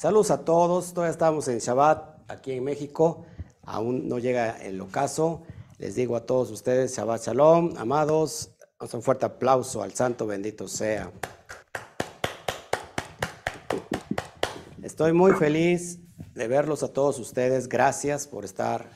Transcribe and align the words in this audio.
Saludos 0.00 0.30
a 0.30 0.46
todos, 0.46 0.94
todavía 0.94 1.10
estamos 1.10 1.46
en 1.48 1.58
Shabbat 1.58 2.30
aquí 2.30 2.52
en 2.52 2.64
México, 2.64 3.26
aún 3.60 4.08
no 4.08 4.18
llega 4.18 4.56
el 4.62 4.80
ocaso. 4.80 5.42
Les 5.76 5.94
digo 5.94 6.16
a 6.16 6.24
todos 6.24 6.50
ustedes, 6.50 6.96
Shabbat 6.96 7.26
Shalom, 7.26 7.74
amados, 7.76 8.50
un 8.94 9.02
fuerte 9.02 9.26
aplauso 9.26 9.82
al 9.82 9.92
Santo 9.92 10.26
bendito 10.26 10.68
sea. 10.68 11.12
Estoy 14.82 15.12
muy 15.12 15.32
feliz 15.32 15.98
de 16.32 16.48
verlos 16.48 16.82
a 16.82 16.94
todos 16.94 17.18
ustedes. 17.18 17.68
Gracias 17.68 18.26
por 18.26 18.46
estar 18.46 18.88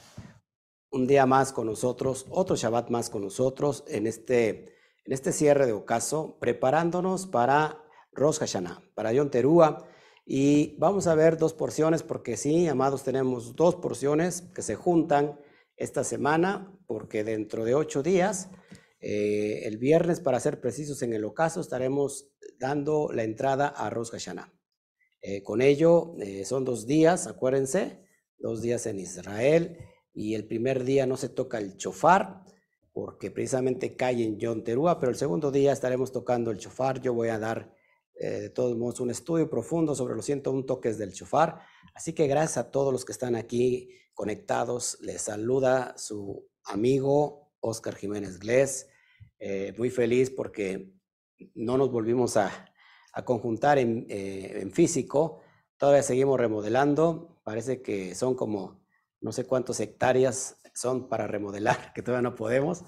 un 0.91 1.07
día 1.07 1.27
más 1.27 1.53
con 1.53 1.67
nosotros, 1.67 2.25
otro 2.31 2.57
Shabbat 2.57 2.89
más 2.89 3.11
con 3.11 3.21
nosotros 3.21 3.85
en 3.89 4.07
este, 4.07 4.75
en 5.05 5.13
este 5.13 5.33
cierre 5.33 5.67
de 5.67 5.75
ocaso, 5.75 6.39
preparándonos 6.41 7.27
para 7.27 7.85
Rosh 8.13 8.39
Hashanah, 8.39 8.81
para 8.95 9.13
Yom 9.13 9.29
Teruah. 9.29 9.93
Y 10.27 10.77
vamos 10.79 11.07
a 11.07 11.15
ver 11.15 11.37
dos 11.37 11.53
porciones, 11.53 12.03
porque 12.03 12.37
sí, 12.37 12.67
amados, 12.67 13.05
tenemos 13.05 13.57
dos 13.57 13.77
porciones 13.77 14.43
que 14.55 14.63
se 14.63 14.75
juntan 14.75 15.39
esta 15.77 16.03
semana, 16.03 16.79
porque 16.87 17.25
dentro 17.25 17.65
de 17.65 17.75
ocho 17.75 18.03
días, 18.03 18.49
eh, 19.01 19.63
el 19.65 19.77
viernes, 19.77 20.21
para 20.21 20.41
ser 20.41 20.61
precisos 20.61 21.03
en 21.03 21.13
el 21.13 21.25
ocaso, 21.25 21.61
estaremos 21.61 22.31
dando 22.59 23.11
la 23.13 23.25
entrada 23.25 23.69
a 23.69 23.91
Rosh 23.91 24.11
Hashanah. 24.11 24.53
Eh, 25.21 25.43
con 25.43 25.61
ello, 25.61 26.15
eh, 26.21 26.45
son 26.45 26.65
dos 26.65 26.87
días, 26.87 27.27
acuérdense, 27.27 28.03
dos 28.39 28.63
días 28.63 28.87
en 28.87 29.01
Israel, 29.01 29.79
y 30.15 30.35
el 30.35 30.47
primer 30.47 30.85
día 30.85 31.07
no 31.07 31.19
se 31.19 31.29
toca 31.29 31.59
el 31.59 31.77
chofar, 31.77 32.45
porque 32.95 33.31
precisamente 33.31 33.97
cae 33.97 34.23
en 34.25 34.39
Yom 34.39 34.63
Teruah, 34.63 35.01
pero 35.01 35.11
el 35.11 35.19
segundo 35.19 35.51
día 35.51 35.73
estaremos 35.73 36.13
tocando 36.13 36.51
el 36.51 36.59
chofar. 36.59 37.01
Yo 37.01 37.13
voy 37.13 37.29
a 37.29 37.41
dar 37.41 37.75
eh, 38.17 38.41
de 38.41 38.51
todos 38.51 38.77
modos, 38.77 39.01
un 39.01 39.11
estudio 39.11 39.51
profundo 39.51 39.95
sobre 39.95 40.15
los 40.15 40.25
101 40.25 40.65
toques 40.65 40.99
del 40.99 41.13
chofar. 41.13 41.61
Así 41.95 42.13
que 42.13 42.27
gracias 42.27 42.59
a 42.59 42.71
todos 42.71 42.93
los 42.93 43.05
que 43.05 43.13
están 43.13 43.35
aquí 43.35 43.91
conectados. 44.15 44.99
Les 45.01 45.23
saluda 45.23 45.95
su 45.99 46.49
amigo 46.65 47.53
Oscar 47.61 47.97
Jiménez 47.97 48.39
Glés. 48.39 48.89
Eh, 49.39 49.75
muy 49.77 49.91
feliz 49.91 50.31
porque 50.31 50.93
no 51.55 51.77
nos 51.77 51.91
volvimos 51.91 52.37
a, 52.37 52.71
conjuntar 53.25 53.79
en, 53.79 54.07
eh, 54.09 54.61
en, 54.61 54.73
físico. 54.73 55.41
Todavía 55.77 56.03
seguimos 56.03 56.39
remodelando. 56.39 57.41
Parece 57.45 57.83
que 57.83 58.15
son 58.15 58.35
como 58.35 58.85
no 59.21 59.33
sé 59.33 59.45
cuántas 59.45 59.81
hectáreas 59.81 60.57
son 60.75 61.09
para 61.09 61.27
remodelar, 61.27 61.93
que 61.95 62.03
todavía 62.03 62.29
no 62.29 62.37
podemos. 62.37 62.85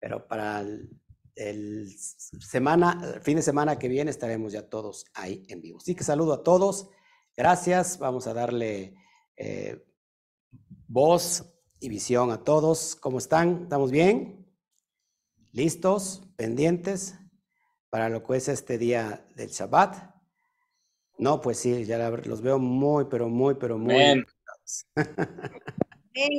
Pero 0.00 0.26
para 0.26 0.60
el 0.60 0.90
el 1.36 1.94
semana, 1.98 3.20
fin 3.22 3.36
de 3.36 3.42
semana 3.42 3.78
que 3.78 3.88
viene 3.88 4.10
estaremos 4.10 4.52
ya 4.52 4.68
todos 4.68 5.04
ahí 5.14 5.44
en 5.48 5.60
vivo. 5.60 5.78
Así 5.78 5.94
que 5.94 6.02
saludo 6.02 6.32
a 6.32 6.42
todos. 6.42 6.88
Gracias. 7.36 7.98
Vamos 7.98 8.26
a 8.26 8.34
darle 8.34 8.94
eh, 9.36 9.84
voz 10.88 11.44
y 11.78 11.88
visión 11.88 12.30
a 12.30 12.42
todos. 12.42 12.96
¿Cómo 12.96 13.18
están? 13.18 13.64
¿Estamos 13.64 13.90
bien? 13.90 14.46
¿Listos? 15.52 16.22
¿Pendientes? 16.36 17.14
Para 17.90 18.08
lo 18.08 18.24
que 18.24 18.36
es 18.36 18.48
este 18.48 18.78
día 18.78 19.26
del 19.36 19.50
Shabbat. 19.50 20.16
No, 21.18 21.40
pues 21.40 21.58
sí, 21.58 21.84
ya 21.84 22.10
los 22.10 22.42
veo 22.42 22.58
muy, 22.58 23.06
pero 23.06 23.28
muy, 23.28 23.54
pero 23.54 23.78
muy. 23.78 23.94
Amén. 23.94 24.26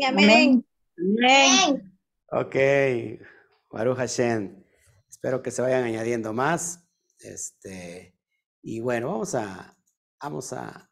amén. 0.08 0.66
Amén. 0.98 2.00
Ok. 2.32 2.56
Baruch 3.72 3.98
Hashem. 3.98 4.67
Espero 5.18 5.42
que 5.42 5.50
se 5.50 5.64
vayan 5.64 5.84
añadiendo 5.84 6.32
más. 6.32 6.88
Este, 7.18 8.16
y 8.62 8.82
bueno, 8.82 9.08
vamos 9.08 9.34
a, 9.34 9.76
vamos 10.22 10.54
a 10.54 10.92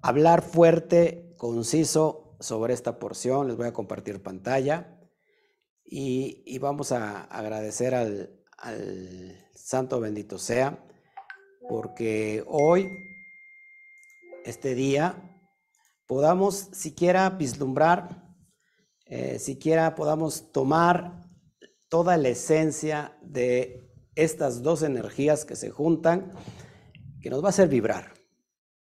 hablar 0.00 0.40
fuerte, 0.40 1.34
conciso 1.36 2.38
sobre 2.40 2.72
esta 2.72 2.98
porción. 2.98 3.46
Les 3.46 3.58
voy 3.58 3.66
a 3.66 3.74
compartir 3.74 4.22
pantalla 4.22 4.98
y, 5.84 6.58
vamos 6.60 6.92
a 6.92 7.24
agradecer 7.24 7.94
al, 7.94 8.42
al, 8.56 9.38
Santo 9.54 10.00
bendito 10.00 10.38
sea, 10.38 10.82
porque 11.68 12.42
hoy, 12.46 12.88
este 14.46 14.74
día, 14.74 15.42
podamos 16.06 16.70
siquiera 16.72 17.28
vislumbrar, 17.28 18.34
eh, 19.04 19.38
siquiera 19.38 19.94
podamos 19.94 20.52
tomar 20.52 21.23
toda 21.94 22.16
la 22.16 22.30
esencia 22.30 23.16
de 23.22 23.88
estas 24.16 24.64
dos 24.64 24.82
energías 24.82 25.44
que 25.44 25.54
se 25.54 25.70
juntan, 25.70 26.32
que 27.22 27.30
nos 27.30 27.40
va 27.40 27.46
a 27.46 27.50
hacer 27.50 27.68
vibrar. 27.68 28.14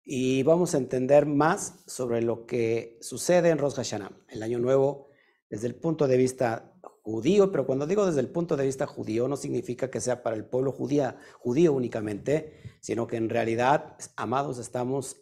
Y 0.02 0.42
vamos 0.44 0.74
a 0.74 0.78
entender 0.78 1.26
más 1.26 1.84
sobre 1.86 2.22
lo 2.22 2.46
que 2.46 2.96
sucede 3.02 3.50
en 3.50 3.58
Rosh 3.58 3.74
Hashanah, 3.74 4.18
el 4.30 4.42
Año 4.42 4.58
Nuevo, 4.58 5.08
desde 5.50 5.66
el 5.66 5.74
punto 5.74 6.08
de 6.08 6.16
vista 6.16 6.72
judío, 7.02 7.52
pero 7.52 7.66
cuando 7.66 7.86
digo 7.86 8.06
desde 8.06 8.20
el 8.20 8.30
punto 8.30 8.56
de 8.56 8.64
vista 8.64 8.86
judío, 8.86 9.28
no 9.28 9.36
significa 9.36 9.90
que 9.90 10.00
sea 10.00 10.22
para 10.22 10.34
el 10.34 10.46
pueblo 10.46 10.72
judía, 10.72 11.18
judío 11.38 11.74
únicamente, 11.74 12.78
sino 12.80 13.06
que 13.06 13.18
en 13.18 13.28
realidad, 13.28 13.98
amados, 14.16 14.56
estamos, 14.56 15.18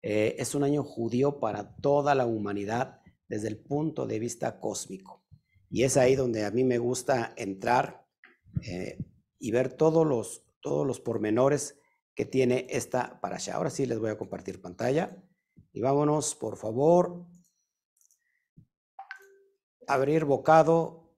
eh, 0.00 0.36
es 0.38 0.54
un 0.54 0.62
año 0.62 0.84
judío 0.84 1.40
para 1.40 1.74
toda 1.78 2.14
la 2.14 2.24
humanidad 2.24 3.00
desde 3.26 3.48
el 3.48 3.58
punto 3.58 4.06
de 4.06 4.20
vista 4.20 4.60
cósmico. 4.60 5.21
Y 5.72 5.84
es 5.84 5.96
ahí 5.96 6.16
donde 6.16 6.44
a 6.44 6.50
mí 6.50 6.64
me 6.64 6.76
gusta 6.76 7.32
entrar 7.34 8.06
eh, 8.60 8.98
y 9.38 9.50
ver 9.52 9.72
todos 9.72 10.06
los, 10.06 10.44
todos 10.60 10.86
los 10.86 11.00
pormenores 11.00 11.80
que 12.14 12.26
tiene 12.26 12.66
esta 12.68 13.18
para 13.22 13.36
allá. 13.36 13.54
Ahora 13.54 13.70
sí 13.70 13.86
les 13.86 13.98
voy 13.98 14.10
a 14.10 14.18
compartir 14.18 14.60
pantalla. 14.60 15.16
Y 15.72 15.80
vámonos, 15.80 16.34
por 16.34 16.58
favor, 16.58 17.24
abrir 19.86 20.26
bocado 20.26 21.16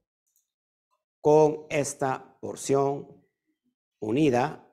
con 1.21 1.67
esta 1.69 2.39
porción 2.41 3.09
unida. 3.99 4.73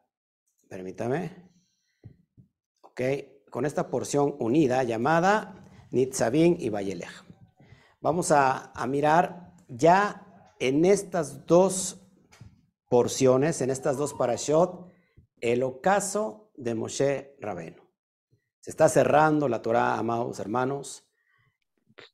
Permítame. 0.70 1.50
Ok, 2.82 3.02
con 3.50 3.66
esta 3.66 3.90
porción 3.90 4.36
unida 4.38 4.84
llamada 4.84 5.66
Nitzavin 5.90 6.58
y 6.60 6.70
Vayelech. 6.70 7.26
Vamos 8.00 8.32
a, 8.32 8.72
a 8.74 8.86
mirar 8.86 9.51
ya 9.72 10.54
en 10.60 10.86
estas 10.86 11.46
dos 11.46 12.02
porciones, 12.90 13.62
en 13.62 13.70
estas 13.70 13.98
dos 13.98 14.14
parashot, 14.14 14.88
el 15.40 15.64
ocaso 15.64 16.52
de 16.56 16.76
Moshe 16.76 17.36
Rabeno. 17.40 17.90
Se 18.60 18.70
está 18.70 18.90
cerrando 18.90 19.48
la 19.48 19.62
Torah, 19.62 19.98
amados 19.98 20.40
hermanos. 20.40 21.08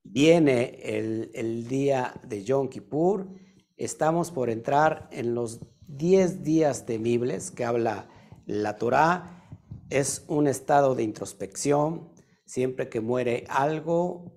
Viene 0.03 0.79
el, 0.84 1.67
día 1.67 2.13
de 2.23 2.44
Yom 2.44 2.69
Kippur. 2.69 3.28
Estamos 3.75 4.31
por 4.31 4.50
entrar 4.50 5.09
en 5.12 5.35
los 5.35 5.59
10 5.88 6.44
días 6.44 6.85
temibles 6.85 7.51
que 7.51 7.66
habla 7.66 8.07
la 8.46 8.78
Torah. 8.78 9.50
Es 9.90 10.23
un 10.28 10.47
estado 10.47 10.96
de 10.96 11.03
introspección. 11.03 12.13
Siempre 12.46 12.88
que 12.88 13.01
muere 13.01 13.44
algo, 13.50 14.31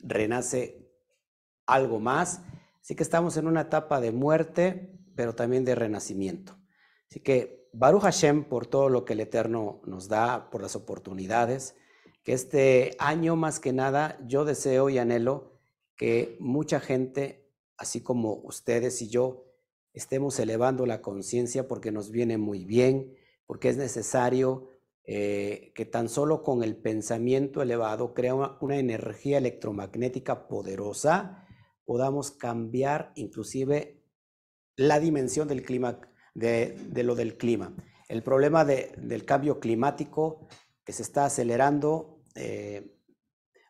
renace 0.00 0.77
algo 1.68 2.00
más. 2.00 2.40
Así 2.80 2.96
que 2.96 3.04
estamos 3.04 3.36
en 3.36 3.46
una 3.46 3.60
etapa 3.60 4.00
de 4.00 4.10
muerte, 4.10 4.98
pero 5.14 5.34
también 5.34 5.64
de 5.64 5.76
renacimiento. 5.76 6.56
Así 7.08 7.20
que 7.20 7.68
Baruch 7.72 8.02
Hashem 8.02 8.44
por 8.44 8.66
todo 8.66 8.88
lo 8.88 9.04
que 9.04 9.12
el 9.12 9.20
Eterno 9.20 9.80
nos 9.84 10.08
da, 10.08 10.50
por 10.50 10.62
las 10.62 10.74
oportunidades, 10.74 11.76
que 12.24 12.32
este 12.32 12.96
año 12.98 13.36
más 13.36 13.60
que 13.60 13.72
nada 13.72 14.18
yo 14.26 14.44
deseo 14.44 14.88
y 14.88 14.98
anhelo 14.98 15.52
que 15.96 16.36
mucha 16.40 16.80
gente, 16.80 17.50
así 17.76 18.02
como 18.02 18.34
ustedes 18.44 19.02
y 19.02 19.08
yo, 19.08 19.44
estemos 19.92 20.38
elevando 20.38 20.86
la 20.86 21.02
conciencia 21.02 21.68
porque 21.68 21.92
nos 21.92 22.10
viene 22.10 22.38
muy 22.38 22.64
bien, 22.64 23.14
porque 23.46 23.68
es 23.68 23.76
necesario 23.76 24.68
eh, 25.04 25.72
que 25.74 25.84
tan 25.84 26.08
solo 26.08 26.42
con 26.42 26.62
el 26.62 26.76
pensamiento 26.76 27.62
elevado 27.62 28.14
crea 28.14 28.34
una 28.34 28.76
energía 28.76 29.38
electromagnética 29.38 30.48
poderosa 30.48 31.47
podamos 31.88 32.32
cambiar 32.32 33.12
inclusive 33.14 34.04
la 34.76 35.00
dimensión 35.00 35.48
del 35.48 35.62
clima, 35.62 35.98
de, 36.34 36.76
lo 37.02 37.14
del 37.14 37.38
clima. 37.38 37.74
El 38.10 38.22
problema 38.22 38.66
del 38.66 39.24
cambio 39.24 39.58
climático 39.58 40.46
que 40.84 40.92
se 40.92 41.00
está 41.00 41.24
acelerando 41.24 42.20
eh, 42.34 42.94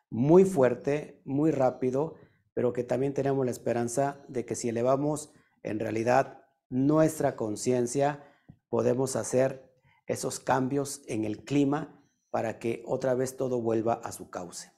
muy 0.09 0.43
fuerte, 0.43 1.21
muy 1.23 1.51
rápido, 1.51 2.15
pero 2.53 2.73
que 2.73 2.83
también 2.83 3.13
tenemos 3.13 3.45
la 3.45 3.51
esperanza 3.51 4.21
de 4.27 4.45
que 4.45 4.55
si 4.55 4.67
elevamos 4.67 5.31
en 5.63 5.79
realidad 5.79 6.43
nuestra 6.67 7.37
conciencia, 7.37 8.21
podemos 8.67 9.15
hacer 9.15 9.71
esos 10.07 10.41
cambios 10.41 11.03
en 11.07 11.23
el 11.23 11.45
clima 11.45 12.03
para 12.31 12.59
que 12.59 12.83
otra 12.85 13.13
vez 13.13 13.37
todo 13.37 13.61
vuelva 13.61 13.93
a 13.93 14.11
su 14.11 14.29
cauce. 14.29 14.73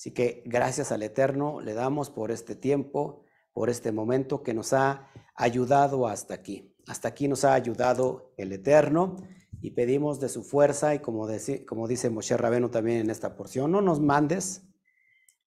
Así 0.00 0.12
que 0.12 0.42
gracias 0.46 0.92
al 0.92 1.02
Eterno 1.02 1.60
le 1.60 1.74
damos 1.74 2.08
por 2.08 2.30
este 2.30 2.56
tiempo, 2.56 3.22
por 3.52 3.68
este 3.68 3.92
momento 3.92 4.42
que 4.42 4.54
nos 4.54 4.72
ha 4.72 5.10
ayudado 5.34 6.08
hasta 6.08 6.32
aquí. 6.32 6.74
Hasta 6.86 7.08
aquí 7.08 7.28
nos 7.28 7.44
ha 7.44 7.52
ayudado 7.52 8.32
el 8.38 8.50
Eterno 8.50 9.16
y 9.60 9.72
pedimos 9.72 10.18
de 10.18 10.30
su 10.30 10.42
fuerza 10.42 10.94
y 10.94 11.00
como, 11.00 11.28
dice 11.28 12.08
Moshe 12.08 12.34
Rabeno 12.38 12.70
también 12.70 13.00
en 13.00 13.10
esta 13.10 13.36
porción, 13.36 13.72
no 13.72 13.82
nos 13.82 14.00
mandes 14.00 14.62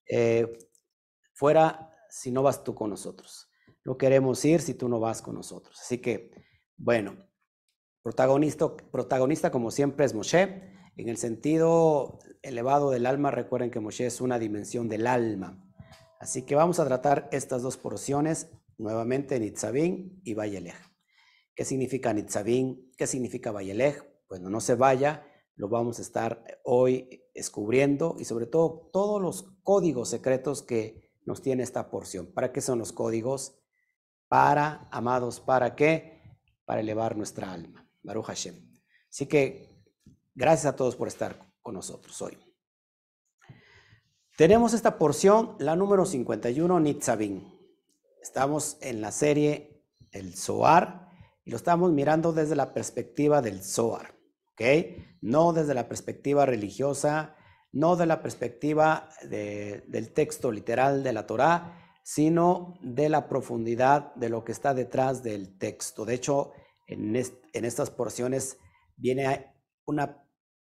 eh, 0.08 0.56
fuera 1.32 1.90
si 2.08 2.30
no 2.30 2.44
vas 2.44 2.62
tú 2.62 2.76
con 2.76 2.90
nosotros. 2.90 3.48
No 3.84 3.98
queremos 3.98 4.44
ir 4.44 4.60
si 4.60 4.74
tú 4.74 4.88
no 4.88 5.00
vas 5.00 5.20
con 5.20 5.34
nosotros. 5.34 5.80
Así 5.80 5.98
que, 5.98 6.30
bueno, 6.76 7.16
protagonista, 8.04 8.72
protagonista 8.76 9.50
como 9.50 9.72
siempre 9.72 10.06
es 10.06 10.14
Moshe. 10.14 10.73
En 10.96 11.08
el 11.08 11.16
sentido 11.16 12.20
elevado 12.42 12.90
del 12.90 13.06
alma, 13.06 13.30
recuerden 13.32 13.70
que 13.70 13.80
Moshe 13.80 14.06
es 14.06 14.20
una 14.20 14.38
dimensión 14.38 14.88
del 14.88 15.06
alma. 15.06 15.60
Así 16.20 16.42
que 16.42 16.54
vamos 16.54 16.78
a 16.78 16.84
tratar 16.84 17.28
estas 17.32 17.62
dos 17.62 17.76
porciones 17.76 18.50
nuevamente, 18.78 19.40
Nitzavim 19.40 20.20
y 20.22 20.34
Vayelej. 20.34 20.76
¿Qué 21.54 21.64
significa 21.64 22.12
Nitzavim? 22.12 22.92
¿Qué 22.96 23.06
significa 23.06 23.50
Vayelej? 23.50 24.02
Bueno, 24.28 24.50
no 24.50 24.60
se 24.60 24.76
vaya, 24.76 25.26
lo 25.56 25.68
vamos 25.68 25.98
a 25.98 26.02
estar 26.02 26.44
hoy 26.64 27.24
descubriendo 27.34 28.16
y 28.18 28.24
sobre 28.24 28.46
todo 28.46 28.88
todos 28.92 29.20
los 29.20 29.42
códigos 29.62 30.08
secretos 30.08 30.62
que 30.62 31.10
nos 31.24 31.42
tiene 31.42 31.64
esta 31.64 31.90
porción. 31.90 32.32
¿Para 32.32 32.52
qué 32.52 32.60
son 32.60 32.78
los 32.78 32.92
códigos? 32.92 33.58
Para, 34.28 34.88
amados, 34.92 35.40
¿para 35.40 35.74
qué? 35.74 36.38
Para 36.64 36.80
elevar 36.80 37.16
nuestra 37.16 37.52
alma. 37.52 37.88
Baruch 38.02 38.26
Hashem. 38.26 38.54
Así 39.10 39.26
que 39.26 39.73
gracias 40.34 40.72
a 40.72 40.76
todos 40.76 40.96
por 40.96 41.08
estar 41.08 41.38
con 41.62 41.74
nosotros 41.74 42.20
hoy. 42.22 42.38
Tenemos 44.36 44.74
esta 44.74 44.98
porción, 44.98 45.56
la 45.58 45.76
número 45.76 46.04
51, 46.04 46.80
Nitzavim. 46.80 47.44
Estamos 48.20 48.78
en 48.80 49.00
la 49.00 49.12
serie 49.12 49.84
El 50.10 50.34
Zohar 50.36 51.08
y 51.44 51.50
lo 51.50 51.56
estamos 51.56 51.92
mirando 51.92 52.32
desde 52.32 52.56
la 52.56 52.74
perspectiva 52.74 53.42
del 53.42 53.62
Zohar, 53.62 54.14
¿ok? 54.52 54.62
No 55.20 55.52
desde 55.52 55.74
la 55.74 55.88
perspectiva 55.88 56.46
religiosa, 56.46 57.36
no 57.72 57.96
de 57.96 58.06
la 58.06 58.22
perspectiva 58.22 59.08
del 59.22 60.12
texto 60.12 60.50
literal 60.50 61.02
de 61.02 61.12
la 61.12 61.26
Torá, 61.26 61.84
sino 62.04 62.74
de 62.82 63.08
la 63.08 63.28
profundidad 63.28 64.14
de 64.14 64.28
lo 64.28 64.44
que 64.44 64.52
está 64.52 64.74
detrás 64.74 65.22
del 65.22 65.58
texto. 65.58 66.04
De 66.04 66.14
hecho, 66.14 66.52
en, 66.86 67.16
estas 67.16 67.90
porciones 67.90 68.58
viene 68.96 69.54
una, 69.86 70.23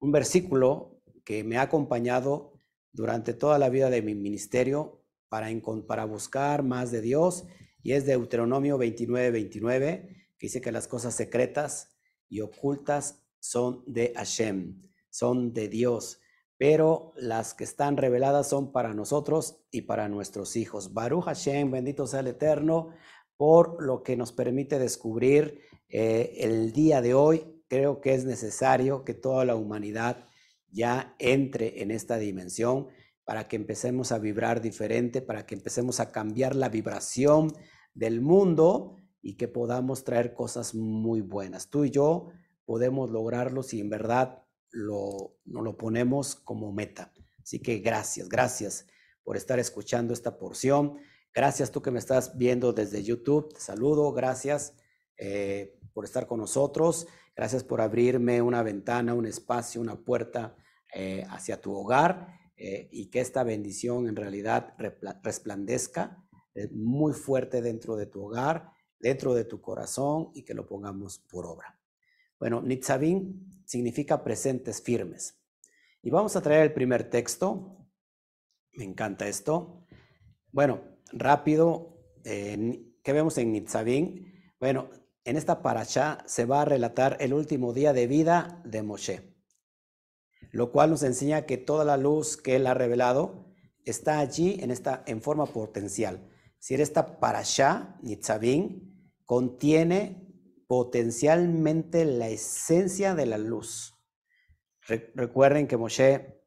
un 0.04 0.12
versículo 0.12 1.00
que 1.24 1.46
me 1.46 1.58
ha 1.58 1.62
acompañado 1.62 2.52
durante 2.92 3.34
toda 3.34 3.58
la 3.58 3.70
vida 3.70 3.90
de 3.90 4.02
mi 4.02 4.16
ministerio 4.16 5.02
para, 5.30 5.48
para 5.88 6.04
buscar 6.04 6.62
más 6.62 6.92
de 6.92 7.00
Dios, 7.00 7.46
y 7.82 7.94
es 7.94 8.06
Deuteronomio 8.06 8.78
29, 8.78 9.32
29, 9.32 10.28
que 10.38 10.48
dice 10.48 10.60
que 10.60 10.74
las 10.74 10.90
cosas 10.90 11.16
secretas 11.16 11.96
y 12.28 12.42
ocultas 12.42 13.24
son 13.40 13.82
de 13.88 14.12
Hashem, 14.18 14.90
son 15.10 15.54
de 15.54 15.70
Dios, 15.70 16.20
pero 16.58 17.14
las 17.16 17.54
que 17.54 17.64
están 17.64 17.96
reveladas 17.96 18.50
son 18.50 18.74
para 18.74 18.94
nosotros 18.94 19.64
y 19.72 19.84
para 19.84 20.10
nuestros 20.10 20.58
hijos. 20.58 20.94
Baruch 20.94 21.24
Hashem, 21.24 21.72
bendito 21.72 22.08
sea 22.08 22.20
el 22.20 22.28
Eterno, 22.28 22.90
por 23.38 23.82
lo 23.82 24.04
que 24.04 24.18
nos 24.18 24.34
permite 24.34 24.80
descubrir 24.80 25.62
eh, 25.88 26.36
el 26.40 26.74
día 26.74 27.02
de 27.02 27.14
hoy. 27.14 27.53
Creo 27.74 28.02
que 28.02 28.14
es 28.14 28.24
necesario 28.24 29.04
que 29.04 29.16
toda 29.16 29.46
la 29.46 29.56
humanidad 29.56 30.28
ya 30.70 31.16
entre 31.18 31.82
en 31.82 31.90
esta 31.90 32.20
dimensión 32.20 32.90
para 33.24 33.48
que 33.48 33.56
empecemos 33.56 34.12
a 34.12 34.20
vibrar 34.20 34.62
diferente, 34.62 35.24
para 35.24 35.48
que 35.48 35.56
empecemos 35.56 36.00
a 36.00 36.12
cambiar 36.12 36.56
la 36.56 36.70
vibración 36.70 37.52
del 37.96 38.22
mundo 38.22 38.98
y 39.24 39.38
que 39.38 39.48
podamos 39.48 40.04
traer 40.04 40.36
cosas 40.36 40.76
muy 40.76 41.22
buenas. 41.22 41.72
Tú 41.72 41.84
y 41.84 41.90
yo 41.90 42.28
podemos 42.64 43.10
lograrlo 43.10 43.64
si 43.64 43.80
en 43.80 43.90
verdad 43.90 44.44
lo, 44.70 45.40
nos 45.44 45.64
lo 45.64 45.76
ponemos 45.76 46.36
como 46.36 46.72
meta. 46.72 47.12
Así 47.42 47.60
que 47.60 47.80
gracias, 47.80 48.30
gracias 48.30 48.86
por 49.24 49.36
estar 49.36 49.58
escuchando 49.58 50.14
esta 50.14 50.38
porción. 50.38 51.00
Gracias 51.34 51.72
tú 51.72 51.82
que 51.82 51.90
me 51.90 51.98
estás 51.98 52.38
viendo 52.38 52.72
desde 52.72 53.04
YouTube. 53.04 53.52
Te 53.52 53.60
saludo, 53.60 54.14
gracias 54.14 54.76
eh, 55.18 55.80
por 55.92 56.06
estar 56.06 56.28
con 56.28 56.40
nosotros. 56.40 57.08
Gracias 57.36 57.64
por 57.64 57.82
abrirme 57.82 58.42
una 58.42 58.62
ventana, 58.62 59.14
un 59.14 59.26
espacio, 59.26 59.82
una 59.82 59.96
puerta 59.96 60.56
eh, 60.94 61.26
hacia 61.30 61.60
tu 61.60 61.74
hogar. 61.74 62.42
Eh, 62.56 62.88
y 62.92 63.10
que 63.10 63.20
esta 63.20 63.44
bendición 63.44 64.08
en 64.08 64.16
realidad 64.16 64.76
resplandezca 65.24 66.24
eh, 66.54 66.70
muy 66.72 67.14
fuerte 67.14 67.64
dentro 67.64 67.96
de 67.96 68.06
tu 68.06 68.24
hogar, 68.26 68.70
dentro 69.00 69.34
de 69.34 69.44
tu 69.44 69.60
corazón 69.60 70.30
y 70.36 70.44
que 70.44 70.54
lo 70.54 70.68
pongamos 70.68 71.18
por 71.18 71.48
obra. 71.48 71.80
Bueno, 72.40 72.62
Nitzavim 72.62 73.64
significa 73.66 74.24
presentes 74.24 74.82
firmes. 74.84 75.42
Y 76.04 76.12
vamos 76.12 76.36
a 76.36 76.42
traer 76.42 76.62
el 76.62 76.74
primer 76.74 77.10
texto. 77.10 77.88
Me 78.74 78.84
encanta 78.84 79.28
esto. 79.28 79.88
Bueno, 80.52 80.82
rápido, 81.12 81.98
¿qué 82.24 83.14
vemos 83.14 83.38
en 83.40 83.52
Nitzavim? 83.52 84.32
Bueno, 84.60 84.90
en 85.26 85.38
esta 85.38 85.62
parasha 85.62 86.20
se 86.26 86.46
va 86.46 86.62
a 86.62 86.66
relatar 86.66 87.18
el 87.20 87.34
último 87.34 87.74
día 87.74 87.94
de 87.94 88.08
vida 88.08 88.62
de 88.66 88.84
Moshe 88.84 89.34
lo 90.54 90.72
cual 90.72 90.92
nos 90.92 91.04
enseña 91.04 91.48
que 91.48 91.58
toda 91.58 91.84
la 91.84 91.98
luz 91.98 92.38
que 92.38 92.56
Él 92.56 92.68
ha 92.68 92.76
revelado 92.76 93.54
está 93.86 94.20
allí 94.20 94.60
en, 94.62 94.70
esta, 94.70 95.04
en 95.08 95.22
forma 95.22 95.48
potencial. 95.48 96.30
Si 96.60 96.76
esta 96.76 97.20
parasha, 97.20 97.98
Nitzavim, 98.04 98.94
contiene 99.26 100.28
potencialmente 100.68 102.06
la 102.06 102.30
esencia 102.30 103.16
de 103.16 103.26
la 103.26 103.40
luz. 103.40 103.96
recuerden 105.16 105.68
que 105.68 105.76
Moshe 105.76 106.40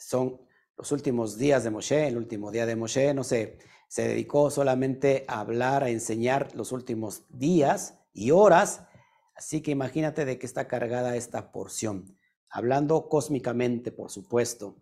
son 0.00 0.40
los 0.76 0.90
últimos 0.90 1.38
días 1.38 1.62
de 1.62 1.70
Moshe, 1.70 2.08
el 2.08 2.16
último 2.16 2.50
día 2.50 2.66
de 2.66 2.74
Moshe, 2.74 3.14
no 3.14 3.22
sé, 3.22 3.58
se 3.88 4.08
dedicó 4.08 4.50
solamente 4.50 5.24
a 5.28 5.38
hablar, 5.38 5.84
a 5.84 5.90
enseñar 5.90 6.54
los 6.56 6.72
últimos 6.72 7.24
días 7.28 8.03
y 8.14 8.30
horas, 8.30 8.84
así 9.36 9.60
que 9.60 9.72
imagínate 9.72 10.24
de 10.24 10.38
qué 10.38 10.46
está 10.46 10.66
cargada 10.66 11.16
esta 11.16 11.52
porción 11.52 12.16
hablando 12.54 13.08
cósmicamente, 13.08 13.90
por 13.90 14.12
supuesto. 14.12 14.80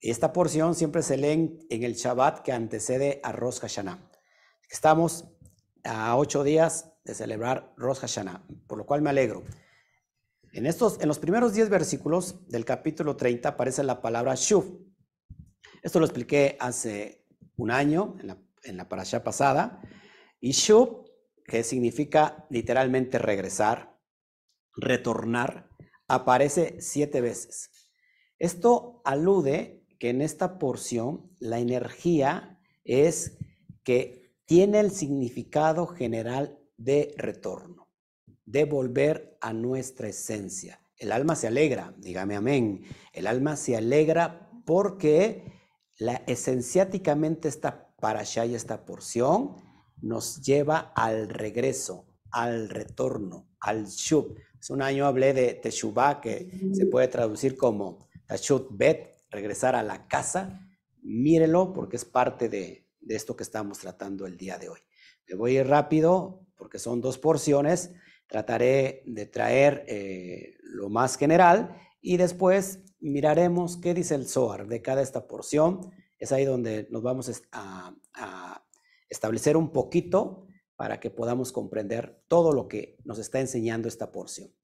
Esta 0.00 0.34
porción 0.34 0.74
siempre 0.74 1.02
se 1.02 1.16
lee 1.16 1.66
en, 1.70 1.82
el 1.82 1.94
Shabbat 1.94 2.40
que 2.40 2.52
antecede 2.52 3.20
a 3.24 3.32
Rosh 3.32 3.60
Hashanah. 3.60 4.10
Estamos 4.70 5.24
a 5.82 6.14
ocho 6.18 6.44
días 6.44 6.92
de 7.04 7.14
celebrar 7.14 7.72
Rosh 7.78 8.00
Hashanah, 8.00 8.46
por 8.66 8.76
lo 8.76 8.84
cual 8.84 9.00
me 9.00 9.08
alegro. 9.08 9.44
En, 10.52 10.66
estos, 10.66 11.00
en 11.00 11.08
los 11.08 11.18
primeros 11.18 11.54
diez 11.54 11.70
versículos 11.70 12.46
del 12.48 12.66
capítulo 12.66 13.16
30 13.16 13.48
aparece 13.48 13.82
la 13.82 14.02
palabra 14.02 14.34
Shuv. 14.36 14.78
Esto 15.82 16.00
lo 16.00 16.04
expliqué 16.04 16.58
hace 16.60 17.24
un 17.56 17.70
año, 17.70 18.14
en 18.20 18.26
la, 18.26 18.38
en 18.62 18.76
la 18.76 18.90
parasha 18.90 19.24
pasada. 19.24 19.80
Y 20.38 20.50
Shuv, 20.50 21.06
que 21.48 21.64
significa 21.64 22.46
literalmente 22.50 23.18
regresar, 23.18 23.98
retornar, 24.76 25.70
aparece 26.06 26.76
siete 26.80 27.22
veces. 27.22 27.70
Esto 28.38 29.00
alude 29.04 29.82
que 29.98 30.10
en 30.10 30.20
esta 30.20 30.58
porción 30.58 31.32
la 31.40 31.58
energía 31.58 32.60
es 32.84 33.38
que 33.82 34.30
tiene 34.44 34.78
el 34.80 34.90
significado 34.90 35.86
general 35.86 36.58
de 36.76 37.14
retorno, 37.16 37.88
de 38.44 38.64
volver 38.66 39.38
a 39.40 39.54
nuestra 39.54 40.08
esencia. 40.08 40.80
El 40.98 41.12
alma 41.12 41.34
se 41.34 41.46
alegra, 41.46 41.94
dígame 41.96 42.36
amén. 42.36 42.84
El 43.12 43.26
alma 43.26 43.56
se 43.56 43.74
alegra 43.74 44.50
porque 44.66 45.50
la 45.96 46.22
esenciáticamente 46.26 47.48
esta 47.48 47.88
parasha 47.96 48.44
y 48.44 48.54
esta 48.54 48.84
porción 48.84 49.67
nos 50.02 50.40
lleva 50.42 50.92
al 50.94 51.28
regreso, 51.28 52.06
al 52.30 52.68
retorno, 52.68 53.48
al 53.60 53.86
shub. 53.86 54.36
Hace 54.58 54.72
un 54.72 54.82
año 54.82 55.06
hablé 55.06 55.32
de 55.32 55.54
Teshuvah, 55.54 56.20
que 56.20 56.70
se 56.72 56.86
puede 56.86 57.08
traducir 57.08 57.56
como 57.56 58.08
Tashut 58.26 58.68
Bet, 58.70 59.16
regresar 59.30 59.74
a 59.74 59.82
la 59.82 60.06
casa. 60.08 60.68
Mírelo 61.02 61.72
porque 61.72 61.96
es 61.96 62.04
parte 62.04 62.48
de, 62.48 62.86
esto 63.08 63.36
que 63.36 63.42
estamos 63.42 63.78
tratando 63.78 64.26
el 64.26 64.36
día 64.36 64.58
de 64.58 64.68
hoy. 64.68 64.80
Me 65.28 65.34
voy 65.36 65.56
a 65.56 65.60
ir 65.60 65.66
rápido 65.66 66.46
porque 66.56 66.78
son 66.78 67.00
dos 67.00 67.18
porciones. 67.18 67.92
Trataré 68.26 69.02
de 69.06 69.26
traer 69.26 69.84
eh, 69.88 70.56
lo 70.62 70.90
más 70.90 71.16
general 71.16 71.74
y 72.02 72.18
después 72.18 72.80
miraremos 73.00 73.78
qué 73.78 73.94
dice 73.94 74.14
el 74.14 74.28
Zohar 74.28 74.66
de 74.66 74.82
cada 74.82 75.00
esta 75.00 75.26
porción. 75.26 75.90
Es 76.18 76.32
ahí 76.32 76.44
donde 76.44 76.88
nos 76.90 77.02
vamos 77.02 77.42
a, 77.52 77.94
a 78.12 78.57
establecer 79.08 79.56
un 79.56 79.72
poquito 79.72 80.46
para 80.76 81.00
que 81.00 81.10
podamos 81.10 81.52
comprender 81.52 82.22
todo 82.28 82.52
lo 82.52 82.68
que 82.68 82.98
nos 83.04 83.18
está 83.18 83.40
enseñando 83.40 83.88
esta 83.88 84.12
porción. 84.12 84.54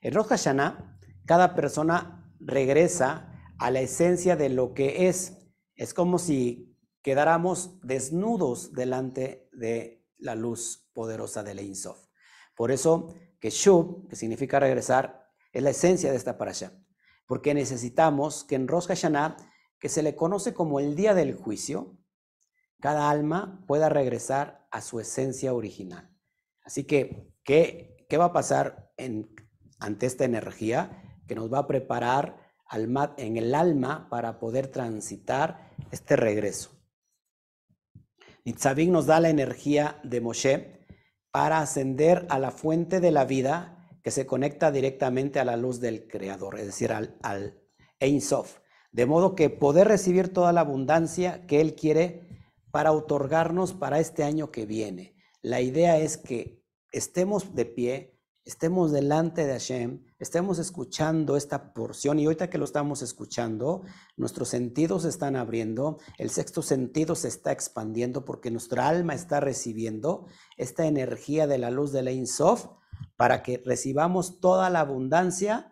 En 0.00 0.14
Rosh 0.14 0.28
Hashanah, 0.28 0.98
cada 1.26 1.54
persona 1.54 2.34
regresa 2.40 3.32
a 3.58 3.70
la 3.70 3.80
esencia 3.80 4.34
de 4.34 4.48
lo 4.48 4.74
que 4.74 5.08
es. 5.08 5.46
Es 5.76 5.94
como 5.94 6.18
si 6.18 6.76
quedáramos 7.02 7.80
desnudos 7.82 8.72
delante 8.72 9.48
de 9.52 10.04
la 10.18 10.34
luz 10.34 10.90
poderosa 10.94 11.42
de 11.42 11.52
Ein 11.52 11.76
Sof. 11.76 12.06
Por 12.56 12.70
eso 12.70 13.14
que 13.40 13.50
Shub, 13.50 14.08
que 14.08 14.16
significa 14.16 14.58
regresar, 14.60 15.20
Es 15.52 15.62
la 15.62 15.70
esencia 15.70 16.10
de 16.10 16.16
esta 16.16 16.38
parasha. 16.38 16.72
Porque 17.26 17.52
necesitamos 17.52 18.42
que 18.44 18.54
en 18.54 18.68
Rosh 18.68 18.86
Hashanah, 18.86 19.36
que 19.78 19.90
se 19.90 20.02
le 20.02 20.16
conoce 20.16 20.54
como 20.54 20.80
el 20.80 20.96
día 20.96 21.12
del 21.12 21.34
juicio, 21.34 21.98
cada 22.82 23.10
alma 23.10 23.64
pueda 23.68 23.88
regresar 23.88 24.66
a 24.72 24.80
su 24.80 24.98
esencia 24.98 25.54
original. 25.54 26.10
Así 26.64 26.82
que, 26.82 27.32
¿qué, 27.44 28.04
qué 28.08 28.16
va 28.16 28.26
a 28.26 28.32
pasar 28.32 28.92
en, 28.96 29.32
ante 29.78 30.06
esta 30.06 30.24
energía 30.24 31.20
que 31.28 31.36
nos 31.36 31.50
va 31.50 31.60
a 31.60 31.66
preparar 31.68 32.36
en 33.18 33.36
el 33.36 33.54
alma 33.54 34.08
para 34.10 34.40
poder 34.40 34.66
transitar 34.66 35.70
este 35.92 36.16
regreso? 36.16 36.70
Nitzavik 38.44 38.90
nos 38.90 39.06
da 39.06 39.20
la 39.20 39.30
energía 39.30 40.00
de 40.02 40.20
Moshe 40.20 40.84
para 41.30 41.60
ascender 41.60 42.26
a 42.30 42.40
la 42.40 42.50
fuente 42.50 42.98
de 42.98 43.12
la 43.12 43.24
vida 43.24 43.88
que 44.02 44.10
se 44.10 44.26
conecta 44.26 44.72
directamente 44.72 45.38
a 45.38 45.44
la 45.44 45.56
luz 45.56 45.78
del 45.78 46.08
Creador, 46.08 46.58
es 46.58 46.66
decir, 46.66 46.90
al, 46.90 47.16
al 47.22 47.62
Ein 48.00 48.20
Sof. 48.20 48.58
De 48.90 49.06
modo 49.06 49.36
que 49.36 49.50
poder 49.50 49.86
recibir 49.86 50.32
toda 50.32 50.52
la 50.52 50.62
abundancia 50.62 51.46
que 51.46 51.60
Él 51.60 51.76
quiere 51.76 52.31
para 52.72 52.90
otorgarnos 52.90 53.74
para 53.74 54.00
este 54.00 54.24
año 54.24 54.50
que 54.50 54.66
viene. 54.66 55.14
La 55.42 55.60
idea 55.60 55.98
es 55.98 56.16
que 56.16 56.64
estemos 56.90 57.54
de 57.54 57.66
pie, 57.66 58.18
estemos 58.44 58.90
delante 58.90 59.46
de 59.46 59.52
Hashem, 59.52 60.04
estemos 60.18 60.58
escuchando 60.58 61.36
esta 61.36 61.74
porción 61.74 62.18
y 62.18 62.24
ahorita 62.24 62.50
que 62.50 62.58
lo 62.58 62.64
estamos 62.64 63.02
escuchando, 63.02 63.82
nuestros 64.16 64.48
sentidos 64.48 65.02
se 65.02 65.10
están 65.10 65.36
abriendo, 65.36 65.98
el 66.18 66.30
sexto 66.30 66.62
sentido 66.62 67.14
se 67.14 67.28
está 67.28 67.52
expandiendo 67.52 68.24
porque 68.24 68.50
nuestra 68.50 68.88
alma 68.88 69.14
está 69.14 69.38
recibiendo 69.38 70.26
esta 70.56 70.86
energía 70.86 71.46
de 71.46 71.58
la 71.58 71.70
luz 71.70 71.92
de 71.92 72.02
la 72.02 72.10
Insof 72.10 72.66
para 73.16 73.42
que 73.42 73.62
recibamos 73.64 74.40
toda 74.40 74.70
la 74.70 74.80
abundancia 74.80 75.71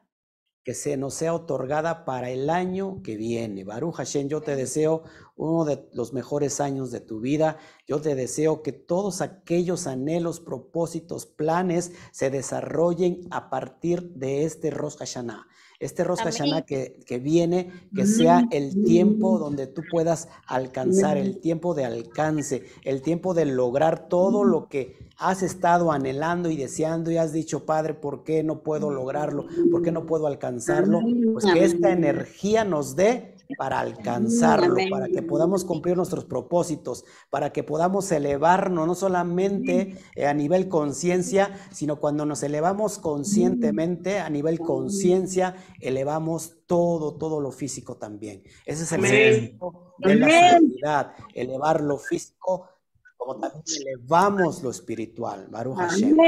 que 0.65 0.75
se 0.75 0.97
nos 0.97 1.15
sea 1.15 1.35
otorgada 1.35 2.05
para 2.05 2.31
el 2.31 2.51
año 2.51 3.03
que 3.03 3.17
viene. 3.17 3.65
Baruch 3.65 3.95
Hashem, 3.95 4.29
yo 4.29 4.43
te 4.43 4.57
deseo 4.57 5.05
uno 5.37 5.65
de 5.65 5.89
los 5.93 6.13
mejores 6.13 6.61
años 6.61 6.91
de 6.91 7.01
tu 7.01 7.21
vida. 7.21 7.57
Yo 7.87 8.01
te 8.01 8.15
deseo 8.15 8.63
que 8.63 8.73
todos 8.73 9.23
aquellos 9.23 9.87
anhelos, 9.87 10.41
propósitos, 10.41 11.25
planes 11.25 11.93
se 12.13 12.31
desarrollen 12.31 13.21
a 13.31 13.49
partir 13.49 14.11
de 14.15 14.45
este 14.45 14.71
Rosh 14.71 14.97
Hashanah. 14.99 15.47
Este 15.81 16.05
Rosh 16.05 16.21
Hashanah 16.21 16.63
que, 16.63 17.01
que, 17.07 17.19
viene, 17.19 17.73
que 17.97 18.07
sea 18.07 18.47
el 18.51 18.85
tiempo 18.85 19.39
donde 19.39 19.67
tú 19.67 19.83
puedas 19.91 20.29
alcanzar, 20.47 21.17
el 21.17 21.41
tiempo 21.41 21.75
de 21.75 21.87
alcance, 21.87 22.65
el 22.85 23.01
tiempo 23.01 23.33
de 23.33 23.47
lograr 23.47 24.07
todo 24.09 24.45
lo 24.45 24.69
que 24.69 25.09
has 25.17 25.43
estado 25.43 25.91
anhelando 25.91 26.51
y 26.51 26.57
deseando 26.57 27.11
y 27.11 27.17
has 27.17 27.33
dicho, 27.33 27.65
Padre, 27.65 27.95
¿por 27.95 28.25
qué 28.25 28.43
no 28.43 28.63
puedo 28.63 28.91
lograrlo? 28.91 29.47
¿Por 29.71 29.83
qué 29.83 29.91
no 29.91 30.05
puedo 30.05 30.27
alcanzarlo? 30.27 31.01
Pues 31.33 31.47
que 31.47 31.65
esta 31.65 31.91
energía 31.93 32.65
nos 32.65 32.95
dé 32.95 33.37
para 33.57 33.81
alcanzarlo, 33.81 34.77
para 34.91 35.09
que 35.09 35.23
podamos 35.23 35.65
cumplir 35.65 35.97
nuestros 35.97 36.25
propósitos, 36.25 37.05
para 37.31 37.53
que 37.53 37.63
podamos 37.63 38.11
elevarnos 38.13 38.87
no 38.87 38.95
solamente 38.95 39.97
eh, 40.15 40.27
a 40.27 40.35
nivel 40.35 40.69
conciencia, 40.69 41.55
sino 41.71 41.97
cuando 41.97 42.27
nos 42.27 42.43
elevamos 42.43 42.99
conscientemente 42.99 44.19
a 44.19 44.31
nivel 44.31 44.59
conciencia, 44.59 45.57
elevamos 45.81 46.59
todo, 46.67 47.17
todo 47.17 47.41
lo 47.41 47.53
físico 47.53 47.97
también. 47.97 48.43
Ese 48.65 48.85
es 48.85 48.93
el 48.93 49.03
secreto 49.03 49.95
de 49.99 50.15
la 50.17 50.51
seguridad, 50.51 51.13
elevar 51.35 51.81
lo 51.81 51.99
físico 51.99 52.69
como 53.17 53.39
también 53.39 53.63
elevamos 53.83 54.63
lo 54.63 54.71
espiritual. 54.71 55.47
Baruch 55.51 55.77
Hashem. 55.77 56.19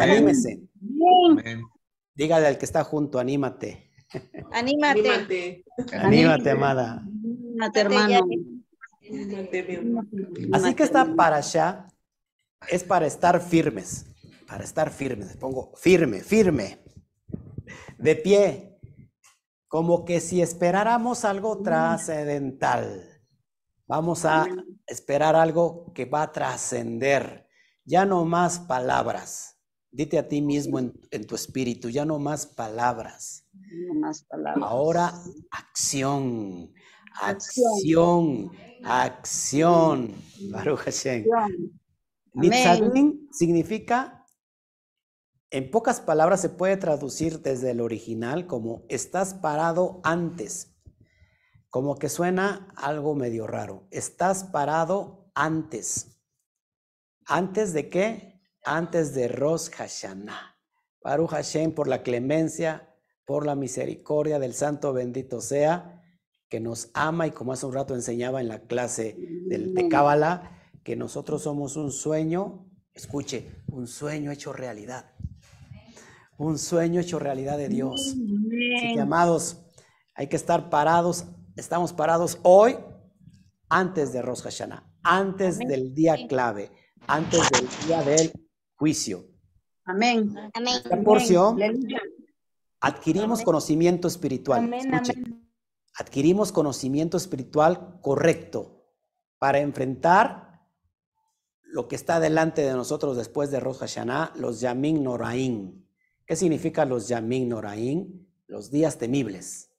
anímese. 0.00 0.62
Dígale 2.14 2.48
al 2.48 2.58
que 2.58 2.64
está 2.64 2.82
junto, 2.82 3.20
anímate. 3.20 3.87
Anímate. 4.52 5.64
Anímate, 5.92 6.50
amada. 6.50 7.02
Anímate, 7.02 7.80
hermano. 7.80 8.26
Así 10.52 10.74
que 10.74 10.82
esta 10.82 11.14
para 11.14 11.36
allá 11.36 11.86
es 12.68 12.84
para 12.84 13.06
estar 13.06 13.40
firmes, 13.40 14.06
para 14.46 14.64
estar 14.64 14.90
firmes. 14.90 15.36
Pongo 15.36 15.72
firme, 15.76 16.20
firme, 16.20 16.78
de 17.98 18.16
pie, 18.16 18.78
como 19.66 20.04
que 20.04 20.20
si 20.20 20.42
esperáramos 20.42 21.24
algo 21.24 21.62
trascendental. 21.62 23.04
Vamos 23.86 24.24
a 24.24 24.46
esperar 24.86 25.36
algo 25.36 25.92
que 25.94 26.04
va 26.04 26.22
a 26.22 26.32
trascender. 26.32 27.46
Ya 27.84 28.04
no 28.04 28.24
más 28.26 28.58
palabras. 28.58 29.57
Dite 29.90 30.18
a 30.18 30.28
ti 30.28 30.42
mismo 30.42 30.78
en, 30.78 31.26
tu 31.26 31.34
espíritu, 31.34 31.88
ya 31.88 32.04
no 32.04 32.18
más 32.18 32.46
palabras. 32.46 33.46
Ahora 34.62 35.12
acción, 35.50 36.72
acción, 37.20 38.50
acción. 38.84 40.14
Baruch 40.50 40.80
Hashem. 40.80 41.24
significa, 43.32 44.26
en 45.50 45.70
pocas 45.70 46.02
palabras 46.02 46.42
se 46.42 46.50
puede 46.50 46.76
traducir 46.76 47.40
desde 47.40 47.70
el 47.70 47.80
original 47.80 48.46
como 48.46 48.84
estás 48.90 49.32
parado 49.32 50.00
antes. 50.04 50.74
Como 51.70 51.96
que 51.96 52.10
suena 52.10 52.72
algo 52.76 53.14
medio 53.14 53.46
raro. 53.46 53.88
Estás 53.90 54.44
parado 54.44 55.30
antes. 55.34 56.18
¿Antes 57.26 57.72
de 57.72 57.88
qué? 57.88 58.27
Antes 58.64 59.14
de 59.14 59.28
Rosh 59.28 59.70
Hashanah. 59.70 60.56
Baruch 61.02 61.30
Hashem 61.30 61.72
por 61.72 61.88
la 61.88 62.02
clemencia 62.02 62.88
por 63.28 63.44
la 63.44 63.54
misericordia 63.54 64.38
del 64.38 64.54
Santo 64.54 64.94
bendito 64.94 65.42
sea, 65.42 66.02
que 66.48 66.60
nos 66.60 66.88
ama 66.94 67.26
y 67.26 67.30
como 67.30 67.52
hace 67.52 67.66
un 67.66 67.74
rato 67.74 67.94
enseñaba 67.94 68.40
en 68.40 68.48
la 68.48 68.60
clase 68.60 69.18
del, 69.48 69.74
de 69.74 69.86
Cábala, 69.90 70.58
que 70.82 70.96
nosotros 70.96 71.42
somos 71.42 71.76
un 71.76 71.92
sueño, 71.92 72.66
escuche, 72.94 73.50
un 73.66 73.86
sueño 73.86 74.30
hecho 74.30 74.54
realidad. 74.54 75.12
Un 76.38 76.58
sueño 76.58 77.02
hecho 77.02 77.18
realidad 77.18 77.58
de 77.58 77.68
Dios. 77.68 78.16
Así 78.76 78.94
que, 78.94 79.00
amados, 79.02 79.58
hay 80.14 80.28
que 80.28 80.36
estar 80.36 80.70
parados, 80.70 81.26
estamos 81.54 81.92
parados 81.92 82.38
hoy 82.44 82.78
antes 83.68 84.10
de 84.14 84.22
Rosh 84.22 84.40
Hashanah, 84.40 84.90
antes 85.02 85.58
del 85.58 85.94
día 85.94 86.16
clave, 86.28 86.70
antes 87.06 87.42
del 87.50 87.68
día 87.86 88.02
del 88.02 88.32
juicio. 88.78 89.26
Amén. 89.84 90.34
Amén. 90.54 90.74
Esta 90.76 91.02
porción 91.02 91.58
Adquirimos 92.80 93.42
conocimiento 93.42 94.06
espiritual. 94.06 94.70
Adquirimos 95.98 96.52
conocimiento 96.52 97.16
espiritual 97.16 97.98
correcto 98.00 98.86
para 99.38 99.58
enfrentar 99.58 100.62
lo 101.62 101.88
que 101.88 101.96
está 101.96 102.20
delante 102.20 102.62
de 102.62 102.72
nosotros 102.72 103.16
después 103.16 103.50
de 103.50 103.60
Rosh 103.60 103.78
Hashanah, 103.78 104.32
los 104.36 104.60
Yamin 104.60 105.02
Noraim. 105.02 105.84
¿Qué 106.24 106.36
significa 106.36 106.84
los 106.84 107.08
Yamin 107.08 107.48
Noraim? 107.48 108.26
Los 108.46 108.70
días 108.70 108.96
temibles. 108.96 109.72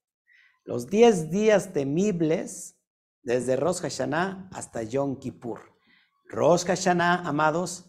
Los 0.65 0.87
10 0.87 1.31
días 1.31 1.73
temibles 1.73 2.77
desde 3.23 3.55
Rosh 3.55 3.79
Hashanah 3.79 4.49
hasta 4.53 4.83
Yom 4.83 5.17
Kippur. 5.17 5.61
Rosh 6.25 6.65
Hashanah, 6.65 7.27
amados, 7.27 7.88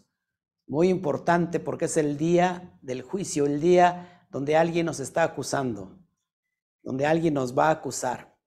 muy 0.71 0.87
importante 0.87 1.59
porque 1.59 1.83
es 1.83 1.97
el 1.97 2.17
día 2.17 2.79
del 2.81 3.01
juicio, 3.01 3.45
el 3.45 3.59
día 3.59 4.25
donde 4.31 4.55
alguien 4.55 4.85
nos 4.85 5.01
está 5.01 5.23
acusando, 5.23 5.99
donde 6.81 7.05
alguien 7.05 7.33
nos 7.33 7.57
va 7.57 7.67
a 7.67 7.71
acusar. 7.71 8.37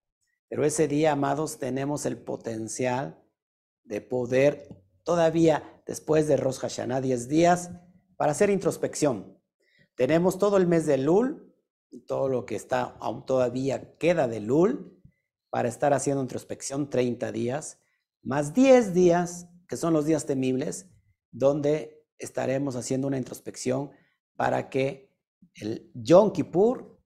Pero 0.49 0.65
ese 0.65 0.89
día, 0.89 1.13
amados, 1.13 1.59
tenemos 1.59 2.07
el 2.07 2.17
potencial 2.17 3.23
de 3.83 4.01
poder 4.01 4.75
todavía 5.03 5.83
después 5.87 6.27
de 6.27 6.39
Rosh 6.39 6.61
Hashanah, 6.61 7.03
10 7.03 7.29
días, 7.29 7.73
para 8.17 8.33
hacer 8.33 8.49
introspección. 8.49 9.39
Tenemos 9.95 10.39
todo 10.39 10.57
el 10.57 10.67
mes 10.67 10.87
de 10.87 10.97
Lul, 10.97 11.55
todo 12.07 12.31
lo 12.31 12.47
que 12.47 12.57
está 12.57 12.97
aún 13.01 13.27
todavía 13.27 13.99
queda 13.99 14.29
de 14.29 14.41
Lul, 14.41 14.99
para 15.51 15.69
estar 15.69 15.93
haciendo 15.93 16.23
introspección 16.23 16.89
30 16.89 17.33
días, 17.33 17.83
más 18.23 18.55
10 18.55 18.95
días, 18.95 19.47
que 19.69 19.77
son 19.77 19.93
los 19.93 20.07
días 20.07 20.25
temibles, 20.25 20.89
donde 21.31 21.94
estaremos 22.19 22.77
haciendo 22.77 23.07
una 23.07 23.19
introspección 23.19 23.91
para 24.37 24.69
que 24.71 25.11
el 25.55 25.91
Yom 25.95 26.33
Kippur 26.33 27.01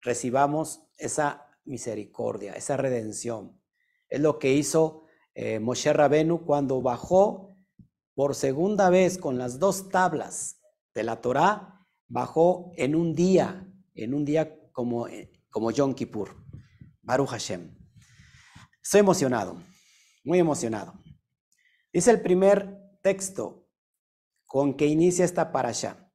recibamos 0.00 0.82
esa 0.98 1.46
misericordia, 1.64 2.52
esa 2.54 2.76
redención. 2.76 3.60
Es 4.08 4.20
lo 4.20 4.38
que 4.38 4.52
hizo 4.52 5.04
eh, 5.34 5.58
Moshe 5.58 5.92
Rabenu 5.92 6.44
cuando 6.44 6.82
bajó 6.82 7.56
por 8.14 8.34
segunda 8.34 8.90
vez 8.90 9.18
con 9.18 9.38
las 9.38 9.58
dos 9.58 9.88
tablas 9.88 10.60
de 10.94 11.02
la 11.02 11.20
Torá, 11.20 11.86
bajó 12.08 12.72
en 12.76 12.94
un 12.94 13.14
día, 13.14 13.66
en 13.94 14.14
un 14.14 14.24
día 14.24 14.58
como, 14.72 15.08
eh, 15.08 15.32
como 15.50 15.70
Yom 15.70 15.94
Kippur. 15.94 16.42
Baruch 17.02 17.30
Hashem. 17.30 17.74
Estoy 18.82 19.00
emocionado, 19.00 19.60
muy 20.24 20.38
emocionado. 20.38 20.94
Dice 21.92 22.10
el 22.10 22.20
primer 22.20 22.78
texto 23.02 23.61
con 24.52 24.74
que 24.74 24.84
inicia 24.84 25.24
esta 25.24 25.50
parasha. 25.50 26.12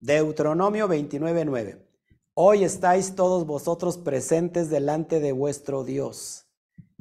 Deuteronomio 0.00 0.88
29.9. 0.88 1.86
Hoy 2.34 2.64
estáis 2.64 3.14
todos 3.14 3.46
vosotros 3.46 3.96
presentes 3.96 4.70
delante 4.70 5.20
de 5.20 5.30
vuestro 5.30 5.84
Dios, 5.84 6.48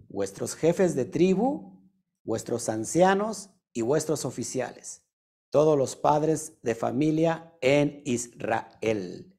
vuestros 0.10 0.54
jefes 0.54 0.94
de 0.94 1.06
tribu, 1.06 1.82
vuestros 2.24 2.70
ancianos 2.70 3.50
y 3.74 3.82
vuestros 3.82 4.26
oficiales, 4.26 5.02
todos 5.50 5.76
los 5.76 5.96
padres 5.96 6.60
de 6.62 6.76
familia 6.76 7.58
en 7.62 8.04
Israel. 8.06 9.36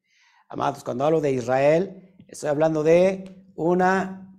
Amados, 0.49 0.83
cuando 0.83 1.05
hablo 1.05 1.21
de 1.21 1.31
Israel, 1.31 2.17
estoy 2.27 2.49
hablando 2.49 2.83
de 2.83 3.53
una 3.55 4.37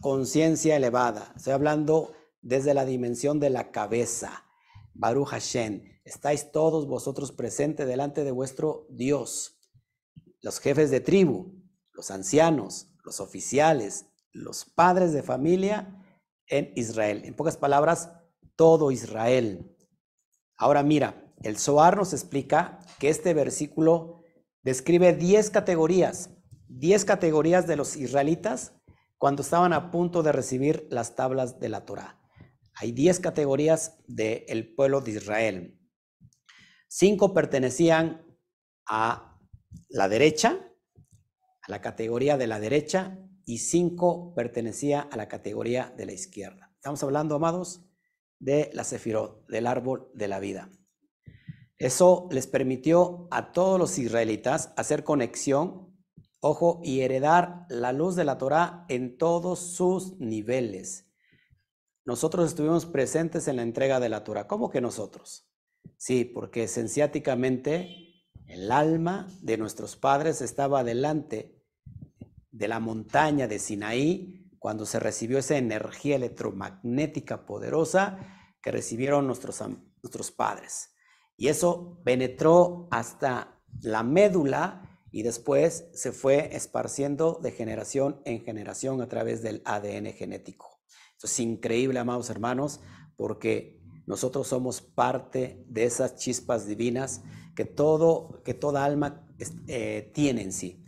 conciencia 0.00 0.74
elevada, 0.74 1.32
estoy 1.36 1.52
hablando 1.52 2.14
desde 2.42 2.74
la 2.74 2.84
dimensión 2.84 3.38
de 3.38 3.50
la 3.50 3.70
cabeza. 3.70 4.44
Baruch 4.92 5.28
Hashem, 5.28 5.97
estáis 6.08 6.50
todos 6.50 6.86
vosotros 6.86 7.32
presentes 7.32 7.86
delante 7.86 8.24
de 8.24 8.30
vuestro 8.30 8.86
Dios, 8.90 9.60
los 10.40 10.58
jefes 10.58 10.90
de 10.90 11.00
tribu, 11.00 11.52
los 11.92 12.10
ancianos, 12.10 12.94
los 13.04 13.20
oficiales, 13.20 14.06
los 14.32 14.64
padres 14.64 15.12
de 15.12 15.22
familia 15.22 16.02
en 16.46 16.72
Israel. 16.76 17.22
En 17.24 17.34
pocas 17.34 17.56
palabras, 17.56 18.10
todo 18.56 18.90
Israel. 18.90 19.76
Ahora 20.56 20.82
mira, 20.82 21.32
el 21.42 21.58
Zohar 21.58 21.96
nos 21.96 22.12
explica 22.12 22.80
que 22.98 23.10
este 23.10 23.34
versículo 23.34 24.22
describe 24.62 25.12
10 25.12 25.50
categorías, 25.50 26.30
10 26.68 27.04
categorías 27.04 27.66
de 27.66 27.76
los 27.76 27.96
israelitas 27.96 28.72
cuando 29.18 29.42
estaban 29.42 29.72
a 29.72 29.90
punto 29.90 30.22
de 30.22 30.32
recibir 30.32 30.86
las 30.90 31.14
tablas 31.16 31.60
de 31.60 31.68
la 31.68 31.84
Torá. 31.84 32.18
Hay 32.74 32.92
10 32.92 33.20
categorías 33.20 33.98
del 34.06 34.74
pueblo 34.74 35.00
de 35.00 35.10
Israel. 35.10 35.77
Cinco 36.90 37.34
pertenecían 37.34 38.26
a 38.86 39.38
la 39.90 40.08
derecha, 40.08 40.58
a 41.62 41.70
la 41.70 41.82
categoría 41.82 42.38
de 42.38 42.46
la 42.46 42.58
derecha, 42.60 43.18
y 43.44 43.58
cinco 43.58 44.34
pertenecía 44.34 45.00
a 45.00 45.16
la 45.16 45.28
categoría 45.28 45.92
de 45.96 46.06
la 46.06 46.12
izquierda. 46.12 46.72
Estamos 46.74 47.02
hablando, 47.02 47.34
amados, 47.34 47.84
de 48.38 48.70
la 48.72 48.84
Sefirot, 48.84 49.46
del 49.48 49.66
árbol 49.66 50.10
de 50.14 50.28
la 50.28 50.38
vida. 50.38 50.70
Eso 51.76 52.26
les 52.30 52.46
permitió 52.46 53.28
a 53.30 53.52
todos 53.52 53.78
los 53.78 53.98
israelitas 53.98 54.72
hacer 54.76 55.04
conexión, 55.04 55.94
ojo, 56.40 56.80
y 56.82 57.00
heredar 57.00 57.66
la 57.68 57.92
luz 57.92 58.16
de 58.16 58.24
la 58.24 58.38
Torah 58.38 58.86
en 58.88 59.18
todos 59.18 59.58
sus 59.58 60.18
niveles. 60.18 61.06
Nosotros 62.06 62.48
estuvimos 62.48 62.86
presentes 62.86 63.46
en 63.46 63.56
la 63.56 63.62
entrega 63.62 64.00
de 64.00 64.08
la 64.08 64.24
Torah. 64.24 64.46
¿Cómo 64.46 64.70
que 64.70 64.80
nosotros? 64.80 65.47
Sí, 65.96 66.24
porque 66.24 66.64
esenciáticamente 66.64 68.08
el 68.46 68.72
alma 68.72 69.28
de 69.42 69.58
nuestros 69.58 69.96
padres 69.96 70.40
estaba 70.40 70.84
delante 70.84 71.58
de 72.50 72.68
la 72.68 72.80
montaña 72.80 73.46
de 73.46 73.58
Sinaí, 73.58 74.38
cuando 74.58 74.86
se 74.86 74.98
recibió 74.98 75.38
esa 75.38 75.56
energía 75.56 76.16
electromagnética 76.16 77.46
poderosa 77.46 78.18
que 78.60 78.72
recibieron 78.72 79.26
nuestros, 79.26 79.62
nuestros 80.02 80.30
padres. 80.30 80.90
Y 81.36 81.48
eso 81.48 82.00
penetró 82.04 82.88
hasta 82.90 83.60
la 83.80 84.02
médula 84.02 85.00
y 85.10 85.22
después 85.22 85.88
se 85.94 86.12
fue 86.12 86.54
esparciendo 86.56 87.38
de 87.42 87.52
generación 87.52 88.20
en 88.24 88.42
generación 88.44 89.00
a 89.00 89.08
través 89.08 89.42
del 89.42 89.62
ADN 89.64 90.12
genético. 90.12 90.80
Eso 91.16 91.26
es 91.26 91.40
increíble, 91.40 91.98
amados 91.98 92.30
hermanos, 92.30 92.80
porque 93.16 93.77
nosotros 94.08 94.48
somos 94.48 94.80
parte 94.80 95.66
de 95.68 95.84
esas 95.84 96.16
chispas 96.16 96.66
divinas 96.66 97.20
que, 97.54 97.66
todo, 97.66 98.42
que 98.42 98.54
toda 98.54 98.86
alma 98.86 99.28
eh, 99.66 100.10
tiene 100.14 100.40
en 100.40 100.52
sí. 100.52 100.82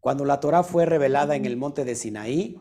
Cuando 0.00 0.24
la 0.24 0.40
Torah 0.40 0.64
fue 0.64 0.84
revelada 0.84 1.36
en 1.36 1.44
el 1.44 1.56
monte 1.56 1.84
de 1.84 1.94
Sinaí, 1.94 2.58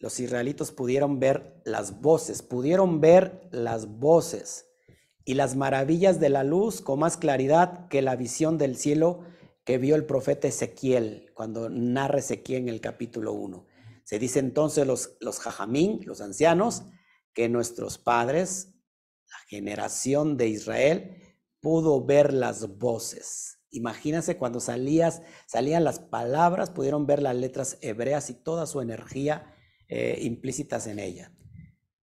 los 0.00 0.18
israelitos 0.18 0.72
pudieron 0.72 1.20
ver 1.20 1.62
las 1.64 2.00
voces, 2.00 2.42
pudieron 2.42 3.00
ver 3.00 3.48
las 3.52 3.86
voces 3.86 4.66
y 5.24 5.34
las 5.34 5.54
maravillas 5.54 6.18
de 6.18 6.30
la 6.30 6.42
luz 6.42 6.80
con 6.80 6.98
más 6.98 7.16
claridad 7.16 7.86
que 7.86 8.02
la 8.02 8.16
visión 8.16 8.58
del 8.58 8.76
cielo 8.76 9.20
que 9.62 9.78
vio 9.78 9.94
el 9.94 10.04
profeta 10.04 10.48
Ezequiel 10.48 11.30
cuando 11.32 11.70
narra 11.70 12.18
Ezequiel 12.18 12.62
en 12.62 12.68
el 12.70 12.80
capítulo 12.80 13.34
1. 13.34 13.64
Se 14.02 14.18
dice 14.18 14.40
entonces 14.40 14.84
los, 14.84 15.16
los 15.20 15.38
jajamín, 15.38 16.00
los 16.04 16.20
ancianos, 16.20 16.82
que 17.34 17.48
nuestros 17.48 17.98
padres, 17.98 18.74
la 19.28 19.38
generación 19.48 20.36
de 20.36 20.48
Israel, 20.48 21.16
pudo 21.60 22.04
ver 22.04 22.32
las 22.32 22.78
voces. 22.78 23.58
Imagínense 23.70 24.36
cuando 24.36 24.60
salías, 24.60 25.22
salían 25.46 25.82
las 25.82 25.98
palabras, 25.98 26.70
pudieron 26.70 27.06
ver 27.06 27.20
las 27.20 27.34
letras 27.34 27.78
hebreas 27.80 28.30
y 28.30 28.34
toda 28.34 28.66
su 28.66 28.80
energía 28.80 29.52
eh, 29.88 30.18
implícitas 30.22 30.86
en 30.86 31.00
ella. 31.00 31.32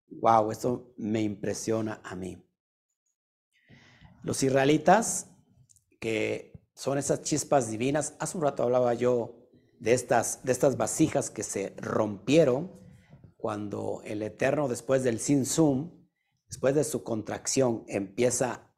Wow, 0.08 0.50
esto 0.50 0.92
me 0.98 1.22
impresiona 1.22 2.00
a 2.04 2.14
mí. 2.14 2.44
Los 4.22 4.42
israelitas, 4.42 5.30
que 5.98 6.52
son 6.74 6.98
esas 6.98 7.22
chispas 7.22 7.70
divinas, 7.70 8.14
hace 8.18 8.36
un 8.36 8.44
rato 8.44 8.62
hablaba 8.62 8.92
yo 8.94 9.48
de 9.78 9.94
estas, 9.94 10.44
de 10.44 10.52
estas 10.52 10.76
vasijas 10.76 11.30
que 11.30 11.42
se 11.42 11.74
rompieron 11.78 12.81
cuando 13.42 14.02
el 14.04 14.22
Eterno, 14.22 14.68
después 14.68 15.02
del 15.02 15.18
Sin 15.18 15.46
Sum, 15.46 16.06
después 16.46 16.76
de 16.76 16.84
su 16.84 17.02
contracción, 17.02 17.82
empieza 17.88 18.72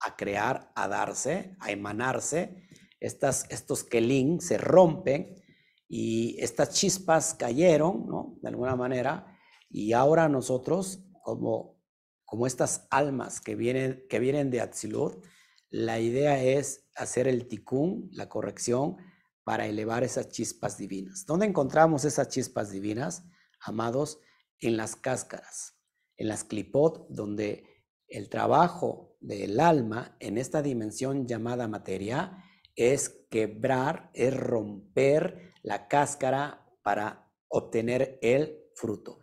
a 0.00 0.16
crear, 0.16 0.70
a 0.74 0.86
darse, 0.86 1.56
a 1.60 1.70
emanarse. 1.70 2.62
Estas, 3.00 3.46
estos 3.48 3.84
kelim 3.84 4.38
se 4.38 4.58
rompen 4.58 5.42
y 5.88 6.36
estas 6.40 6.74
chispas 6.74 7.32
cayeron, 7.32 8.06
¿no? 8.06 8.36
De 8.42 8.50
alguna 8.50 8.76
manera. 8.76 9.34
Y 9.70 9.94
ahora 9.94 10.28
nosotros, 10.28 11.06
como, 11.22 11.80
como 12.26 12.46
estas 12.46 12.86
almas 12.90 13.40
que 13.40 13.54
vienen, 13.56 14.04
que 14.10 14.18
vienen 14.18 14.50
de 14.50 14.60
Atzilut, 14.60 15.24
la 15.70 16.00
idea 16.00 16.42
es 16.42 16.90
hacer 16.96 17.28
el 17.28 17.48
tikkun, 17.48 18.10
la 18.12 18.28
corrección, 18.28 18.98
para 19.42 19.66
elevar 19.66 20.04
esas 20.04 20.28
chispas 20.28 20.76
divinas. 20.76 21.24
¿Dónde 21.24 21.46
encontramos 21.46 22.04
esas 22.04 22.28
chispas 22.28 22.70
divinas, 22.70 23.24
amados? 23.64 24.20
En 24.60 24.76
las 24.76 24.96
cáscaras, 24.96 25.78
en 26.16 26.28
las 26.28 26.44
clipot, 26.44 27.06
donde 27.08 27.66
el 28.08 28.28
trabajo 28.28 29.16
del 29.20 29.58
alma 29.60 30.16
en 30.20 30.38
esta 30.38 30.62
dimensión 30.62 31.26
llamada 31.26 31.68
materia 31.68 32.44
es 32.76 33.26
quebrar, 33.30 34.10
es 34.14 34.36
romper 34.36 35.52
la 35.62 35.88
cáscara 35.88 36.66
para 36.82 37.32
obtener 37.48 38.18
el 38.22 38.58
fruto. 38.74 39.18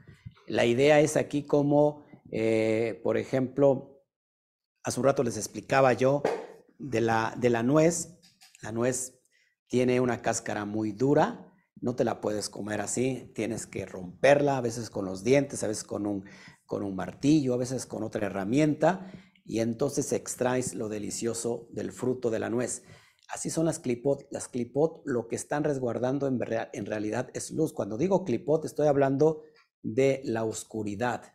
La 0.48 0.66
idea 0.66 1.00
es 1.00 1.18
aquí 1.18 1.44
como, 1.44 2.06
eh, 2.32 3.00
por 3.04 3.18
ejemplo, 3.18 4.04
hace 4.84 5.00
un 5.00 5.06
rato 5.06 5.24
les 5.24 5.38
explicaba 5.38 5.94
yo 5.94 6.24
de 6.78 7.02
la, 7.02 7.36
de 7.38 7.50
la 7.50 7.64
nuez. 7.64 8.20
La 8.62 8.72
nuez 8.72 9.22
tiene 9.68 10.00
una 10.00 10.22
cáscara 10.22 10.66
muy 10.66 10.92
dura, 10.92 11.49
no 11.82 11.96
te 11.96 12.04
la 12.04 12.22
puedes 12.22 12.50
comer 12.50 12.82
así, 12.82 13.32
tienes 13.34 13.66
que 13.66 13.86
romperla, 13.86 14.58
a 14.58 14.62
veces 14.62 14.90
con 14.90 15.06
los 15.06 15.24
dientes, 15.24 15.64
a 15.64 15.68
veces 15.68 15.84
con 15.84 16.06
un, 16.06 16.26
con 16.66 16.84
un 16.84 16.96
martillo, 16.96 17.54
a 17.54 17.58
veces 17.58 17.86
con 17.86 18.04
otra 18.04 18.28
herramienta, 18.28 19.12
y 19.46 19.60
entonces 19.60 20.12
extraes 20.14 20.76
lo 20.76 20.90
delicioso 20.90 21.68
del 21.72 21.92
fruto 21.92 22.30
de 22.30 22.40
la 22.40 22.50
nuez. 22.50 22.84
Así 23.30 23.50
son 23.50 23.66
las 23.66 23.80
clipot. 23.80 24.28
Las 24.32 24.48
clipot 24.48 25.02
lo 25.06 25.28
que 25.28 25.36
están 25.36 25.64
resguardando 25.64 26.28
en, 26.28 26.40
en 26.74 26.86
realidad 26.86 27.30
es 27.34 27.52
luz. 27.52 27.74
Cuando 27.74 27.98
digo 27.98 28.26
clipot 28.26 28.66
estoy 28.66 28.88
hablando 28.88 29.42
de 29.82 30.22
la 30.24 30.44
oscuridad. 30.44 31.34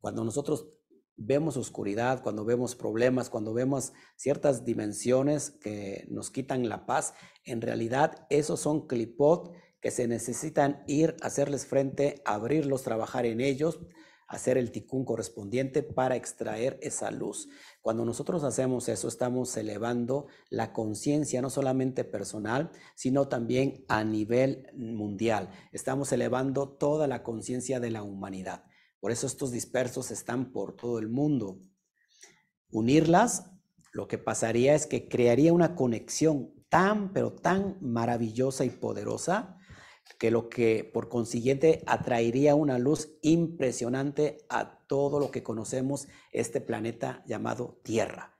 Cuando 0.00 0.24
nosotros 0.24 0.68
vemos 1.16 1.56
oscuridad, 1.56 2.22
cuando 2.22 2.44
vemos 2.44 2.76
problemas, 2.76 3.28
cuando 3.28 3.52
vemos 3.52 3.92
ciertas 4.16 4.64
dimensiones 4.64 5.50
que 5.50 6.06
nos 6.10 6.30
quitan 6.30 6.68
la 6.68 6.86
paz, 6.86 7.14
en 7.44 7.60
realidad 7.60 8.26
esos 8.30 8.60
son 8.60 8.86
clipot 8.86 9.52
que 9.80 9.90
se 9.90 10.08
necesitan 10.08 10.82
ir, 10.86 11.16
hacerles 11.22 11.66
frente, 11.66 12.22
abrirlos, 12.24 12.82
trabajar 12.82 13.26
en 13.26 13.40
ellos, 13.40 13.80
hacer 14.28 14.58
el 14.58 14.70
ticún 14.70 15.04
correspondiente 15.04 15.82
para 15.82 16.14
extraer 16.14 16.78
esa 16.82 17.10
luz. 17.10 17.48
Cuando 17.80 18.04
nosotros 18.04 18.44
hacemos 18.44 18.88
eso, 18.88 19.08
estamos 19.08 19.56
elevando 19.56 20.26
la 20.50 20.72
conciencia 20.72 21.40
no 21.40 21.48
solamente 21.48 22.04
personal, 22.04 22.70
sino 22.94 23.28
también 23.28 23.84
a 23.88 24.04
nivel 24.04 24.66
mundial. 24.74 25.50
Estamos 25.72 26.12
elevando 26.12 26.68
toda 26.68 27.06
la 27.06 27.22
conciencia 27.22 27.80
de 27.80 27.90
la 27.90 28.02
humanidad. 28.02 28.64
Por 29.00 29.12
eso 29.12 29.26
estos 29.26 29.50
dispersos 29.50 30.10
están 30.10 30.52
por 30.52 30.76
todo 30.76 30.98
el 30.98 31.08
mundo. 31.08 31.60
Unirlas, 32.70 33.50
lo 33.92 34.08
que 34.08 34.18
pasaría 34.18 34.74
es 34.74 34.86
que 34.86 35.08
crearía 35.08 35.54
una 35.54 35.74
conexión 35.74 36.52
tan, 36.68 37.14
pero 37.14 37.32
tan 37.32 37.78
maravillosa 37.80 38.66
y 38.66 38.70
poderosa 38.70 39.57
que 40.18 40.30
lo 40.30 40.48
que 40.48 40.88
por 40.92 41.08
consiguiente 41.08 41.82
atraería 41.86 42.54
una 42.54 42.78
luz 42.78 43.10
impresionante 43.22 44.38
a 44.48 44.78
todo 44.86 45.20
lo 45.20 45.30
que 45.30 45.42
conocemos 45.42 46.08
este 46.32 46.60
planeta 46.60 47.22
llamado 47.26 47.80
Tierra. 47.82 48.34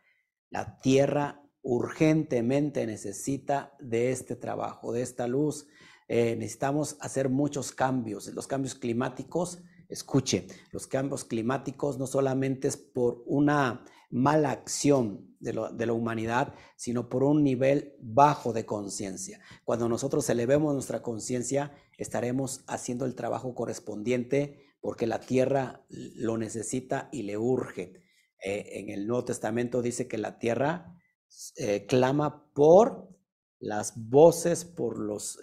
La 0.50 0.78
Tierra 0.78 1.42
urgentemente 1.62 2.86
necesita 2.86 3.74
de 3.78 4.10
este 4.10 4.36
trabajo, 4.36 4.92
de 4.92 5.02
esta 5.02 5.26
luz. 5.26 5.66
Eh, 6.08 6.34
necesitamos 6.36 6.96
hacer 7.00 7.28
muchos 7.28 7.72
cambios. 7.72 8.26
Los 8.28 8.46
cambios 8.46 8.74
climáticos, 8.74 9.58
escuche, 9.88 10.46
los 10.72 10.86
cambios 10.86 11.24
climáticos 11.24 11.98
no 11.98 12.06
solamente 12.06 12.68
es 12.68 12.76
por 12.76 13.22
una 13.26 13.84
mala 14.10 14.50
acción 14.50 15.36
de, 15.40 15.52
la 15.52 15.92
humanidad, 15.92 16.54
sino 16.76 17.08
por 17.08 17.22
un 17.22 17.44
nivel 17.44 17.94
bajo 18.00 18.52
de 18.52 18.66
conciencia. 18.66 19.40
Cuando 19.64 19.88
nosotros 19.88 20.28
elevemos 20.30 20.74
nuestra 20.74 21.02
conciencia, 21.02 21.72
estaremos 21.96 22.64
haciendo 22.66 23.04
el 23.04 23.14
trabajo 23.14 23.54
correspondiente 23.54 24.58
porque 24.80 25.06
la 25.06 25.20
tierra 25.20 25.84
lo 25.88 26.38
necesita 26.38 27.08
y 27.12 27.22
le 27.22 27.36
urge. 27.36 27.94
Eh, 28.44 28.80
en 28.80 28.90
el 28.90 29.06
Nuevo 29.06 29.24
Testamento 29.24 29.82
dice 29.82 30.06
que 30.08 30.18
la 30.18 30.38
tierra 30.38 30.96
eh, 31.56 31.86
clama 31.86 32.50
por 32.52 33.08
las 33.58 33.92
voces, 33.96 34.64
por 34.64 34.98
los, 34.98 35.38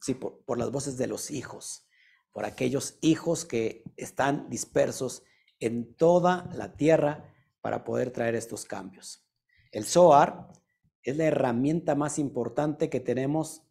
sí, 0.00 0.14
por, 0.14 0.58
las 0.58 0.70
voces 0.70 0.96
de 0.98 1.06
los 1.06 1.30
hijos, 1.30 1.86
por 2.32 2.44
aquellos 2.44 2.98
hijos 3.00 3.44
que 3.44 3.82
están 3.96 4.48
dispersos 4.50 5.22
en 5.60 5.94
toda 5.96 6.50
la 6.54 6.76
tierra 6.76 7.33
para 7.64 7.82
poder 7.82 8.10
traer 8.10 8.34
estos 8.34 8.66
cambios. 8.66 9.26
El 9.72 9.86
Zohar 9.86 10.48
es 11.02 11.16
la 11.16 11.24
herramienta 11.24 11.94
más 11.94 12.18
importante 12.18 12.90
que 12.90 13.00
tenemos 13.00 13.62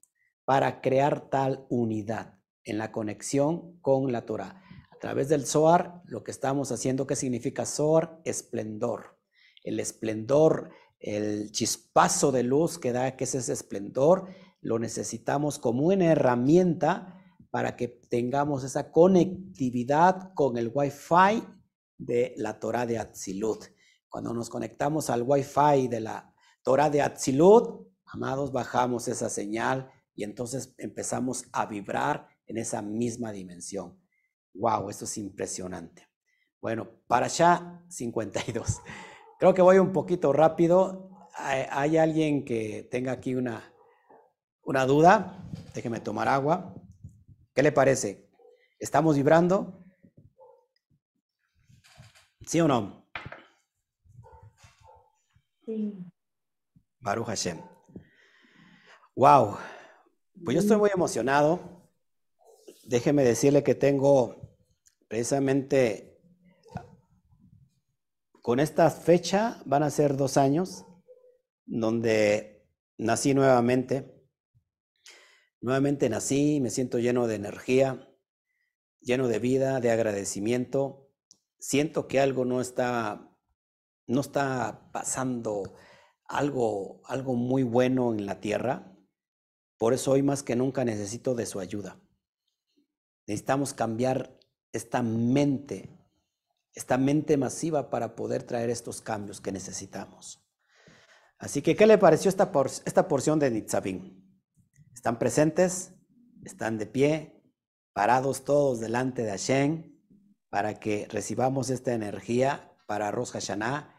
para 0.43 0.81
crear 0.81 1.29
tal 1.29 1.67
unidad 1.69 2.39
en 2.63 2.79
la 2.79 2.91
conexión 2.91 3.79
con 3.81 4.11
la 4.11 4.25
Torah 4.25 4.63
través 5.03 5.27
del 5.27 5.45
Zohar, 5.45 6.01
lo 6.05 6.23
que 6.23 6.31
estamos 6.31 6.71
haciendo, 6.71 7.05
¿qué 7.05 7.17
significa 7.17 7.65
Zohar? 7.65 8.21
Esplendor. 8.23 9.19
El 9.61 9.81
esplendor, 9.81 10.69
el 10.97 11.51
chispazo 11.51 12.31
de 12.31 12.43
luz 12.43 12.79
que 12.79 12.93
da, 12.93 13.17
que 13.17 13.25
es 13.25 13.35
ese 13.35 13.51
esplendor, 13.51 14.29
lo 14.61 14.79
necesitamos 14.79 15.59
como 15.59 15.87
una 15.87 16.05
herramienta 16.05 17.21
para 17.51 17.75
que 17.75 17.89
tengamos 17.89 18.63
esa 18.63 18.93
conectividad 18.93 20.33
con 20.35 20.55
el 20.55 20.71
Wi-Fi 20.73 21.43
de 21.97 22.33
la 22.37 22.57
Torah 22.61 22.85
de 22.85 22.97
Atzilut. 22.97 23.65
Cuando 24.13 24.31
nos 24.31 24.47
conectamos 24.47 25.09
al 25.09 25.23
Wi-Fi 25.23 25.87
de 25.87 25.99
la 25.99 26.31
Torah 26.61 26.91
de 26.91 27.01
Atzilut, 27.01 27.87
amados, 28.05 28.51
bajamos 28.51 29.07
esa 29.07 29.27
señal 29.27 29.91
y 30.13 30.23
entonces 30.23 30.75
empezamos 30.77 31.45
a 31.51 31.65
vibrar 31.65 32.27
en 32.45 32.59
esa 32.59 32.83
misma 32.83 33.31
dimensión. 33.31 33.99
Wow, 34.53 34.91
esto 34.91 35.05
es 35.05 35.17
impresionante. 35.17 36.07
Bueno, 36.61 36.87
para 37.07 37.25
allá 37.25 37.83
52. 37.89 38.81
Creo 39.39 39.55
que 39.55 39.63
voy 39.63 39.79
un 39.79 39.91
poquito 39.91 40.31
rápido. 40.31 41.09
¿Hay, 41.35 41.97
alguien 41.97 42.45
que 42.45 42.87
tenga 42.91 43.13
aquí 43.13 43.33
una, 43.33 43.73
una 44.61 44.85
duda? 44.85 45.43
Déjeme 45.73 45.99
tomar 46.01 46.27
agua. 46.27 46.75
¿Qué 47.55 47.63
le 47.63 47.71
parece? 47.71 48.29
¿Estamos 48.77 49.15
vibrando? 49.15 49.83
¿Sí 52.45 52.61
o 52.61 52.67
no? 52.67 53.02
Sí. 55.65 55.93
Baruch 56.99 57.27
Hashem. 57.27 57.59
Wow. 59.15 59.57
Pues 60.43 60.55
yo 60.55 60.61
estoy 60.61 60.77
muy 60.77 60.89
emocionado. 60.93 61.59
Déjeme 62.85 63.23
decirle 63.23 63.63
que 63.63 63.75
tengo 63.75 64.57
precisamente 65.07 66.13
con 68.41 68.59
esta 68.59 68.89
fecha 68.89 69.61
van 69.65 69.83
a 69.83 69.89
ser 69.89 70.17
dos 70.17 70.35
años 70.35 70.85
donde 71.65 72.67
nací 72.97 73.33
nuevamente. 73.33 74.21
Nuevamente 75.61 76.09
nací, 76.09 76.59
me 76.59 76.69
siento 76.69 76.99
lleno 76.99 77.27
de 77.27 77.35
energía, 77.35 78.09
lleno 78.99 79.29
de 79.29 79.39
vida, 79.39 79.79
de 79.79 79.91
agradecimiento. 79.91 81.09
Siento 81.57 82.07
que 82.09 82.19
algo 82.19 82.43
no 82.43 82.59
está, 82.59 83.32
no 84.07 84.21
está 84.21 84.89
pasando 84.91 85.75
algo, 86.25 87.01
algo 87.05 87.35
muy 87.35 87.63
bueno 87.63 88.13
en 88.13 88.25
la 88.25 88.39
tierra. 88.39 88.95
Por 89.77 89.93
eso 89.93 90.11
hoy 90.11 90.23
más 90.23 90.43
que 90.43 90.55
nunca 90.55 90.85
necesito 90.85 91.35
de 91.35 91.45
su 91.45 91.59
ayuda. 91.59 91.99
Necesitamos 93.27 93.73
cambiar 93.73 94.37
esta 94.71 95.01
mente, 95.01 95.89
esta 96.73 96.97
mente 96.97 97.37
masiva 97.37 97.89
para 97.89 98.15
poder 98.15 98.43
traer 98.43 98.69
estos 98.69 99.01
cambios 99.01 99.39
que 99.39 99.51
necesitamos. 99.51 100.39
Así 101.37 101.61
que, 101.61 101.75
¿qué 101.75 101.85
le 101.85 101.97
pareció 101.97 102.29
esta, 102.29 102.51
esta 102.85 103.07
porción 103.07 103.39
de 103.39 103.51
Nitzavim? 103.51 104.23
¿Están 104.93 105.19
presentes? 105.19 105.93
¿Están 106.43 106.77
de 106.77 106.85
pie? 106.85 107.41
¿Parados 107.93 108.43
todos 108.43 108.79
delante 108.79 109.23
de 109.23 109.31
Hashem 109.31 109.93
para 110.49 110.79
que 110.79 111.07
recibamos 111.09 111.69
esta 111.69 111.93
energía 111.93 112.73
para 112.85 113.11
Rosh 113.11 113.31
Hashanah, 113.31 113.92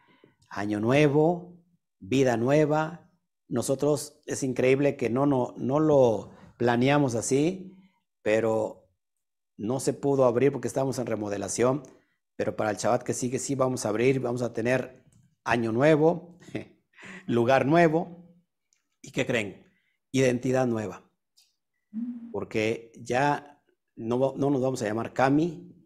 Año 0.55 0.79
Nuevo, 0.79 1.61
Vida 1.99 2.37
Nueva? 2.37 3.11
Nosotros 3.49 4.21
es 4.25 4.41
increíble 4.41 4.95
que 4.95 5.09
no, 5.09 5.25
no, 5.25 5.53
no 5.57 5.81
lo 5.81 6.31
planeamos 6.57 7.15
así, 7.15 7.75
pero 8.21 8.89
no 9.57 9.81
se 9.81 9.91
pudo 9.91 10.23
abrir 10.23 10.53
porque 10.53 10.69
estábamos 10.69 10.97
en 10.97 11.07
remodelación, 11.07 11.83
pero 12.37 12.55
para 12.55 12.71
el 12.71 12.77
Shabbat 12.77 13.03
que 13.03 13.13
sigue 13.13 13.37
sí 13.37 13.55
vamos 13.55 13.85
a 13.85 13.89
abrir, 13.89 14.21
vamos 14.21 14.41
a 14.41 14.53
tener 14.53 15.03
año 15.43 15.73
nuevo, 15.73 16.39
lugar 17.27 17.65
nuevo 17.65 18.25
y 19.01 19.11
¿qué 19.11 19.25
creen? 19.25 19.69
Identidad 20.13 20.67
nueva. 20.67 21.03
Porque 22.31 22.93
ya 22.95 23.61
no, 23.97 24.33
no 24.37 24.49
nos 24.49 24.61
vamos 24.61 24.81
a 24.81 24.85
llamar 24.85 25.13
Cami, 25.13 25.85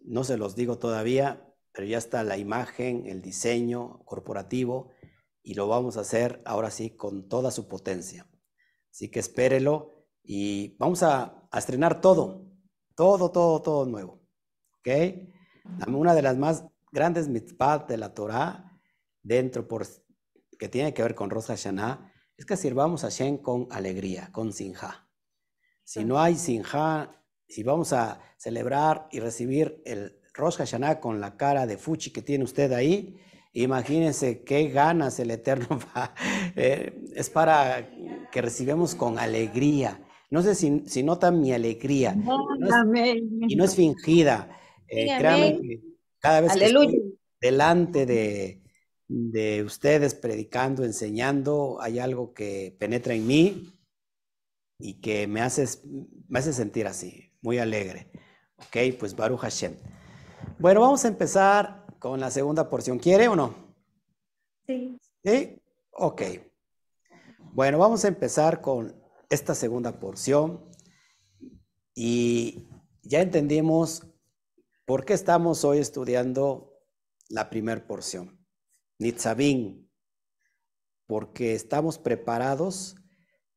no 0.00 0.24
se 0.24 0.38
los 0.38 0.56
digo 0.56 0.78
todavía, 0.78 1.46
pero 1.76 1.86
ya 1.86 1.98
está 1.98 2.24
la 2.24 2.38
imagen, 2.38 3.06
el 3.06 3.20
diseño 3.20 4.02
corporativo 4.06 4.92
y 5.42 5.52
lo 5.52 5.68
vamos 5.68 5.98
a 5.98 6.00
hacer 6.00 6.40
ahora 6.46 6.70
sí 6.70 6.96
con 6.96 7.28
toda 7.28 7.50
su 7.50 7.68
potencia. 7.68 8.26
Así 8.90 9.10
que 9.10 9.20
espérelo 9.20 10.06
y 10.22 10.74
vamos 10.78 11.02
a, 11.02 11.46
estrenar 11.52 12.00
todo. 12.00 12.46
Todo, 12.94 13.30
todo, 13.30 13.60
todo 13.60 13.84
nuevo. 13.84 14.22
¿Ok? 14.78 14.88
Una 15.88 16.14
de 16.14 16.22
las 16.22 16.38
más 16.38 16.64
grandes 16.90 17.28
mitzvot 17.28 17.86
de 17.86 17.98
la 17.98 18.14
Torah, 18.14 18.80
dentro 19.22 19.68
por, 19.68 19.86
que 20.58 20.70
tiene 20.70 20.94
que 20.94 21.02
ver 21.02 21.14
con 21.14 21.28
Rosh 21.28 21.48
Hashanah, 21.48 22.10
es 22.38 22.46
que 22.46 22.56
sirvamos 22.56 23.04
a 23.04 23.10
Shem 23.10 23.36
con 23.36 23.68
alegría, 23.70 24.30
con 24.32 24.54
sinja. 24.54 25.10
Si 25.84 26.06
no 26.06 26.18
hay 26.18 26.36
sinja, 26.36 27.22
si 27.46 27.62
vamos 27.62 27.92
a 27.92 28.22
celebrar 28.38 29.08
y 29.10 29.20
recibir 29.20 29.82
el 29.84 30.22
Rosh 30.36 30.56
Hashanah 30.56 31.00
con 31.00 31.20
la 31.20 31.36
cara 31.36 31.66
de 31.66 31.76
Fuchi 31.76 32.10
que 32.10 32.22
tiene 32.22 32.44
usted 32.44 32.72
ahí, 32.72 33.16
imagínense 33.52 34.42
qué 34.42 34.68
ganas 34.68 35.18
el 35.18 35.30
Eterno 35.30 35.66
va. 35.96 36.14
Eh, 36.54 36.92
es 37.14 37.30
para 37.30 37.88
que 38.30 38.42
recibamos 38.42 38.94
con 38.94 39.18
alegría. 39.18 40.00
No 40.30 40.42
sé 40.42 40.54
si, 40.54 41.02
notan 41.02 41.40
mi 41.40 41.52
alegría. 41.52 42.16
y 43.48 43.56
no 43.56 43.64
es 43.64 43.76
fingida. 43.76 44.50
Eh, 44.88 45.06
que 45.06 45.80
cada 46.18 46.40
vez 46.40 46.52
que 46.52 46.64
estoy 46.64 47.18
delante 47.40 48.06
de, 48.06 48.62
de 49.08 49.62
ustedes 49.62 50.14
predicando, 50.14 50.84
enseñando, 50.84 51.78
hay 51.80 51.98
algo 51.98 52.34
que 52.34 52.76
penetra 52.78 53.14
en 53.14 53.26
mí 53.26 53.72
y 54.78 55.00
que 55.00 55.26
me 55.26 55.40
hace, 55.40 55.64
me 56.28 56.40
hace 56.40 56.52
sentir 56.52 56.86
así, 56.86 57.32
muy 57.40 57.58
alegre. 57.58 58.10
Ok, 58.58 58.98
pues 58.98 59.14
Baruch 59.14 59.40
Hashem. 59.40 59.74
Bueno, 60.58 60.80
vamos 60.80 61.04
a 61.04 61.08
empezar 61.08 61.84
con 61.98 62.18
la 62.18 62.30
segunda 62.30 62.70
porción. 62.70 62.98
¿Quiere 62.98 63.28
o 63.28 63.36
no? 63.36 63.54
Sí. 64.66 64.98
¿Sí? 65.22 65.62
Ok. 65.92 66.22
Bueno, 67.52 67.78
vamos 67.78 68.04
a 68.04 68.08
empezar 68.08 68.62
con 68.62 68.98
esta 69.28 69.54
segunda 69.54 70.00
porción 70.00 70.64
y 71.94 72.66
ya 73.02 73.20
entendimos 73.20 74.06
por 74.86 75.04
qué 75.04 75.12
estamos 75.12 75.62
hoy 75.62 75.78
estudiando 75.78 76.72
la 77.28 77.50
primera 77.50 77.86
porción, 77.86 78.38
Nitzavim, 78.98 79.86
porque 81.06 81.54
estamos 81.54 81.98
preparados, 81.98 82.96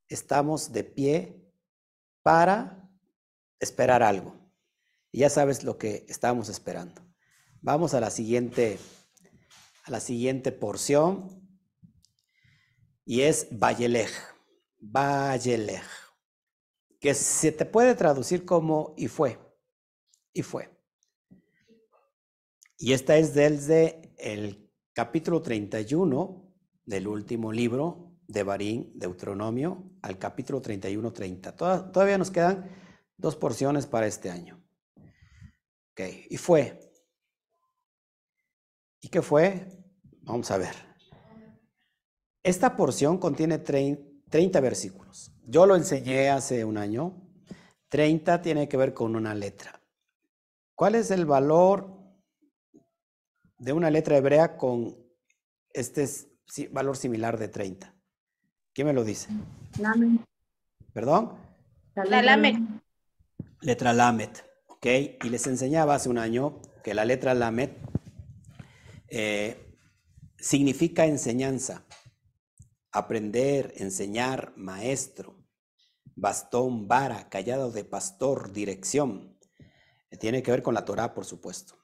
estamos 0.09 0.73
de 0.73 0.83
pie 0.83 1.49
para 2.23 2.89
esperar 3.59 4.03
algo. 4.03 4.38
Y 5.11 5.19
ya 5.19 5.29
sabes 5.29 5.63
lo 5.63 5.77
que 5.77 6.05
estamos 6.07 6.49
esperando. 6.49 7.01
Vamos 7.61 7.93
a 7.93 7.99
la 7.99 8.09
siguiente, 8.09 8.79
a 9.83 9.91
la 9.91 9.99
siguiente 9.99 10.51
porción 10.51 11.39
y 13.05 13.21
es 13.21 13.47
Vallelej. 13.51 14.11
Vayelech, 14.81 15.83
que 16.99 17.13
se 17.13 17.51
te 17.51 17.65
puede 17.65 17.95
traducir 17.95 18.45
como 18.45 18.93
y 18.97 19.07
fue, 19.07 19.37
y 20.33 20.41
fue. 20.41 20.69
Y 22.77 22.93
esta 22.93 23.17
es 23.17 23.33
desde 23.33 24.13
el 24.17 24.71
capítulo 24.93 25.41
31 25.41 26.49
del 26.85 27.07
último 27.07 27.51
libro 27.51 28.15
de 28.27 28.43
Barín, 28.43 28.91
Deuteronomio, 28.95 29.91
al 30.01 30.17
capítulo 30.17 30.61
31-30. 30.61 31.91
Todavía 31.91 32.17
nos 32.17 32.31
quedan 32.31 32.69
dos 33.17 33.35
porciones 33.35 33.85
para 33.85 34.07
este 34.07 34.29
año. 34.29 34.58
Ok, 35.99 36.05
y 36.29 36.37
fue. 36.37 36.79
¿Y 39.01 39.09
qué 39.09 39.21
fue? 39.21 39.67
Vamos 40.21 40.49
a 40.49 40.57
ver. 40.57 40.73
Esta 42.41 42.77
porción 42.77 43.17
contiene 43.17 43.57
30 43.57 44.61
versículos. 44.61 45.33
Yo 45.45 45.65
lo 45.65 45.75
enseñé 45.75 46.29
hace 46.29 46.63
un 46.63 46.77
año. 46.77 47.21
30 47.89 48.41
tiene 48.41 48.69
que 48.69 48.77
ver 48.77 48.93
con 48.93 49.17
una 49.17 49.35
letra. 49.35 49.81
¿Cuál 50.73 50.95
es 50.95 51.11
el 51.11 51.25
valor 51.25 51.99
de 53.57 53.73
una 53.73 53.89
letra 53.89 54.15
hebrea 54.15 54.55
con 54.55 54.95
este 55.73 56.07
valor 56.71 56.95
similar 56.95 57.37
de 57.37 57.49
30? 57.49 57.93
¿Quién 58.73 58.87
me 58.87 58.93
lo 58.93 59.03
dice? 59.03 59.27
Lamet. 59.77 60.21
¿Perdón? 60.93 61.37
La 61.93 62.21
Lamet. 62.21 62.55
Letra 63.59 63.91
Lamet, 63.91 64.48
Y 64.81 65.29
les 65.29 65.45
enseñaba 65.45 65.95
hace 65.95 66.07
un 66.07 66.17
año 66.17 66.61
que 66.85 66.93
la 66.93 67.03
letra 67.03 67.33
Lamet 67.33 67.77
eh, 69.09 69.75
significa 70.37 71.05
enseñanza, 71.05 71.85
aprender, 72.89 73.73
enseñar, 73.75 74.53
maestro, 74.55 75.45
bastón, 76.15 76.87
vara, 76.87 77.27
callado 77.27 77.71
de 77.71 77.83
pastor, 77.83 78.53
dirección. 78.53 79.37
Tiene 80.17 80.41
que 80.43 80.51
ver 80.51 80.63
con 80.63 80.73
la 80.73 80.85
Torah, 80.85 81.13
por 81.13 81.25
supuesto. 81.25 81.75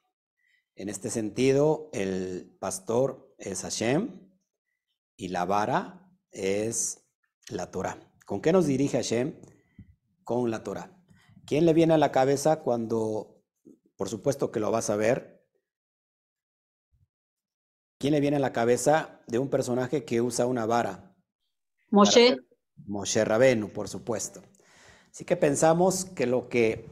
En 0.75 0.87
este 0.87 1.09
sentido, 1.09 1.89
el 1.91 2.55
pastor 2.61 3.35
es 3.37 3.63
Hashem 3.63 4.29
y 5.17 5.27
la 5.27 5.43
vara 5.43 6.17
es 6.31 7.05
la 7.49 7.71
Torah. 7.71 8.09
¿Con 8.25 8.41
qué 8.41 8.53
nos 8.53 8.67
dirige 8.67 8.97
Hashem? 8.97 9.37
Con 10.23 10.49
la 10.49 10.63
Torah. 10.63 10.94
¿Quién 11.45 11.65
le 11.65 11.73
viene 11.73 11.93
a 11.93 11.97
la 11.97 12.11
cabeza 12.11 12.61
cuando, 12.61 13.43
por 13.95 14.09
supuesto 14.09 14.51
que 14.51 14.59
lo 14.59 14.71
vas 14.71 14.89
a 14.89 14.95
ver, 14.95 15.45
quién 17.99 18.13
le 18.13 18.19
viene 18.19 18.37
a 18.37 18.39
la 18.39 18.53
cabeza 18.53 19.21
de 19.27 19.37
un 19.37 19.49
personaje 19.49 20.05
que 20.05 20.21
usa 20.21 20.47
una 20.47 20.65
vara? 20.65 21.15
Moshe. 21.91 22.37
Moshe 22.87 23.23
Rabenu, 23.23 23.69
por 23.69 23.87
supuesto. 23.87 24.41
Así 25.11 25.23
que 25.23 25.37
pensamos 25.37 26.05
que 26.05 26.25
lo 26.25 26.49
que, 26.49 26.89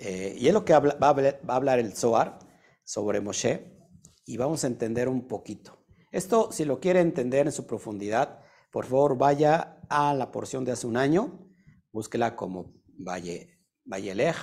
eh, 0.00 0.34
y 0.38 0.46
es 0.46 0.54
lo 0.54 0.64
que 0.64 0.72
va, 0.72 1.08
a 1.08 1.54
hablar, 1.54 1.78
el 1.78 1.94
Zohar, 1.94 2.38
sobre 2.84 3.20
Moshe 3.20 3.76
y 4.24 4.36
vamos 4.36 4.62
a 4.62 4.68
entender 4.68 5.08
un 5.08 5.26
poquito. 5.26 5.84
Esto, 6.12 6.52
si 6.52 6.64
lo 6.64 6.78
quiere 6.80 7.00
entender 7.00 7.46
en 7.46 7.52
su 7.52 7.66
profundidad, 7.66 8.40
por 8.70 8.86
favor 8.86 9.18
vaya 9.18 9.80
a 9.90 10.14
la 10.14 10.30
porción 10.30 10.64
de 10.64 10.72
hace 10.72 10.86
un 10.86 10.96
año, 10.96 11.50
búsquela 11.92 12.36
como 12.36 12.72
Valle, 12.98 13.55
Valle 13.86 14.14
Lej, 14.14 14.36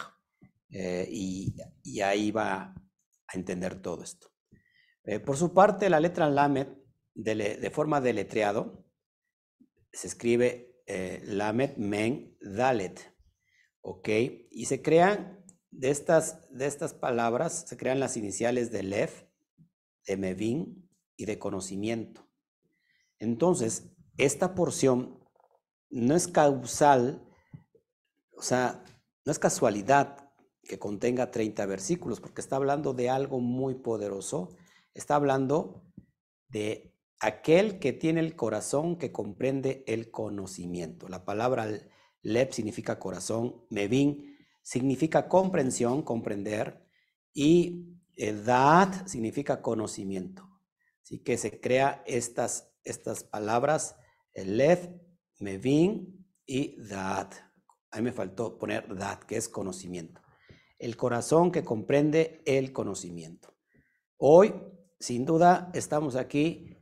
eh, 0.71 1.07
y, 1.09 2.01
ahí 2.01 2.31
va 2.31 2.73
a 3.27 3.35
entender 3.37 3.81
todo 3.81 4.03
esto. 4.03 4.31
Eh, 5.03 5.19
por 5.19 5.37
su 5.37 5.53
parte, 5.53 5.89
la 5.89 5.99
letra 5.99 6.29
Lamed, 6.29 6.67
de, 7.13 7.35
de 7.35 7.69
forma 7.69 8.01
deletreado, 8.01 8.83
se 9.91 10.07
escribe 10.07 10.81
eh, 10.87 11.21
Lamed 11.25 11.77
Men 11.77 12.35
Dalet, 12.41 13.15
¿ok? 13.81 14.09
Y 14.49 14.65
se 14.65 14.81
crean 14.81 15.45
de 15.71 15.89
estas, 15.89 16.49
de 16.51 16.65
estas 16.65 16.93
palabras 16.93 17.65
se 17.67 17.77
crean 17.77 17.99
las 17.99 18.17
iniciales 18.17 18.71
de 18.71 18.83
Lev, 18.83 19.11
de 20.07 20.17
Mevin 20.17 20.89
y 21.15 21.25
de 21.25 21.39
conocimiento. 21.39 22.27
Entonces, 23.19 23.91
esta 24.17 24.55
porción 24.55 25.19
no 25.89 26.15
es 26.15 26.27
causal, 26.27 27.27
o 28.31 28.41
sea, 28.41 28.83
no 29.25 29.31
es 29.31 29.39
casualidad 29.39 30.29
que 30.63 30.79
contenga 30.79 31.31
30 31.31 31.65
versículos, 31.65 32.19
porque 32.19 32.41
está 32.41 32.55
hablando 32.55 32.93
de 32.93 33.09
algo 33.09 33.39
muy 33.39 33.75
poderoso. 33.75 34.55
Está 34.93 35.15
hablando 35.15 35.83
de 36.47 36.95
aquel 37.19 37.79
que 37.79 37.93
tiene 37.93 38.19
el 38.19 38.35
corazón 38.35 38.97
que 38.97 39.11
comprende 39.11 39.83
el 39.87 40.11
conocimiento. 40.11 41.07
La 41.07 41.25
palabra 41.25 41.67
Lev 42.21 42.53
significa 42.53 42.99
corazón, 42.99 43.65
Mevin 43.69 44.37
significa 44.61 45.27
comprensión, 45.27 46.03
comprender, 46.03 46.83
y 47.33 47.99
edad 48.15 49.05
significa 49.07 49.61
conocimiento. 49.61 50.47
Así 51.03 51.19
que 51.19 51.37
se 51.37 51.59
crea 51.59 52.03
estas, 52.05 52.71
estas 52.83 53.23
palabras, 53.23 53.95
lev, 54.35 55.01
mevin 55.39 56.25
y 56.45 56.81
dad. 56.87 57.29
Ahí 57.93 58.01
me 58.01 58.11
faltó 58.11 58.57
poner 58.57 58.93
dad, 58.95 59.19
que 59.19 59.37
es 59.37 59.47
conocimiento. 59.47 60.21
El 60.77 60.97
corazón 60.97 61.51
que 61.51 61.63
comprende 61.63 62.41
el 62.45 62.73
conocimiento. 62.73 63.53
Hoy, 64.17 64.53
sin 64.99 65.25
duda, 65.25 65.71
estamos 65.73 66.17
aquí 66.17 66.77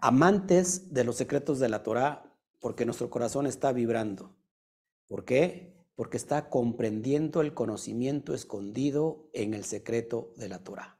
amantes 0.00 0.94
de 0.94 1.02
los 1.02 1.16
secretos 1.16 1.58
de 1.58 1.68
la 1.68 1.82
Torah 1.82 2.32
porque 2.60 2.84
nuestro 2.84 3.10
corazón 3.10 3.46
está 3.46 3.72
vibrando. 3.72 4.36
¿Por 5.08 5.24
qué? 5.24 5.74
porque 5.96 6.16
está 6.16 6.50
comprendiendo 6.50 7.40
el 7.40 7.54
conocimiento 7.54 8.34
escondido 8.34 9.28
en 9.32 9.54
el 9.54 9.64
secreto 9.64 10.32
de 10.36 10.48
la 10.48 10.58
Torah. 10.58 10.98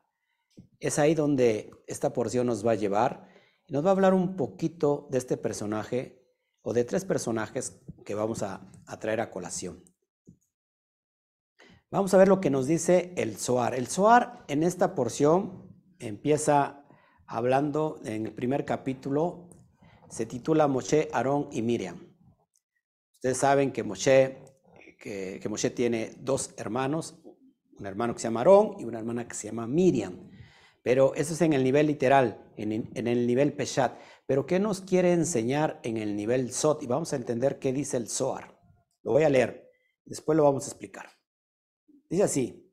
Es 0.78 0.98
ahí 0.98 1.14
donde 1.14 1.70
esta 1.86 2.12
porción 2.12 2.46
nos 2.46 2.64
va 2.64 2.72
a 2.72 2.76
llevar 2.76 3.28
y 3.66 3.72
nos 3.72 3.84
va 3.84 3.88
a 3.88 3.92
hablar 3.92 4.14
un 4.14 4.36
poquito 4.36 5.08
de 5.10 5.18
este 5.18 5.36
personaje 5.36 6.23
o 6.64 6.72
de 6.72 6.84
tres 6.84 7.04
personajes 7.04 7.78
que 8.04 8.14
vamos 8.14 8.42
a, 8.42 8.68
traer 8.98 9.20
a 9.20 9.30
colación. 9.30 9.84
Vamos 11.90 12.12
a 12.14 12.18
ver 12.18 12.26
lo 12.26 12.40
que 12.40 12.50
nos 12.50 12.66
dice 12.66 13.12
el 13.16 13.36
Zohar. 13.36 13.74
El 13.74 13.86
Zohar 13.86 14.44
en 14.48 14.62
esta 14.62 14.94
porción 14.94 15.70
empieza 15.98 16.84
hablando 17.26 18.00
en 18.04 18.26
el 18.26 18.32
primer 18.32 18.64
capítulo, 18.64 19.50
se 20.08 20.26
titula 20.26 20.66
Moshe, 20.66 21.08
Aarón 21.12 21.48
y 21.52 21.62
Miriam. 21.62 21.98
Ustedes 23.12 23.38
saben 23.38 23.70
que 23.70 23.82
Moshe 23.82 24.44
que, 24.98 25.46
Moshe 25.50 25.68
tiene 25.68 26.14
dos 26.18 26.54
hermanos, 26.56 27.20
un 27.78 27.86
hermano 27.86 28.14
que 28.14 28.20
se 28.20 28.28
llama 28.28 28.40
Aarón 28.40 28.76
y 28.78 28.84
una 28.84 28.98
hermana 28.98 29.28
que 29.28 29.34
se 29.34 29.48
llama 29.48 29.66
Miriam. 29.66 30.30
Pero 30.84 31.14
eso 31.14 31.32
es 31.32 31.40
en 31.40 31.54
el 31.54 31.64
nivel 31.64 31.86
literal, 31.86 32.46
en, 32.58 33.08
el 33.08 33.26
nivel 33.26 33.54
Peshat. 33.54 33.98
Pero 34.26 34.44
¿qué 34.44 34.60
nos 34.60 34.82
quiere 34.82 35.12
enseñar 35.12 35.80
en 35.82 35.96
el 35.96 36.14
nivel 36.14 36.52
Sot? 36.52 36.82
Y 36.82 36.86
vamos 36.86 37.14
a 37.14 37.16
entender 37.16 37.58
qué 37.58 37.72
dice 37.72 37.96
el 37.96 38.06
Zohar. 38.06 38.60
Lo 39.02 39.12
voy 39.12 39.22
a 39.22 39.30
leer, 39.30 39.70
después 40.04 40.36
lo 40.36 40.44
vamos 40.44 40.64
a 40.64 40.68
explicar. 40.68 41.06
Dice 42.10 42.22
así, 42.22 42.70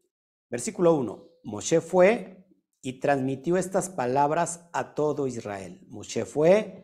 versículo 0.49 0.93
1, 0.95 1.25
Moshe 1.45 1.79
fue 1.79 2.45
y 2.81 2.99
transmitió 2.99 3.55
estas 3.55 3.89
palabras 3.89 4.67
a 4.73 4.93
todo 4.93 5.25
Israel. 5.25 5.79
Moshe 5.87 6.25
fue 6.25 6.83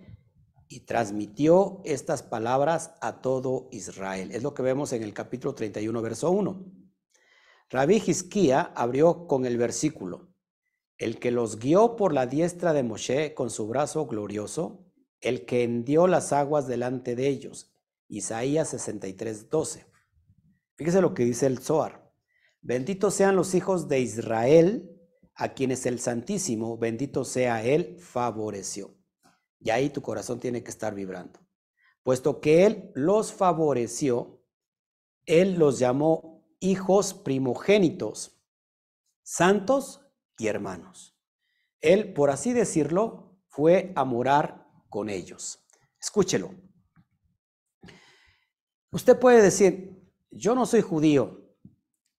y 0.69 0.85
transmitió 0.85 1.81
estas 1.83 2.23
palabras 2.23 2.93
a 3.01 3.19
todo 3.19 3.67
Israel. 3.73 4.31
Es 4.31 4.43
lo 4.43 4.53
que 4.53 4.63
vemos 4.63 4.93
en 4.93 5.03
el 5.03 5.13
capítulo 5.13 5.53
31, 5.53 6.01
verso 6.01 6.31
1. 6.31 6.65
Rabí 7.69 8.01
Hisquía 8.07 8.71
abrió 8.75 9.27
con 9.27 9.45
el 9.45 9.57
versículo, 9.57 10.26
el 10.97 11.19
que 11.19 11.31
los 11.31 11.59
guió 11.59 11.95
por 11.95 12.13
la 12.13 12.25
diestra 12.25 12.73
de 12.73 12.83
Moshe 12.83 13.33
con 13.33 13.49
su 13.49 13.67
brazo 13.67 14.07
glorioso, 14.07 14.85
el 15.21 15.45
que 15.45 15.63
hendió 15.63 16.07
las 16.07 16.33
aguas 16.33 16.67
delante 16.67 17.15
de 17.15 17.27
ellos. 17.27 17.73
Isaías 18.07 18.69
63, 18.69 19.49
12. 19.49 19.85
Fíjese 20.75 21.01
lo 21.01 21.13
que 21.13 21.25
dice 21.25 21.45
el 21.45 21.59
Zohar. 21.59 22.11
Benditos 22.61 23.13
sean 23.13 23.35
los 23.35 23.53
hijos 23.55 23.87
de 23.87 23.99
Israel, 23.99 24.93
a 25.35 25.53
quienes 25.53 25.85
el 25.85 25.99
Santísimo, 25.99 26.77
bendito 26.77 27.23
sea 27.23 27.63
él, 27.63 27.97
favoreció. 27.99 28.95
Y 29.59 29.69
ahí 29.69 29.89
tu 29.89 30.01
corazón 30.01 30.39
tiene 30.39 30.63
que 30.63 30.71
estar 30.71 30.95
vibrando. 30.95 31.39
Puesto 32.03 32.39
que 32.39 32.65
Él 32.65 32.91
los 32.95 33.33
favoreció, 33.33 34.41
Él 35.25 35.55
los 35.55 35.77
llamó 35.77 36.47
hijos 36.59 37.13
primogénitos, 37.13 38.41
santos 39.23 40.06
y 40.37 40.47
hermanos. 40.47 41.15
Él, 41.81 42.13
por 42.13 42.29
así 42.29 42.53
decirlo, 42.53 43.37
fue 43.47 43.91
a 43.95 44.05
morar 44.05 44.67
con 44.89 45.09
ellos. 45.09 45.65
Escúchelo. 45.99 46.53
Usted 48.91 49.19
puede 49.19 49.41
decir, 49.41 50.01
yo 50.31 50.55
no 50.55 50.65
soy 50.65 50.81
judío, 50.81 51.55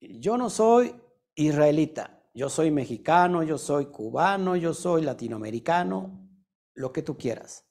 yo 0.00 0.36
no 0.36 0.50
soy 0.50 0.94
israelita, 1.34 2.22
yo 2.34 2.48
soy 2.48 2.70
mexicano, 2.70 3.42
yo 3.42 3.58
soy 3.58 3.86
cubano, 3.86 4.56
yo 4.56 4.74
soy 4.74 5.02
latinoamericano, 5.02 6.28
lo 6.74 6.92
que 6.92 7.02
tú 7.02 7.16
quieras. 7.16 7.64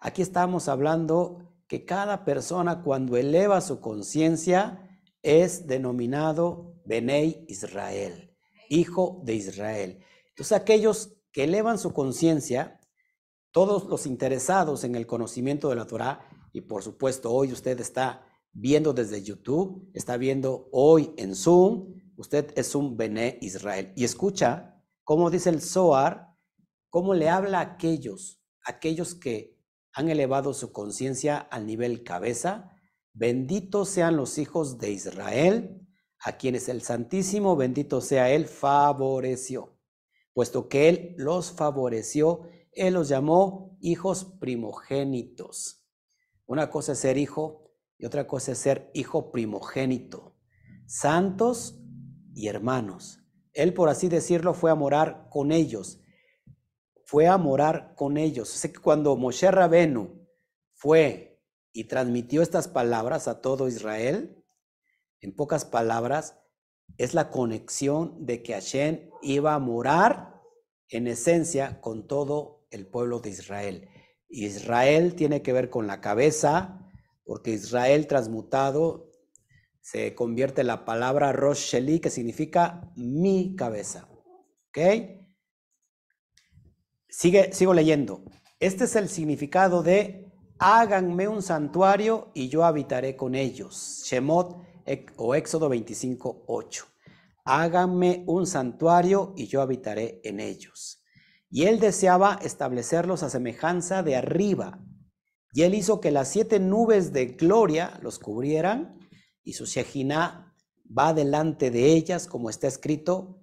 Aquí 0.00 0.22
estamos 0.22 0.68
hablando 0.68 1.54
que 1.66 1.84
cada 1.84 2.24
persona 2.24 2.82
cuando 2.82 3.16
eleva 3.16 3.60
su 3.60 3.80
conciencia 3.80 5.00
es 5.22 5.66
denominado 5.66 6.74
Benei 6.84 7.44
Israel, 7.48 8.33
hijo 8.68 9.22
de 9.24 9.34
Israel. 9.34 10.04
Entonces 10.28 10.52
aquellos 10.52 11.16
que 11.32 11.44
elevan 11.44 11.78
su 11.78 11.92
conciencia 11.92 12.80
todos 13.50 13.84
los 13.84 14.06
interesados 14.06 14.82
en 14.82 14.96
el 14.96 15.06
conocimiento 15.06 15.68
de 15.68 15.76
la 15.76 15.86
Torah, 15.86 16.28
y 16.52 16.62
por 16.62 16.82
supuesto 16.82 17.30
hoy 17.30 17.52
usted 17.52 17.78
está 17.80 18.26
viendo 18.52 18.92
desde 18.92 19.22
YouTube, 19.22 19.90
está 19.94 20.16
viendo 20.16 20.68
hoy 20.72 21.12
en 21.16 21.36
Zoom, 21.36 21.94
usted 22.16 22.52
es 22.56 22.74
un 22.74 22.96
Bené 22.96 23.38
Israel. 23.42 23.92
Y 23.96 24.04
escucha 24.04 24.82
cómo 25.04 25.30
dice 25.30 25.50
el 25.50 25.60
Zohar, 25.60 26.34
cómo 26.90 27.14
le 27.14 27.28
habla 27.28 27.58
a 27.58 27.62
aquellos, 27.62 28.42
aquellos 28.64 29.14
que 29.14 29.56
han 29.92 30.08
elevado 30.08 30.52
su 30.54 30.72
conciencia 30.72 31.38
al 31.38 31.66
nivel 31.66 32.02
cabeza. 32.02 32.72
Benditos 33.12 33.88
sean 33.88 34.16
los 34.16 34.38
hijos 34.38 34.78
de 34.78 34.90
Israel, 34.90 35.80
a 36.24 36.38
quienes 36.38 36.70
el 36.70 36.80
Santísimo, 36.80 37.54
bendito 37.54 38.00
sea 38.00 38.30
Él, 38.30 38.46
favoreció. 38.46 39.76
Puesto 40.32 40.68
que 40.68 40.88
Él 40.88 41.14
los 41.18 41.52
favoreció, 41.52 42.48
Él 42.72 42.94
los 42.94 43.08
llamó 43.08 43.76
hijos 43.80 44.24
primogénitos. 44.40 45.86
Una 46.46 46.70
cosa 46.70 46.92
es 46.92 46.98
ser 46.98 47.18
hijo 47.18 47.70
y 47.98 48.06
otra 48.06 48.26
cosa 48.26 48.52
es 48.52 48.58
ser 48.58 48.90
hijo 48.94 49.30
primogénito. 49.30 50.34
Santos 50.86 51.78
y 52.34 52.48
hermanos. 52.48 53.20
Él, 53.52 53.74
por 53.74 53.90
así 53.90 54.08
decirlo, 54.08 54.54
fue 54.54 54.70
a 54.70 54.74
morar 54.74 55.28
con 55.30 55.52
ellos. 55.52 56.00
Fue 57.04 57.28
a 57.28 57.36
morar 57.36 57.94
con 57.96 58.16
ellos. 58.16 58.48
Sé 58.48 58.72
que 58.72 58.80
cuando 58.80 59.14
Moshe 59.16 59.50
Rabenu 59.50 60.26
fue 60.72 61.42
y 61.72 61.84
transmitió 61.84 62.40
estas 62.40 62.66
palabras 62.66 63.28
a 63.28 63.42
todo 63.42 63.68
Israel, 63.68 64.43
en 65.24 65.34
pocas 65.34 65.64
palabras, 65.64 66.36
es 66.98 67.14
la 67.14 67.30
conexión 67.30 68.26
de 68.26 68.42
que 68.42 68.52
Hashem 68.52 69.08
iba 69.22 69.54
a 69.54 69.58
morar 69.58 70.34
en 70.90 71.06
esencia 71.06 71.80
con 71.80 72.06
todo 72.06 72.66
el 72.70 72.86
pueblo 72.86 73.20
de 73.20 73.30
Israel. 73.30 73.88
Israel 74.28 75.14
tiene 75.14 75.40
que 75.40 75.54
ver 75.54 75.70
con 75.70 75.86
la 75.86 76.02
cabeza, 76.02 76.78
porque 77.24 77.52
Israel 77.52 78.06
transmutado 78.06 79.10
se 79.80 80.14
convierte 80.14 80.60
en 80.60 80.66
la 80.66 80.84
palabra 80.84 81.32
Rosh 81.32 81.70
Sheli, 81.70 82.00
que 82.00 82.10
significa 82.10 82.92
mi 82.94 83.56
cabeza. 83.56 84.06
¿Ok? 84.68 84.78
Sigue, 87.08 87.50
sigo 87.54 87.72
leyendo. 87.72 88.24
Este 88.60 88.84
es 88.84 88.94
el 88.94 89.08
significado 89.08 89.82
de 89.82 90.30
háganme 90.58 91.28
un 91.28 91.40
santuario 91.40 92.30
y 92.34 92.50
yo 92.50 92.64
habitaré 92.64 93.16
con 93.16 93.34
ellos. 93.34 94.02
Shemot 94.04 94.73
o 95.16 95.34
Éxodo 95.34 95.68
25, 95.68 96.44
8. 96.46 96.86
Háganme 97.44 98.24
un 98.26 98.46
santuario 98.46 99.34
y 99.36 99.46
yo 99.46 99.60
habitaré 99.60 100.20
en 100.24 100.40
ellos. 100.40 101.02
Y 101.50 101.64
él 101.64 101.78
deseaba 101.78 102.38
establecerlos 102.42 103.22
a 103.22 103.30
semejanza 103.30 104.02
de 104.02 104.16
arriba. 104.16 104.80
Y 105.52 105.62
él 105.62 105.74
hizo 105.74 106.00
que 106.00 106.10
las 106.10 106.28
siete 106.28 106.58
nubes 106.58 107.12
de 107.12 107.26
gloria 107.26 107.98
los 108.02 108.18
cubrieran 108.18 108.98
y 109.42 109.52
su 109.52 109.66
Shejina 109.66 110.54
va 110.86 111.14
delante 111.14 111.70
de 111.70 111.92
ellas, 111.92 112.26
como 112.26 112.50
está 112.50 112.66
escrito, 112.66 113.40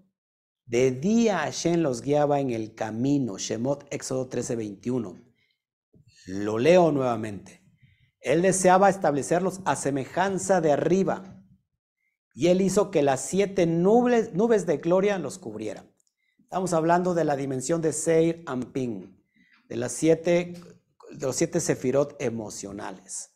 de 0.65 0.91
día 0.91 1.39
Hashem 1.39 1.81
los 1.81 2.01
guiaba 2.01 2.39
en 2.39 2.51
el 2.51 2.75
camino, 2.75 3.37
Shemot 3.37 3.85
Éxodo 3.93 4.27
13, 4.27 4.55
21. 4.55 5.21
Lo 6.27 6.57
leo 6.57 6.91
nuevamente. 6.91 7.60
Él 8.21 8.41
deseaba 8.41 8.89
establecerlos 8.89 9.61
a 9.65 9.75
semejanza 9.75 10.61
de 10.61 10.71
arriba, 10.71 11.37
y 12.33 12.47
él 12.47 12.61
hizo 12.61 12.91
que 12.91 13.01
las 13.01 13.21
siete 13.21 13.65
nubes, 13.65 14.65
de 14.65 14.77
gloria 14.77 15.19
los 15.19 15.37
cubrieran. 15.37 15.93
Estamos 16.39 16.73
hablando 16.73 17.13
de 17.13 17.25
la 17.25 17.35
dimensión 17.35 17.81
de 17.81 17.91
Seir 17.91 18.43
Amping, 18.45 19.21
de 19.67 19.75
las 19.75 19.91
siete, 19.91 20.53
de 21.11 21.25
los 21.25 21.35
siete 21.35 21.59
sefirot 21.59 22.15
emocionales, 22.21 23.35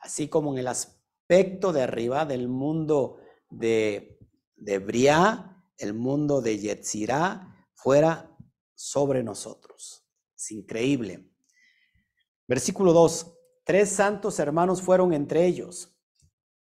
así 0.00 0.28
como 0.28 0.52
en 0.52 0.58
el 0.58 0.68
aspecto 0.68 0.96
aspecto 1.26 1.72
de 1.72 1.82
arriba 1.82 2.24
del 2.24 2.46
mundo 2.46 3.18
de, 3.50 4.20
de 4.54 4.78
Briá, 4.78 5.60
el 5.76 5.92
mundo 5.92 6.40
de 6.40 6.56
Yetzirá, 6.56 7.66
fuera 7.74 8.32
sobre 8.76 9.24
nosotros. 9.24 10.06
Es 10.36 10.52
increíble. 10.52 11.28
Versículo 12.46 12.92
2. 12.92 13.35
Tres 13.66 13.90
santos 13.90 14.38
hermanos 14.38 14.80
fueron 14.80 15.12
entre 15.12 15.44
ellos. 15.44 15.92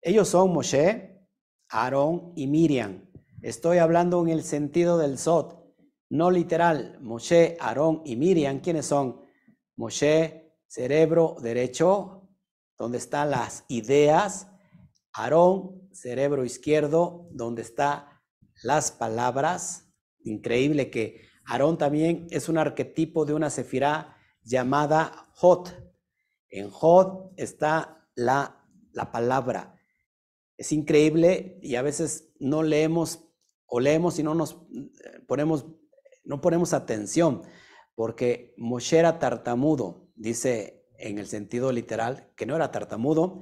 Ellos 0.03 0.27
son 0.27 0.53
Moshe, 0.53 1.27
Aarón 1.67 2.31
y 2.35 2.45
Miriam. 2.45 3.09
Estoy 3.41 3.79
hablando 3.79 4.21
en 4.21 4.29
el 4.29 4.43
sentido 4.43 4.99
del 4.99 5.17
Sot, 5.17 5.65
no 6.11 6.29
literal. 6.29 6.99
Moshe, 7.01 7.57
Aarón 7.59 8.03
y 8.05 8.17
Miriam, 8.17 8.59
¿quiénes 8.59 8.85
son? 8.85 9.19
Moshe, 9.77 10.53
cerebro 10.67 11.37
derecho, 11.41 12.29
donde 12.77 12.99
están 12.99 13.31
las 13.31 13.65
ideas, 13.67 14.51
Aarón, 15.11 15.89
cerebro 15.91 16.45
izquierdo, 16.45 17.29
donde 17.31 17.63
está 17.63 18.21
las 18.61 18.91
palabras. 18.91 19.91
Increíble 20.23 20.91
que 20.91 21.21
Aarón 21.45 21.79
también 21.79 22.27
es 22.29 22.47
un 22.47 22.59
arquetipo 22.59 23.25
de 23.25 23.33
una 23.33 23.49
sefirá 23.49 24.17
llamada 24.43 25.31
Hot. 25.37 25.90
En 26.51 26.69
Hot 26.69 27.33
está 27.37 28.07
la, 28.13 28.63
la 28.91 29.11
palabra. 29.11 29.75
Es 30.57 30.71
increíble 30.71 31.57
y 31.63 31.75
a 31.75 31.81
veces 31.81 32.31
no 32.39 32.61
leemos 32.61 33.27
o 33.65 33.79
leemos 33.79 34.19
y 34.19 34.23
no 34.23 34.35
nos 34.35 34.61
ponemos, 35.27 35.65
no 36.25 36.41
ponemos 36.41 36.73
atención, 36.73 37.41
porque 37.95 38.53
Moshe 38.57 38.99
era 38.99 39.17
tartamudo, 39.17 40.09
dice 40.15 40.85
en 40.97 41.17
el 41.17 41.25
sentido 41.25 41.71
literal, 41.71 42.31
que 42.35 42.45
no 42.45 42.55
era 42.55 42.69
tartamudo, 42.69 43.39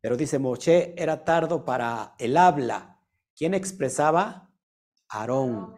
pero 0.00 0.16
dice, 0.16 0.38
Moshe 0.38 0.94
era 0.96 1.24
tardo 1.24 1.64
para 1.64 2.14
el 2.18 2.36
habla. 2.36 3.00
¿Quién 3.34 3.54
expresaba? 3.54 4.54
Aarón. 5.08 5.74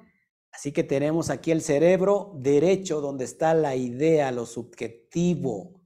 Así 0.50 0.72
que 0.72 0.84
tenemos 0.84 1.30
aquí 1.30 1.50
el 1.50 1.62
cerebro 1.62 2.32
derecho 2.36 3.00
donde 3.00 3.24
está 3.24 3.54
la 3.54 3.76
idea, 3.76 4.32
lo 4.32 4.46
subjetivo, 4.46 5.80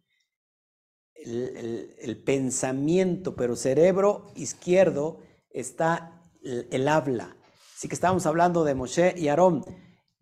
el, 1.25 2.23
pensamiento, 2.25 3.37
pero 3.37 3.57
cerebro 3.57 4.33
izquierdo 4.35 5.21
está 5.51 6.23
el, 6.43 6.89
habla. 6.89 7.37
Así 7.77 7.89
que 7.89 7.95
estamos 7.95 8.27
hablando 8.27 8.65
de 8.65 8.75
Moshe 8.75 9.15
y 9.17 9.29
Aarón. 9.29 9.65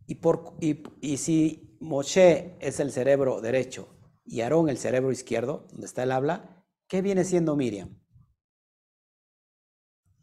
Y, 0.06 0.16
por, 0.16 0.54
y, 0.60 0.82
y 1.00 1.16
si 1.18 1.76
Moshe 1.80 2.56
es 2.60 2.80
el 2.80 2.92
cerebro 2.92 3.40
derecho 3.40 3.88
y 4.24 4.40
Aarón 4.40 4.68
el 4.68 4.78
cerebro 4.78 5.12
izquierdo, 5.12 5.66
donde 5.70 5.86
está 5.86 6.02
el 6.02 6.12
habla, 6.12 6.64
¿qué 6.86 7.02
viene 7.02 7.24
siendo 7.24 7.56
Miriam? 7.56 7.98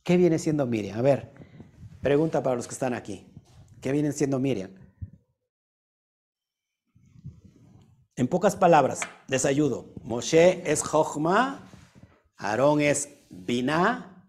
¿Qué 0.04 0.18
viene 0.18 0.38
siendo 0.38 0.68
Miriam? 0.68 1.00
A 1.00 1.02
ver, 1.02 1.34
pregunta 2.02 2.44
para 2.44 2.56
los 2.56 2.68
que 2.68 2.74
están 2.74 2.94
aquí. 2.94 3.32
¿Qué 3.82 3.92
viene 3.92 4.12
siendo 4.12 4.40
Miriam? 4.40 4.85
En 8.18 8.28
pocas 8.30 8.56
palabras, 8.56 9.02
les 9.28 9.44
ayudo. 9.44 9.94
Moshe 10.04 10.64
es 10.72 10.82
Jochma, 10.84 11.70
Aarón 12.38 12.80
es 12.80 13.10
Binah. 13.30 14.26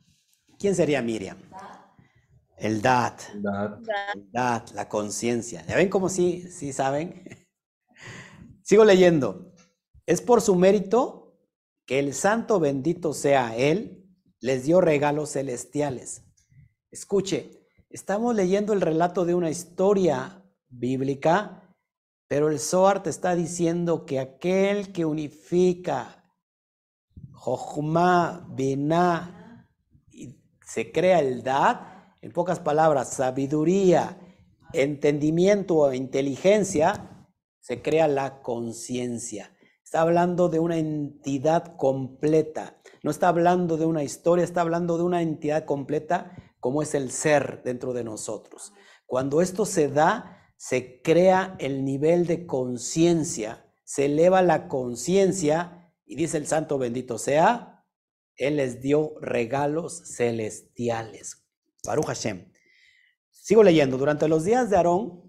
¿Quién 0.59 0.75
sería 0.75 1.03
Miriam? 1.03 1.39
El 2.57 2.83
Dat. 2.83 3.21
El 3.35 4.33
Dat, 4.33 4.71
la 4.73 4.89
conciencia. 4.89 5.65
¿Ya 5.69 5.77
ven 5.77 5.89
cómo 5.89 6.09
sí, 6.09 6.51
sí 6.51 6.73
saben? 6.73 7.23
Sigo 8.63 8.85
leyendo. 8.85 9.53
Es 10.05 10.21
por 10.21 10.41
su 10.41 10.57
mérito 10.57 11.39
que 11.85 12.01
el 12.01 12.13
santo 12.13 12.59
bendito 12.59 13.15
sea 13.15 13.57
Él 13.57 14.05
les 14.41 14.65
dio 14.65 14.81
regalos 14.81 15.33
celestiales. 15.33 16.25
Escuche, 16.91 17.69
estamos 17.89 18.35
leyendo 18.35 18.73
el 18.73 18.81
relato 18.81 19.25
de 19.25 19.35
una 19.35 19.51
historia 19.51 20.45
bíblica, 20.69 21.66
pero 22.29 22.49
el 22.49 22.59
Zohar 22.59 23.03
te 23.03 23.11
está 23.11 23.35
diciendo 23.35 24.05
que 24.05 24.19
aquel 24.19 24.93
que 24.93 25.05
unifica 25.05 26.25
Jochma, 27.33 28.47
Binah, 28.51 29.69
y 30.11 30.41
se 30.65 30.91
crea 30.91 31.21
el 31.21 31.43
Dad, 31.43 31.81
en 32.21 32.33
pocas 32.33 32.59
palabras, 32.59 33.11
sabiduría, 33.11 34.19
entendimiento 34.73 35.77
o 35.77 35.93
inteligencia, 35.93 37.29
se 37.61 37.83
crea 37.83 38.09
la 38.09 38.43
conciencia. 38.43 39.53
Está 39.85 40.01
hablando 40.01 40.49
de 40.49 40.59
una 40.59 40.79
entidad 40.79 41.77
completa. 41.77 42.81
No 43.05 43.13
está 43.13 43.29
hablando 43.29 43.77
de 43.77 43.87
una 43.87 44.03
historia, 44.03 44.45
está 44.45 44.63
hablando 44.63 44.99
de 44.99 45.05
una 45.05 45.23
entidad 45.23 45.65
completa 45.65 46.33
como 46.59 46.83
es 46.83 46.95
el 46.95 47.13
ser 47.13 47.63
dentro 47.63 47.93
de 47.93 48.03
nosotros. 48.03 48.73
Cuando 49.07 49.41
esto 49.41 49.65
se 49.65 49.87
da, 49.87 50.36
se 50.57 51.03
crea 51.03 51.57
el 51.59 51.85
nivel 51.85 52.27
de 52.27 52.47
conciencia, 52.47 53.71
se 53.85 54.07
eleva 54.07 54.43
la 54.43 54.69
conciencia 54.69 55.93
y 56.05 56.17
dice 56.17 56.39
el 56.39 56.47
santo 56.47 56.79
bendito 56.79 57.19
sea, 57.19 57.85
Él 58.37 58.57
les 58.57 58.81
dio 58.81 59.15
regalos 59.21 60.03
celestiales. 60.17 61.47
Baruch 61.85 62.07
Hashem. 62.07 62.53
Sigo 63.31 63.63
leyendo. 63.63 63.97
Durante 63.97 64.29
los 64.29 64.45
días 64.45 64.71
de 64.71 64.77
Aarón, 64.77 65.23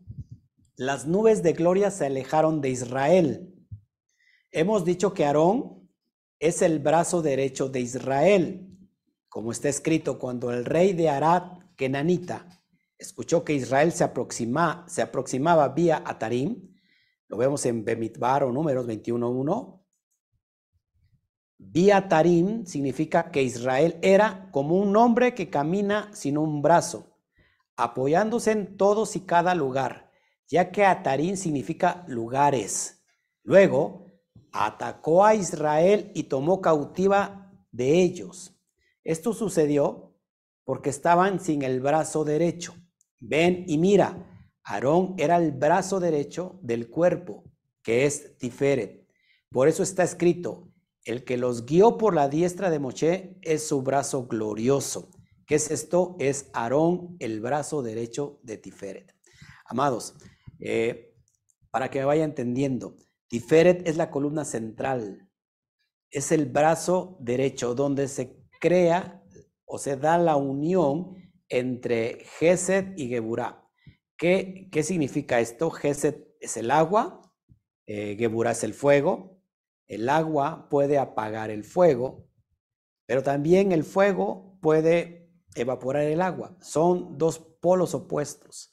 las 0.76 1.06
nubes 1.06 1.44
de 1.44 1.54
gloria 1.54 1.92
se 1.92 2.06
alejaron 2.06 2.62
de 2.62 2.70
Israel 2.70 3.54
Hemos 4.52 4.86
dicho 4.86 5.14
que 5.14 5.26
Aarón 5.26 5.90
es 6.40 6.62
el 6.62 6.80
brazo 6.80 7.22
derecho 7.22 7.68
de 7.70 7.82
Israel, 7.82 8.76
como 9.30 9.52
está 9.52 9.68
escrito 9.70 10.18
cuando 10.18 10.52
el 10.52 10.66
rey 10.66 10.94
de 10.94 11.10
Arad, 11.10 11.60
Kenanita, 11.76 12.57
escuchó 12.98 13.44
que 13.44 13.54
Israel 13.54 13.92
se, 13.92 14.04
aproxima, 14.04 14.86
se 14.88 15.02
aproximaba 15.02 15.70
vía 15.70 16.02
Atarim, 16.06 16.76
lo 17.28 17.38
vemos 17.38 17.66
en 17.66 17.84
Bemitbar 17.84 18.44
o 18.44 18.52
números 18.52 18.88
21.1. 18.88 19.84
Vía 21.60 22.08
Tarim 22.08 22.66
significa 22.66 23.32
que 23.32 23.44
Israel 23.44 23.98
era 24.02 24.50
como 24.52 24.76
un 24.76 24.96
hombre 24.96 25.34
que 25.34 25.50
camina 25.50 26.10
sin 26.14 26.38
un 26.38 26.62
brazo, 26.62 27.18
apoyándose 27.76 28.52
en 28.52 28.78
todos 28.78 29.16
y 29.16 29.22
cada 29.22 29.56
lugar, 29.56 30.12
ya 30.48 30.72
que 30.72 30.86
Atarim 30.86 31.36
significa 31.36 32.06
lugares. 32.08 33.04
Luego, 33.44 34.08
atacó 34.52 35.26
a 35.26 35.36
Israel 35.36 36.12
y 36.16 36.24
tomó 36.24 36.62
cautiva 36.62 37.52
de 37.72 38.02
ellos. 38.02 38.54
Esto 39.04 39.34
sucedió 39.34 40.16
porque 40.64 40.90
estaban 40.90 41.40
sin 41.40 41.62
el 41.64 41.82
brazo 41.82 42.24
derecho. 42.24 42.76
Ven 43.20 43.66
y 43.68 43.78
mira, 43.78 44.28
Aarón 44.64 45.16
era 45.18 45.38
el 45.38 45.52
brazo 45.52 46.00
derecho 46.00 46.60
del 46.62 46.90
cuerpo, 46.90 47.44
que 47.82 48.06
es 48.06 48.38
Tiferet. 48.38 49.08
Por 49.50 49.68
eso 49.68 49.84
está 49.84 50.04
escrito, 50.04 50.72
el 51.06 51.24
que 51.24 51.38
los 51.38 51.66
guió 51.66 51.98
por 51.98 52.14
la 52.14 52.28
diestra 52.28 52.70
de 52.70 52.80
Moshe 52.80 53.38
es 53.42 53.68
su 53.68 53.82
brazo 53.82 54.28
glorioso. 54.28 55.10
¿Qué 55.46 55.56
es 55.56 55.72
esto? 55.72 56.18
Es 56.20 56.50
Aarón, 56.54 57.16
el 57.20 57.40
brazo 57.40 57.82
derecho 57.82 58.40
de 58.44 58.58
Tiferet. 58.58 59.16
Amados, 59.66 60.16
eh, 60.60 61.16
para 61.72 61.90
que 61.90 62.00
me 62.00 62.06
vaya 62.06 62.26
entendiendo, 62.26 62.98
Tiferet 63.30 63.88
es 63.88 63.96
la 63.96 64.12
columna 64.12 64.44
central, 64.44 65.30
es 66.12 66.32
el 66.32 66.46
brazo 66.46 67.18
derecho 67.22 67.76
donde 67.76 68.08
se 68.08 68.38
crea 68.60 69.24
o 69.66 69.78
se 69.78 69.96
da 69.98 70.18
la 70.18 70.36
unión 70.36 71.16
entre 71.50 72.26
Gesed 72.40 72.98
y 72.98 73.08
Geburah. 73.08 73.64
¿Qué, 74.18 74.68
qué 74.72 74.84
significa 74.84 75.40
esto? 75.40 75.70
Geset 75.70 76.36
es 76.40 76.58
el 76.58 76.72
agua, 76.72 77.22
eh, 77.86 78.16
Geburah 78.18 78.52
es 78.52 78.64
el 78.64 78.74
fuego. 78.74 79.38
El 79.88 80.10
agua 80.10 80.68
puede 80.70 80.98
apagar 80.98 81.50
el 81.50 81.64
fuego, 81.64 82.28
pero 83.06 83.24
también 83.24 83.72
el 83.72 83.86
fuego 83.86 84.60
puede 84.62 85.32
evaporar 85.56 86.04
el 86.04 86.22
agua. 86.22 86.58
Son 86.60 87.18
dos 87.18 87.40
polos 87.40 87.94
opuestos. 87.94 88.72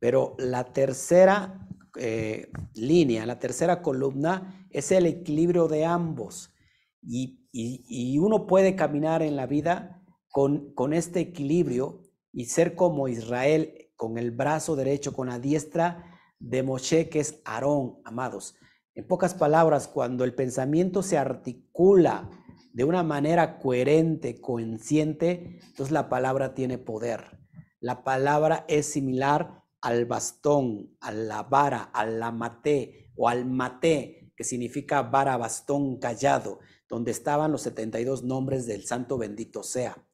Pero 0.00 0.34
la 0.38 0.64
tercera 0.72 1.68
eh, 1.96 2.50
línea, 2.74 3.24
la 3.26 3.38
tercera 3.38 3.80
columna 3.80 4.66
es 4.70 4.90
el 4.90 5.06
equilibrio 5.06 5.68
de 5.68 5.84
ambos. 5.84 6.52
Y, 7.00 7.48
y, 7.52 7.84
y 7.88 8.18
uno 8.18 8.46
puede 8.48 8.74
caminar 8.74 9.22
en 9.22 9.36
la 9.36 9.46
vida 9.46 10.02
con, 10.30 10.74
con 10.74 10.92
este 10.92 11.20
equilibrio 11.20 12.02
y 12.36 12.44
ser 12.44 12.74
como 12.74 13.08
Israel 13.08 13.88
con 13.96 14.18
el 14.18 14.30
brazo 14.30 14.76
derecho, 14.76 15.14
con 15.14 15.28
la 15.28 15.38
diestra 15.38 16.04
de 16.38 16.62
Moshe, 16.62 17.08
que 17.08 17.20
es 17.20 17.40
Aarón, 17.46 17.96
amados. 18.04 18.56
En 18.94 19.06
pocas 19.06 19.32
palabras, 19.32 19.88
cuando 19.88 20.22
el 20.22 20.34
pensamiento 20.34 21.02
se 21.02 21.16
articula 21.16 22.28
de 22.74 22.84
una 22.84 23.02
manera 23.02 23.58
coherente, 23.58 24.38
consciente, 24.38 25.60
entonces 25.66 25.92
la 25.92 26.10
palabra 26.10 26.52
tiene 26.52 26.76
poder. 26.76 27.38
La 27.80 28.04
palabra 28.04 28.66
es 28.68 28.84
similar 28.84 29.62
al 29.80 30.04
bastón, 30.04 30.94
a 31.00 31.12
la 31.12 31.42
vara, 31.42 31.84
al 31.84 32.20
la 32.20 32.32
maté 32.32 33.12
o 33.16 33.30
al 33.30 33.46
maté, 33.46 34.34
que 34.36 34.44
significa 34.44 35.00
vara, 35.00 35.38
bastón, 35.38 35.98
callado, 35.98 36.58
donde 36.86 37.12
estaban 37.12 37.50
los 37.50 37.62
72 37.62 38.24
nombres 38.24 38.66
del 38.66 38.84
santo 38.84 39.16
bendito 39.16 39.62
sea. 39.62 40.05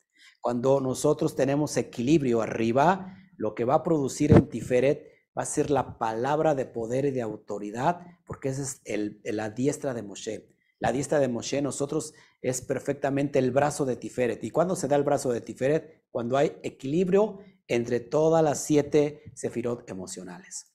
Cuando 0.43 0.81
nosotros 0.81 1.37
tenemos 1.37 1.77
equilibrio 1.77 2.43
arriba, 2.43 3.17
lo 3.37 3.55
que 3.55 3.65
va 3.65 3.77
a 3.77 3.83
producir 3.85 4.33
en 4.33 4.49
Tiferet 4.49 5.07
va 5.39 5.43
a 5.43 5.47
ser 5.47 5.71
la 5.71 5.99
palabra 5.99 6.57
de 6.57 6.67
poder 6.67 7.05
y 7.05 7.11
de 7.13 7.23
autoridad, 7.23 8.01
porque 8.27 8.49
esa 8.49 8.63
es 8.63 8.83
la 9.23 9.51
diestra 9.51 9.95
de 9.95 10.03
Moshe. 10.03 10.49
La 10.81 10.91
diestra 10.91 11.21
de 11.21 11.29
Moshe, 11.29 11.63
nosotros 11.63 12.13
es 12.41 12.61
perfectamente 12.61 13.39
el 13.39 13.53
brazo 13.53 13.85
de 13.85 13.95
Tiferet. 13.95 14.43
¿Y 14.43 14.51
cuándo 14.51 14.75
se 14.75 14.89
da 14.89 14.97
el 14.97 15.05
brazo 15.05 15.33
de 15.33 15.43
Tiferet? 15.43 16.07
Cuando 16.11 16.37
hay 16.37 16.57
equilibrio 16.65 17.39
entre 17.69 18.01
todas 18.01 18.43
las 18.43 18.65
siete 18.65 19.23
sefirot 19.35 19.89
emocionales. 19.89 20.75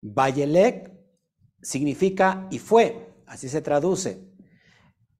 Bayelek 0.00 0.92
significa 1.62 2.48
y 2.50 2.58
fue, 2.58 3.14
así 3.26 3.48
se 3.48 3.62
traduce. 3.62 4.31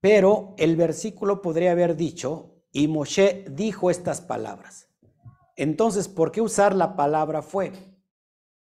Pero 0.02 0.56
el 0.58 0.74
versículo 0.74 1.40
podría 1.40 1.70
haber 1.70 1.96
dicho, 1.96 2.56
y 2.72 2.88
Moshe 2.88 3.44
dijo 3.48 3.88
estas 3.88 4.20
palabras. 4.20 4.88
Entonces, 5.56 6.08
¿por 6.08 6.32
qué 6.32 6.40
usar 6.40 6.74
la 6.74 6.96
palabra 6.96 7.40
fue? 7.40 7.72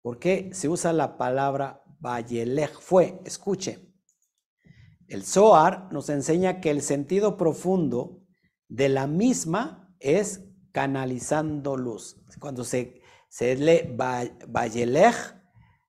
¿Por 0.02 0.20
qué 0.20 0.50
se 0.52 0.68
usa 0.68 0.92
la 0.92 1.18
palabra 1.18 1.82
Bayelech 1.98 2.78
fue? 2.78 3.20
Escuche. 3.24 3.92
El 5.08 5.24
Zohar 5.24 5.92
nos 5.92 6.10
enseña 6.10 6.60
que 6.60 6.70
el 6.70 6.80
sentido 6.80 7.36
profundo 7.36 8.22
de 8.68 8.88
la 8.88 9.08
misma 9.08 9.92
es 9.98 10.44
canalizando 10.70 11.76
luz. 11.76 12.22
Cuando 12.38 12.62
se, 12.62 13.02
se 13.28 13.56
lee 13.56 13.96
Bayelech, 14.46 15.42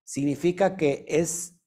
significa 0.03 0.77
que 0.77 1.05
es 1.07 1.59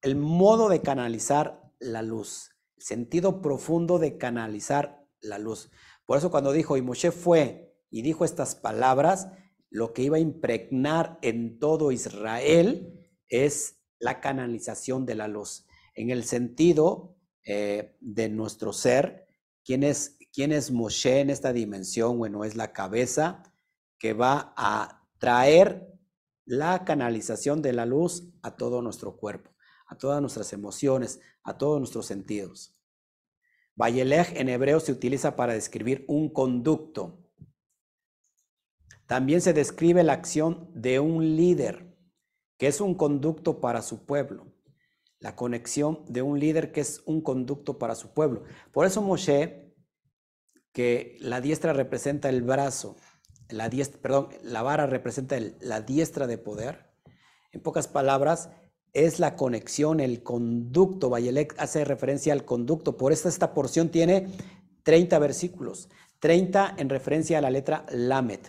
el 0.00 0.14
modo 0.14 0.68
de 0.68 0.80
canalizar 0.80 1.60
la 1.80 2.02
luz, 2.02 2.55
sentido 2.78 3.40
profundo 3.40 3.98
de 3.98 4.18
canalizar 4.18 5.06
la 5.20 5.38
luz. 5.38 5.70
Por 6.04 6.18
eso 6.18 6.30
cuando 6.30 6.52
dijo, 6.52 6.76
y 6.76 6.82
Moshe 6.82 7.10
fue 7.10 7.74
y 7.90 8.02
dijo 8.02 8.24
estas 8.24 8.54
palabras, 8.54 9.28
lo 9.70 9.92
que 9.92 10.02
iba 10.02 10.16
a 10.16 10.20
impregnar 10.20 11.18
en 11.22 11.58
todo 11.58 11.92
Israel 11.92 13.08
es 13.28 13.80
la 13.98 14.20
canalización 14.20 15.06
de 15.06 15.14
la 15.14 15.28
luz, 15.28 15.66
en 15.94 16.10
el 16.10 16.24
sentido 16.24 17.16
eh, 17.44 17.96
de 18.00 18.28
nuestro 18.28 18.72
ser, 18.72 19.26
¿quién 19.64 19.82
es, 19.82 20.18
quién 20.32 20.52
es 20.52 20.70
Moshe 20.70 21.20
en 21.20 21.30
esta 21.30 21.52
dimensión? 21.52 22.18
Bueno, 22.18 22.44
es 22.44 22.56
la 22.56 22.72
cabeza 22.72 23.42
que 23.98 24.12
va 24.12 24.52
a 24.56 25.08
traer 25.18 25.96
la 26.44 26.84
canalización 26.84 27.62
de 27.62 27.72
la 27.72 27.86
luz 27.86 28.28
a 28.42 28.56
todo 28.56 28.82
nuestro 28.82 29.16
cuerpo, 29.16 29.55
a 29.86 29.96
todas 29.96 30.20
nuestras 30.20 30.52
emociones, 30.52 31.20
a 31.42 31.56
todos 31.56 31.78
nuestros 31.78 32.06
sentidos. 32.06 32.74
Bayelech 33.74 34.34
en 34.36 34.48
hebreo 34.48 34.80
se 34.80 34.92
utiliza 34.92 35.36
para 35.36 35.52
describir 35.52 36.04
un 36.08 36.30
conducto, 36.30 37.26
también 39.06 39.40
se 39.40 39.52
describe 39.52 40.02
la 40.02 40.14
acción 40.14 40.68
de 40.74 40.98
un 40.98 41.36
líder, 41.36 41.96
que 42.58 42.66
es 42.66 42.80
un 42.80 42.94
conducto 42.94 43.60
para 43.60 43.82
su 43.82 44.04
pueblo. 44.04 44.52
La 45.20 45.36
conexión 45.36 46.04
de 46.08 46.22
un 46.22 46.40
líder 46.40 46.72
que 46.72 46.80
es 46.80 47.02
un 47.06 47.20
conducto 47.20 47.78
para 47.78 47.94
su 47.94 48.12
pueblo. 48.12 48.42
Por 48.72 48.84
eso 48.84 49.00
Moshe, 49.02 49.74
que 50.72 51.16
la 51.20 51.40
diestra 51.40 51.72
representa 51.72 52.28
el 52.28 52.42
brazo, 52.42 52.96
la 53.48 53.70
perdón, 54.02 54.28
la 54.42 54.62
vara 54.62 54.86
representa 54.86 55.36
la 55.60 55.80
diestra 55.80 56.26
de 56.26 56.38
poder. 56.38 56.90
En 57.52 57.62
pocas 57.62 57.86
palabras, 57.86 58.50
es 58.96 59.20
la 59.20 59.36
conexión, 59.36 60.00
el 60.00 60.22
conducto. 60.22 61.10
Bayelek 61.10 61.54
hace 61.58 61.84
referencia 61.84 62.32
al 62.32 62.46
conducto. 62.46 62.96
Por 62.96 63.12
eso 63.12 63.28
esta 63.28 63.52
porción 63.52 63.90
tiene 63.90 64.28
30 64.84 65.18
versículos. 65.18 65.90
30 66.18 66.76
en 66.78 66.88
referencia 66.88 67.36
a 67.36 67.42
la 67.42 67.50
letra 67.50 67.84
Lamet. 67.90 68.48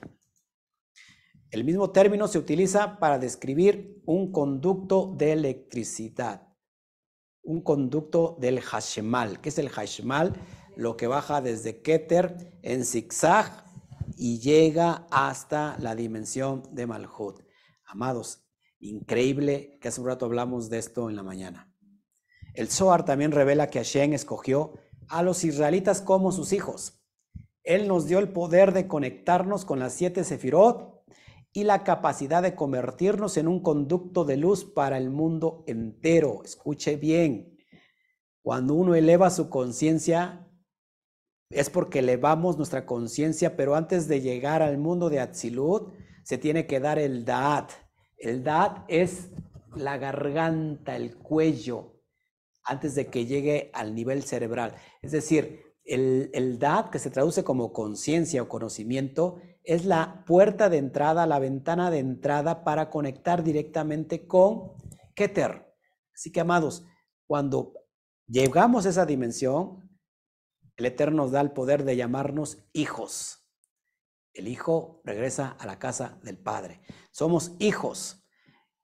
El 1.51 1.65
mismo 1.65 1.91
término 1.91 2.29
se 2.29 2.39
utiliza 2.39 2.97
para 2.97 3.19
describir 3.19 4.01
un 4.05 4.31
conducto 4.31 5.13
de 5.17 5.33
electricidad, 5.33 6.47
un 7.43 7.61
conducto 7.61 8.37
del 8.39 8.61
Hashmal. 8.61 9.41
¿Qué 9.41 9.49
es 9.49 9.57
el 9.57 9.69
Hashmal? 9.69 10.33
Lo 10.77 10.95
que 10.95 11.07
baja 11.07 11.41
desde 11.41 11.81
Keter 11.81 12.57
en 12.61 12.85
zigzag 12.85 13.65
y 14.15 14.39
llega 14.39 15.07
hasta 15.11 15.77
la 15.79 15.93
dimensión 15.93 16.63
de 16.71 16.87
Malhut. 16.87 17.41
Amados, 17.85 18.46
increíble 18.79 19.77
que 19.81 19.87
hace 19.87 20.01
un 20.01 20.07
rato 20.07 20.25
hablamos 20.25 20.69
de 20.69 20.77
esto 20.79 21.09
en 21.09 21.15
la 21.15 21.23
mañana. 21.23 21.73
El 22.53 22.69
Zohar 22.69 23.05
también 23.05 23.31
revela 23.31 23.69
que 23.69 23.79
Hashem 23.79 24.13
escogió 24.13 24.73
a 25.09 25.23
los 25.23 25.43
israelitas 25.43 26.01
como 26.01 26.31
sus 26.31 26.53
hijos. 26.53 27.01
Él 27.63 27.87
nos 27.87 28.07
dio 28.07 28.19
el 28.19 28.29
poder 28.29 28.73
de 28.73 28.87
conectarnos 28.87 29.65
con 29.65 29.79
las 29.79 29.93
siete 29.93 30.23
sefirot 30.23 31.03
y 31.53 31.63
la 31.63 31.83
capacidad 31.83 32.41
de 32.41 32.55
convertirnos 32.55 33.37
en 33.37 33.47
un 33.47 33.61
conducto 33.61 34.25
de 34.25 34.37
luz 34.37 34.65
para 34.65 34.97
el 34.97 35.09
mundo 35.09 35.63
entero. 35.67 36.41
Escuche 36.43 36.95
bien, 36.97 37.57
cuando 38.41 38.73
uno 38.73 38.95
eleva 38.95 39.29
su 39.29 39.49
conciencia, 39.49 40.47
es 41.49 41.69
porque 41.69 41.99
elevamos 41.99 42.57
nuestra 42.57 42.85
conciencia, 42.85 43.55
pero 43.55 43.75
antes 43.75 44.07
de 44.07 44.21
llegar 44.21 44.61
al 44.61 44.77
mundo 44.77 45.09
de 45.09 45.19
Atzilut, 45.19 45.93
se 46.23 46.37
tiene 46.37 46.67
que 46.67 46.79
dar 46.79 46.99
el 46.99 47.25
Da'at. 47.25 47.71
El 48.17 48.43
Da'at 48.43 48.85
es 48.87 49.29
la 49.75 49.97
garganta, 49.97 50.95
el 50.95 51.17
cuello, 51.17 52.01
antes 52.63 52.95
de 52.95 53.07
que 53.07 53.25
llegue 53.25 53.71
al 53.73 53.95
nivel 53.95 54.23
cerebral. 54.23 54.75
Es 55.01 55.11
decir, 55.11 55.61
el, 55.85 56.29
el 56.33 56.59
DAD, 56.59 56.89
que 56.89 56.99
se 56.99 57.09
traduce 57.09 57.43
como 57.43 57.71
conciencia 57.71 58.41
o 58.41 58.49
conocimiento, 58.49 59.39
es 59.63 59.85
la 59.85 60.23
puerta 60.25 60.69
de 60.69 60.77
entrada, 60.77 61.25
la 61.25 61.39
ventana 61.39 61.89
de 61.89 61.99
entrada 61.99 62.63
para 62.63 62.89
conectar 62.89 63.43
directamente 63.43 64.27
con 64.27 64.73
Keter. 65.15 65.73
Así 66.13 66.31
que, 66.31 66.41
amados, 66.41 66.85
cuando 67.25 67.73
llegamos 68.27 68.85
a 68.85 68.89
esa 68.89 69.05
dimensión, 69.05 69.89
el 70.75 70.85
Eterno 70.85 71.23
nos 71.23 71.31
da 71.31 71.41
el 71.41 71.51
poder 71.51 71.83
de 71.85 71.95
llamarnos 71.95 72.59
hijos. 72.73 73.49
El 74.33 74.47
hijo 74.47 75.01
regresa 75.03 75.55
a 75.59 75.65
la 75.65 75.79
casa 75.79 76.19
del 76.21 76.37
Padre. 76.37 76.81
Somos 77.17 77.53
hijos 77.57 78.23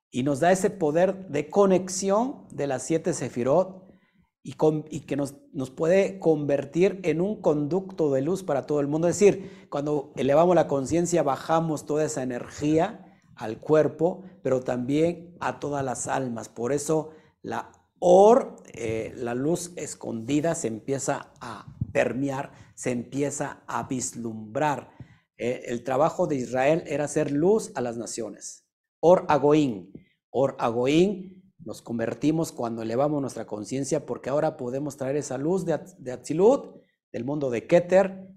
y 0.10 0.24
nos 0.24 0.40
da 0.40 0.52
ese 0.52 0.72
poder 0.72 1.28
de 1.28 1.52
conexión 1.52 2.48
de 2.50 2.66
las 2.66 2.82
siete 2.82 3.14
sefirot 3.14 3.94
y, 4.42 4.54
que 5.02 5.16
nos, 5.16 5.36
nos, 5.54 5.70
puede 5.70 6.18
convertir 6.18 7.00
en 7.04 7.22
un 7.22 7.42
conducto 7.42 8.12
de 8.12 8.24
luz 8.24 8.42
para 8.42 8.66
todo 8.66 8.80
el 8.80 8.88
mundo. 8.88 9.08
Es 9.08 9.20
decir, 9.20 9.68
cuando 9.70 10.14
elevamos 10.16 10.56
la 10.56 10.68
conciencia, 10.68 11.22
bajamos 11.22 11.86
toda 11.86 12.06
esa 12.06 12.24
energía 12.24 13.22
al 13.36 13.60
cuerpo, 13.60 14.24
pero 14.42 14.62
también 14.62 15.38
a 15.40 15.60
todas 15.60 15.86
las 15.86 16.08
almas. 16.08 16.50
Por 16.50 16.74
eso 16.74 17.12
la 17.44 17.72
or, 18.00 18.56
eh, 18.74 19.14
la 19.16 19.36
luz 19.36 19.74
escondida, 19.76 20.56
se 20.56 20.70
empieza 20.70 21.34
a 21.40 21.68
permear, 21.92 22.52
se 22.74 22.90
empieza 22.90 23.62
a 23.68 23.84
vislumbrar 23.84 24.90
eh, 25.38 25.64
el 25.68 25.84
trabajo 25.84 26.28
de 26.28 26.36
Israel 26.36 26.84
era 26.86 27.06
hacer 27.06 27.32
luz 27.32 27.72
a 27.76 27.82
las 27.82 27.98
naciones. 27.98 28.66
Or 29.00 29.26
Agoín. 29.30 29.92
Or 30.30 30.56
Agoín 30.60 31.44
nos 31.60 31.82
convertimos 31.82 32.52
cuando 32.52 32.82
elevamos 32.82 33.22
nuestra 33.22 33.46
conciencia 33.46 34.06
porque 34.06 34.30
ahora 34.30 34.58
podemos 34.58 34.98
traer 34.98 35.16
esa 35.16 35.38
luz 35.38 35.66
de, 35.66 35.80
de 35.98 36.12
Atzilut, 36.12 36.82
del 37.12 37.26
mundo 37.26 37.50
de 37.50 37.68
Keter 37.68 38.28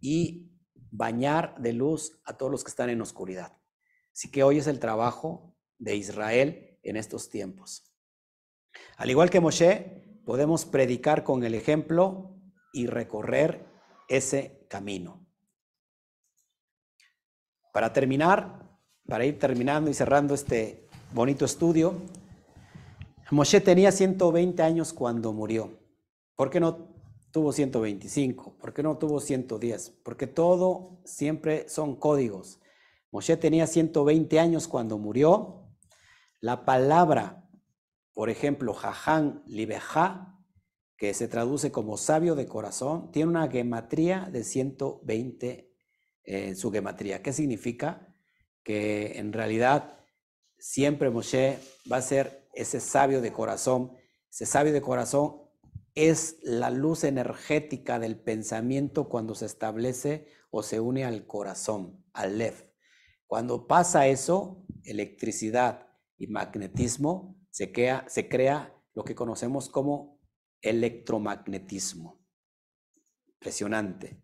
y 0.00 0.50
bañar 0.90 1.60
de 1.60 1.72
luz 1.72 2.20
a 2.24 2.36
todos 2.36 2.52
los 2.52 2.64
que 2.64 2.70
están 2.70 2.90
en 2.90 3.00
oscuridad. 3.00 3.56
Así 4.12 4.30
que 4.30 4.42
hoy 4.42 4.58
es 4.58 4.66
el 4.66 4.78
trabajo 4.78 5.54
de 5.78 5.96
Israel 5.96 6.78
en 6.82 6.96
estos 6.96 7.28
tiempos. 7.28 7.92
Al 8.96 9.10
igual 9.10 9.30
que 9.30 9.40
Moshe, 9.40 10.20
podemos 10.24 10.64
predicar 10.64 11.24
con 11.24 11.44
el 11.44 11.54
ejemplo 11.54 12.38
y 12.72 12.86
recorrer 12.86 13.66
ese 14.08 14.66
camino. 14.68 15.25
Para 17.76 17.92
terminar, 17.92 18.58
para 19.06 19.26
ir 19.26 19.38
terminando 19.38 19.90
y 19.90 19.92
cerrando 19.92 20.32
este 20.32 20.88
bonito 21.12 21.44
estudio, 21.44 22.00
Moshe 23.30 23.60
tenía 23.60 23.92
120 23.92 24.62
años 24.62 24.94
cuando 24.94 25.34
murió. 25.34 25.78
¿Por 26.36 26.48
qué 26.48 26.58
no 26.58 26.88
tuvo 27.32 27.52
125? 27.52 28.56
¿Por 28.56 28.72
qué 28.72 28.82
no 28.82 28.96
tuvo 28.96 29.20
110? 29.20 29.90
Porque 30.02 30.26
todo 30.26 31.02
siempre 31.04 31.68
son 31.68 31.96
códigos. 31.96 32.62
Moshe 33.12 33.36
tenía 33.36 33.66
120 33.66 34.40
años 34.40 34.68
cuando 34.68 34.96
murió. 34.96 35.68
La 36.40 36.64
palabra, 36.64 37.46
por 38.14 38.30
ejemplo, 38.30 38.72
Jaján 38.72 39.42
Libejá, 39.44 40.40
que 40.96 41.12
se 41.12 41.28
traduce 41.28 41.70
como 41.72 41.98
sabio 41.98 42.36
de 42.36 42.46
corazón, 42.46 43.10
tiene 43.10 43.28
una 43.28 43.46
gematría 43.50 44.30
de 44.32 44.44
120 44.44 45.65
en 46.26 46.56
su 46.56 46.70
gematría. 46.70 47.22
¿Qué 47.22 47.32
significa? 47.32 48.14
Que 48.62 49.18
en 49.18 49.32
realidad 49.32 49.98
siempre 50.58 51.10
Moshe 51.10 51.58
va 51.90 51.98
a 51.98 52.02
ser 52.02 52.48
ese 52.52 52.80
sabio 52.80 53.20
de 53.20 53.32
corazón. 53.32 53.92
Ese 54.30 54.46
sabio 54.46 54.72
de 54.72 54.82
corazón 54.82 55.42
es 55.94 56.38
la 56.42 56.70
luz 56.70 57.04
energética 57.04 57.98
del 57.98 58.20
pensamiento 58.20 59.08
cuando 59.08 59.34
se 59.34 59.46
establece 59.46 60.28
o 60.50 60.62
se 60.62 60.80
une 60.80 61.04
al 61.04 61.26
corazón, 61.26 62.04
al 62.12 62.38
Lev. 62.38 62.74
Cuando 63.26 63.66
pasa 63.66 64.06
eso, 64.06 64.64
electricidad 64.84 65.88
y 66.18 66.26
magnetismo, 66.26 67.36
se 67.50 67.72
crea, 67.72 68.04
se 68.08 68.28
crea 68.28 68.74
lo 68.94 69.04
que 69.04 69.14
conocemos 69.14 69.68
como 69.68 70.20
electromagnetismo. 70.60 72.22
Impresionante. 73.26 74.22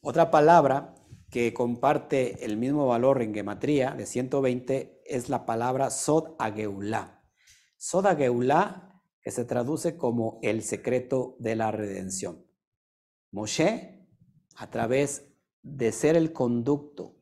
Otra 0.00 0.30
palabra 0.30 0.94
que 1.30 1.52
comparte 1.52 2.44
el 2.44 2.56
mismo 2.56 2.86
valor 2.86 3.20
en 3.22 3.34
gematría 3.34 3.90
de 3.92 4.06
120 4.06 5.02
es 5.04 5.28
la 5.28 5.44
palabra 5.44 5.90
Sod 5.90 6.34
Ageulá. 6.38 7.22
Sod 7.76 8.06
Ageulá, 8.06 9.02
que 9.20 9.30
se 9.30 9.44
traduce 9.44 9.96
como 9.96 10.38
el 10.42 10.62
secreto 10.62 11.36
de 11.38 11.54
la 11.54 11.70
redención. 11.70 12.46
Moshe, 13.30 14.06
a 14.56 14.70
través 14.70 15.34
de 15.62 15.92
ser 15.92 16.16
el 16.16 16.32
conducto, 16.32 17.16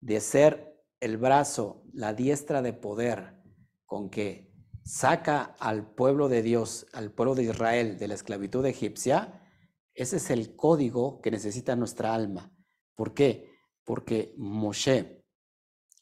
de 0.00 0.20
ser 0.20 0.82
el 1.00 1.18
brazo, 1.18 1.84
la 1.92 2.14
diestra 2.14 2.62
de 2.62 2.72
poder 2.72 3.42
con 3.84 4.08
que 4.08 4.54
saca 4.84 5.56
al 5.58 5.94
pueblo 5.94 6.30
de 6.30 6.42
Dios, 6.42 6.86
al 6.94 7.12
pueblo 7.12 7.34
de 7.34 7.44
Israel 7.44 7.98
de 7.98 8.08
la 8.08 8.14
esclavitud 8.14 8.64
egipcia, 8.64 9.44
ese 9.92 10.16
es 10.16 10.30
el 10.30 10.56
código 10.56 11.20
que 11.20 11.30
necesita 11.30 11.76
nuestra 11.76 12.14
alma 12.14 12.57
¿Por 12.98 13.14
qué? 13.14 13.52
Porque 13.84 14.34
Moshe, 14.36 15.24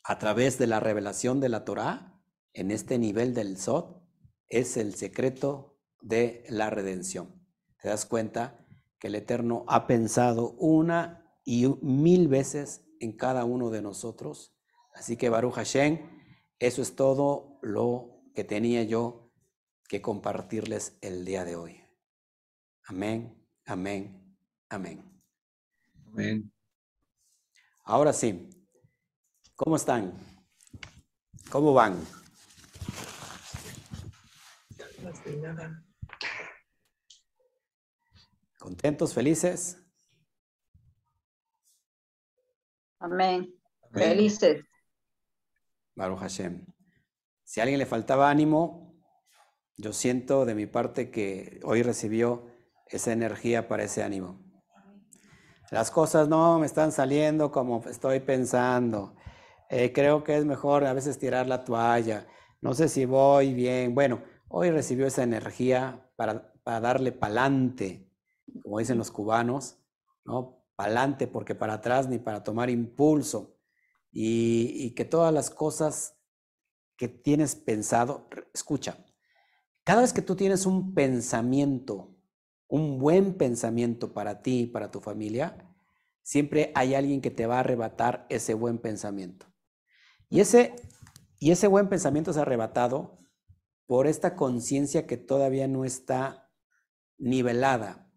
a 0.02 0.18
través 0.18 0.56
de 0.56 0.66
la 0.66 0.80
revelación 0.80 1.40
de 1.40 1.50
la 1.50 1.66
Torá, 1.66 2.18
en 2.54 2.70
este 2.70 2.98
nivel 2.98 3.34
del 3.34 3.58
Sot, 3.58 4.02
es 4.48 4.78
el 4.78 4.94
secreto 4.94 5.78
de 6.00 6.42
la 6.48 6.70
redención. 6.70 7.46
¿Te 7.82 7.90
das 7.90 8.06
cuenta 8.06 8.66
que 8.98 9.08
el 9.08 9.14
Eterno 9.14 9.66
ha 9.68 9.86
pensado 9.86 10.52
una 10.52 11.38
y 11.44 11.66
mil 11.82 12.28
veces 12.28 12.86
en 12.98 13.14
cada 13.14 13.44
uno 13.44 13.68
de 13.68 13.82
nosotros? 13.82 14.56
Así 14.94 15.18
que 15.18 15.28
Baruch 15.28 15.52
Hashem, 15.52 16.00
eso 16.58 16.80
es 16.80 16.96
todo 16.96 17.58
lo 17.60 18.22
que 18.34 18.44
tenía 18.44 18.84
yo 18.84 19.34
que 19.86 20.00
compartirles 20.00 20.96
el 21.02 21.26
día 21.26 21.44
de 21.44 21.56
hoy. 21.56 21.78
Amén, 22.84 23.46
amén, 23.66 24.34
amén. 24.70 25.04
Amén. 26.06 26.55
Ahora 27.88 28.12
sí, 28.12 28.50
¿cómo 29.54 29.76
están? 29.76 30.12
¿Cómo 31.52 31.72
van? 31.72 32.04
¿Contentos, 38.58 39.14
felices? 39.14 39.78
Amén. 42.98 43.54
Felices. 43.92 44.64
Baruch 45.94 46.18
Hashem. 46.18 46.66
Si 47.44 47.60
a 47.60 47.62
alguien 47.62 47.78
le 47.78 47.86
faltaba 47.86 48.28
ánimo, 48.28 49.00
yo 49.76 49.92
siento 49.92 50.44
de 50.44 50.56
mi 50.56 50.66
parte 50.66 51.12
que 51.12 51.60
hoy 51.62 51.84
recibió 51.84 52.50
esa 52.88 53.12
energía 53.12 53.68
para 53.68 53.84
ese 53.84 54.02
ánimo. 54.02 54.45
Las 55.70 55.90
cosas 55.90 56.28
no 56.28 56.58
me 56.60 56.66
están 56.66 56.92
saliendo 56.92 57.50
como 57.50 57.82
estoy 57.88 58.20
pensando. 58.20 59.16
Eh, 59.68 59.92
creo 59.92 60.22
que 60.22 60.36
es 60.36 60.44
mejor 60.44 60.84
a 60.84 60.92
veces 60.92 61.18
tirar 61.18 61.48
la 61.48 61.64
toalla. 61.64 62.28
No 62.60 62.72
sé 62.72 62.88
si 62.88 63.04
voy 63.04 63.52
bien. 63.52 63.94
Bueno, 63.94 64.22
hoy 64.48 64.70
recibió 64.70 65.06
esa 65.06 65.24
energía 65.24 66.08
para, 66.14 66.52
para 66.62 66.80
darle 66.80 67.10
pa'lante, 67.10 68.08
como 68.62 68.78
dicen 68.78 68.96
los 68.96 69.10
cubanos, 69.10 69.78
¿no? 70.24 70.64
Pa'lante 70.76 71.26
porque 71.26 71.56
para 71.56 71.74
atrás 71.74 72.08
ni 72.08 72.18
para 72.18 72.44
tomar 72.44 72.70
impulso. 72.70 73.58
Y, 74.12 74.72
y 74.84 74.94
que 74.94 75.04
todas 75.04 75.34
las 75.34 75.50
cosas 75.50 76.16
que 76.96 77.08
tienes 77.08 77.56
pensado, 77.56 78.28
escucha, 78.54 79.04
cada 79.84 80.02
vez 80.02 80.12
que 80.12 80.22
tú 80.22 80.36
tienes 80.36 80.64
un 80.64 80.94
pensamiento 80.94 82.15
un 82.68 82.98
buen 82.98 83.34
pensamiento 83.34 84.12
para 84.12 84.42
ti 84.42 84.62
y 84.62 84.66
para 84.66 84.90
tu 84.90 85.00
familia, 85.00 85.72
siempre 86.22 86.72
hay 86.74 86.94
alguien 86.94 87.20
que 87.20 87.30
te 87.30 87.46
va 87.46 87.56
a 87.56 87.60
arrebatar 87.60 88.26
ese 88.28 88.54
buen 88.54 88.78
pensamiento. 88.78 89.46
Y 90.28 90.40
ese, 90.40 90.74
y 91.38 91.52
ese 91.52 91.68
buen 91.68 91.88
pensamiento 91.88 92.32
es 92.32 92.36
arrebatado 92.36 93.18
por 93.86 94.06
esta 94.06 94.34
conciencia 94.34 95.06
que 95.06 95.16
todavía 95.16 95.68
no 95.68 95.84
está 95.84 96.50
nivelada 97.18 98.10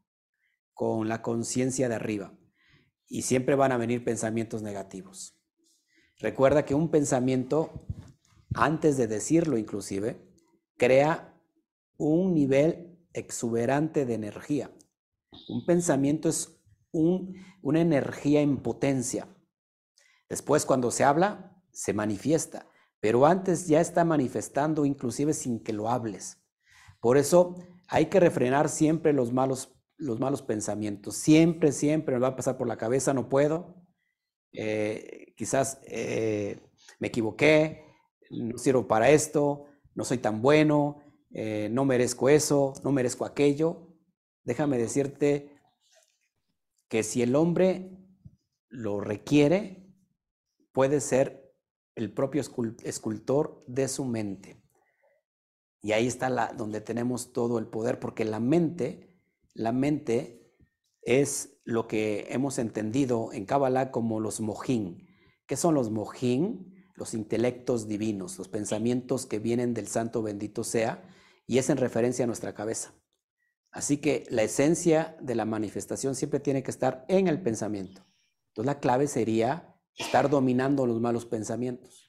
con 0.74 1.08
la 1.08 1.22
conciencia 1.22 1.88
de 1.90 1.96
arriba. 1.96 2.34
Y 3.08 3.24
siempre 3.24 3.56
van 3.56 3.72
a 3.72 3.78
venir 3.78 4.04
pensamientos 4.04 4.62
negativos. 4.62 5.36
Recuerda 6.20 6.66
que 6.66 6.76
un 6.76 6.90
pensamiento, 6.90 7.86
antes 8.54 8.98
de 8.98 9.08
decirlo 9.08 9.58
inclusive, 9.58 10.20
crea 10.78 11.40
un 11.98 12.34
nivel 12.34 12.89
exuberante 13.14 14.06
de 14.06 14.14
energía. 14.14 14.72
Un 15.48 15.66
pensamiento 15.66 16.30
es 16.30 16.60
una 16.92 17.82
energía 17.82 18.42
en 18.42 18.58
potencia. 18.58 19.28
Después, 20.28 20.66
cuando 20.66 20.92
se 20.92 21.04
habla, 21.04 21.64
se 21.72 21.94
manifiesta, 21.94 22.68
pero 23.00 23.26
antes 23.26 23.68
ya 23.68 23.80
está 23.80 24.04
manifestando 24.04 24.86
inclusive 24.86 25.34
sin 25.34 25.64
que 25.64 25.74
lo 25.74 25.90
hables. 25.90 26.38
Por 27.00 27.18
eso 27.18 27.56
hay 27.88 28.08
que 28.08 28.20
refrenar 28.20 28.70
siempre 28.70 29.14
los 29.14 29.32
malos, 29.32 29.76
los 29.98 30.20
malos 30.20 30.42
pensamientos. 30.42 31.16
Siempre, 31.16 31.72
siempre 31.72 32.16
me 32.16 32.22
va 32.22 32.30
a 32.30 32.36
pasar 32.36 32.58
por 32.58 32.68
la 32.68 32.78
cabeza, 32.78 33.14
no 33.14 33.30
puedo. 33.30 33.76
Eh, 34.52 35.34
quizás 35.38 35.80
eh, 35.86 36.60
me 37.00 37.08
equivoqué, 37.08 37.86
no 38.30 38.58
sirvo 38.58 38.88
para 38.88 39.10
esto, 39.10 39.66
no 39.96 40.04
soy 40.04 40.18
tan 40.18 40.42
bueno, 40.42 41.02
eh, 41.32 41.70
no 41.72 41.86
merezco 41.86 42.30
eso, 42.30 42.74
no 42.84 42.92
merezco 42.92 43.26
aquello. 43.26 43.88
Déjame 44.44 44.78
decirte 44.78 45.56
que 46.88 47.04
si 47.04 47.22
el 47.22 47.36
hombre 47.36 47.98
lo 48.68 49.00
requiere, 49.00 49.94
puede 50.72 51.02
ser 51.02 51.54
el 51.96 52.14
propio 52.14 52.42
escultor 52.84 53.64
de 53.68 53.88
su 53.88 54.06
mente. 54.06 54.64
Y 55.82 55.92
ahí 55.92 56.08
está 56.08 56.30
la, 56.30 56.54
donde 56.54 56.82
tenemos 56.82 57.32
todo 57.32 57.60
el 57.60 57.68
poder, 57.68 58.00
porque 58.00 58.26
la 58.26 58.40
mente, 58.40 59.22
la 59.54 59.72
mente 59.72 60.54
es 61.02 61.60
lo 61.64 61.88
que 61.88 62.28
hemos 62.30 62.58
entendido 62.60 63.32
en 63.34 63.46
Kabbalah 63.46 63.92
como 63.92 64.20
los 64.20 64.42
mojín. 64.42 65.08
¿Qué 65.46 65.56
son 65.56 65.76
los 65.76 65.90
mojín? 65.90 66.76
Los 66.96 67.14
intelectos 67.14 67.88
divinos, 67.88 68.38
los 68.38 68.50
pensamientos 68.50 69.26
que 69.26 69.40
vienen 69.40 69.74
del 69.74 69.88
santo 69.88 70.22
bendito 70.22 70.64
sea, 70.64 71.10
y 71.50 71.58
es 71.58 71.72
en 71.72 71.78
referencia 71.78 72.26
a 72.26 72.28
nuestra 72.28 72.54
cabeza. 72.54 72.94
Así 73.72 73.98
que 73.98 74.24
la 74.30 74.44
esencia 74.44 75.18
de 75.20 75.34
la 75.34 75.46
manifestación 75.46 76.14
siempre 76.14 76.40
tiene 76.40 76.62
que 76.62 76.70
estar 76.70 77.06
en 77.08 77.28
el 77.28 77.42
pensamiento. 77.42 78.06
Entonces 78.50 78.68
la 78.68 78.80
clave 78.80 79.08
sería 79.08 79.76
estar 79.96 80.30
dominando 80.30 80.86
los 80.86 81.02
malos 81.02 81.26
pensamientos. 81.26 82.08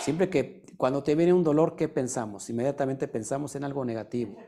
Siempre 0.00 0.30
que 0.30 0.64
cuando 0.78 1.02
te 1.02 1.14
viene 1.14 1.34
un 1.34 1.44
dolor, 1.44 1.76
¿qué 1.76 1.90
pensamos? 1.90 2.48
Inmediatamente 2.48 3.08
pensamos 3.08 3.54
en 3.56 3.64
algo 3.64 3.84
negativo. 3.84 4.38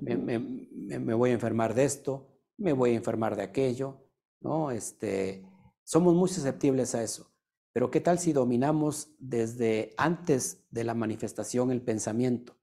Me, 0.00 1.14
voy 1.14 1.30
a 1.30 1.34
enfermar 1.34 1.74
de 1.74 1.84
esto, 1.84 2.40
me 2.56 2.72
voy 2.72 2.92
a 2.92 2.94
enfermar 2.94 3.36
de 3.36 3.42
aquello, 3.42 4.08
¿no? 4.40 4.70
Este, 4.70 5.46
somos 5.82 6.14
muy 6.14 6.30
susceptibles 6.30 6.94
a 6.94 7.02
eso. 7.02 7.30
Pero 7.74 7.90
¿qué 7.90 8.00
tal 8.00 8.18
si 8.18 8.32
dominamos 8.32 9.14
desde 9.18 9.92
antes 9.98 10.64
de 10.70 10.84
la 10.84 10.94
manifestación 10.94 11.70
el 11.70 11.82
pensamiento? 11.82 12.56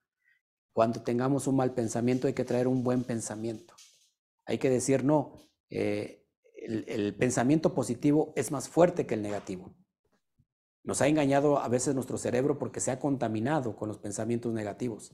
Cuando 0.74 1.01
tengamos 1.01 1.47
un 1.47 1.57
mal 1.57 1.74
pensamiento 1.74 2.28
hay 2.28 2.34
que 2.34 2.45
traer 2.45 2.67
un 2.67 2.84
buen 2.84 3.03
pensamiento. 3.03 3.74
Hay 4.45 4.57
que 4.57 4.69
decir, 4.69 5.03
no, 5.03 5.34
eh, 5.69 6.26
el, 6.55 7.15
pensamiento 7.15 7.74
positivo 7.74 8.34
es 8.36 8.51
más 8.51 8.69
fuerte 8.69 9.05
que 9.05 9.15
el 9.15 9.22
negativo. 9.22 9.76
Nos 10.84 11.01
ha 11.01 11.07
engañado 11.07 11.59
a 11.59 11.67
veces 11.67 11.93
nuestro 11.93 12.17
cerebro 12.17 12.57
porque 12.57 12.80
se 12.80 12.91
ha 12.91 12.99
contaminado 12.99 13.76
con 13.76 13.88
los 13.88 13.97
pensamientos 13.97 14.53
negativos. 14.53 15.13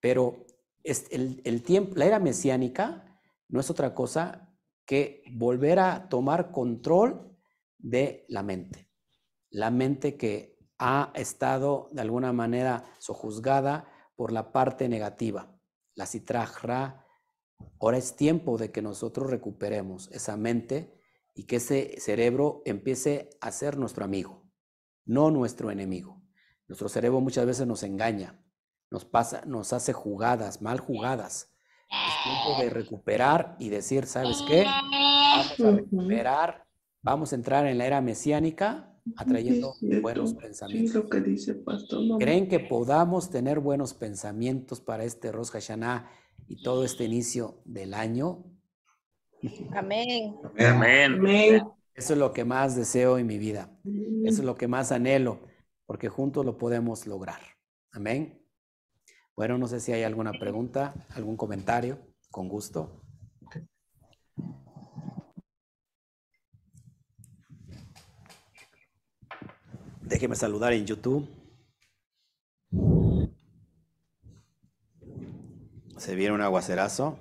Pero 0.00 0.46
el, 0.82 1.40
el 1.44 1.62
tiempo, 1.62 1.94
la 1.96 2.06
era 2.06 2.18
mesiánica 2.18 3.20
no 3.48 3.60
es 3.60 3.70
otra 3.70 3.94
cosa 3.94 4.54
que 4.86 5.22
volver 5.32 5.78
a 5.78 6.08
tomar 6.08 6.50
control 6.50 7.36
de 7.78 8.24
la 8.28 8.42
mente. 8.42 8.90
La 9.50 9.70
mente 9.70 10.16
que 10.16 10.58
ha 10.78 11.12
estado 11.14 11.88
de 11.92 12.00
alguna 12.00 12.32
manera 12.32 12.84
sojuzgada 12.98 13.88
por 14.18 14.32
la 14.32 14.50
parte 14.50 14.88
negativa, 14.88 15.56
la 15.94 16.04
citrajra. 16.04 17.06
Ahora 17.78 17.98
es 17.98 18.16
tiempo 18.16 18.58
de 18.58 18.72
que 18.72 18.82
nosotros 18.82 19.30
recuperemos 19.30 20.10
esa 20.10 20.36
mente 20.36 21.00
y 21.36 21.44
que 21.44 21.56
ese 21.56 22.00
cerebro 22.00 22.60
empiece 22.64 23.30
a 23.40 23.52
ser 23.52 23.78
nuestro 23.78 24.04
amigo, 24.04 24.50
no 25.04 25.30
nuestro 25.30 25.70
enemigo. 25.70 26.20
Nuestro 26.66 26.88
cerebro 26.88 27.20
muchas 27.20 27.46
veces 27.46 27.64
nos 27.68 27.84
engaña, 27.84 28.44
nos 28.90 29.04
pasa, 29.04 29.44
nos 29.46 29.72
hace 29.72 29.92
jugadas, 29.92 30.62
mal 30.62 30.80
jugadas. 30.80 31.54
Es 31.88 32.24
tiempo 32.24 32.60
de 32.60 32.70
recuperar 32.70 33.54
y 33.60 33.68
decir, 33.68 34.06
¿sabes 34.06 34.42
qué? 34.48 34.64
Vamos 34.64 35.60
a 35.60 35.70
recuperar, 35.76 36.66
vamos 37.02 37.32
a 37.32 37.36
entrar 37.36 37.68
en 37.68 37.78
la 37.78 37.86
era 37.86 38.00
mesiánica 38.00 38.97
atrayendo 39.16 39.74
buenos 40.02 40.34
pensamientos. 40.34 41.04
¿Creen 42.18 42.48
que 42.48 42.60
podamos 42.60 43.30
tener 43.30 43.60
buenos 43.60 43.94
pensamientos 43.94 44.80
para 44.80 45.04
este 45.04 45.32
Rosh 45.32 45.50
Hashanah 45.50 46.10
y 46.46 46.62
todo 46.62 46.84
este 46.84 47.04
inicio 47.04 47.60
del 47.64 47.94
año? 47.94 48.44
Amén. 49.72 50.36
Amén. 50.58 51.62
Eso 51.94 52.12
es 52.12 52.18
lo 52.18 52.32
que 52.32 52.44
más 52.44 52.76
deseo 52.76 53.18
en 53.18 53.26
mi 53.26 53.38
vida. 53.38 53.76
Eso 54.24 54.40
es 54.40 54.44
lo 54.44 54.54
que 54.54 54.68
más 54.68 54.92
anhelo, 54.92 55.40
porque 55.86 56.08
juntos 56.08 56.44
lo 56.44 56.56
podemos 56.56 57.06
lograr. 57.06 57.40
Amén. 57.92 58.40
Bueno, 59.34 59.58
no 59.58 59.66
sé 59.68 59.80
si 59.80 59.92
hay 59.92 60.02
alguna 60.02 60.32
pregunta, 60.32 61.06
algún 61.10 61.36
comentario. 61.36 61.98
Con 62.30 62.48
gusto. 62.48 63.02
Déjeme 70.08 70.36
saludar 70.36 70.72
en 70.72 70.86
YouTube. 70.86 71.28
Se 75.98 76.14
viene 76.14 76.32
un 76.34 76.40
aguacerazo. 76.40 77.18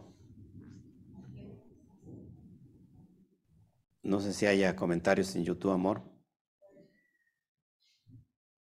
No 4.03 4.21
sé 4.21 4.31
si 4.31 4.45
haya 4.45 4.73
comentarios 4.77 5.35
en 5.35 5.43
YouTube, 5.43 5.71
amor. 5.71 6.01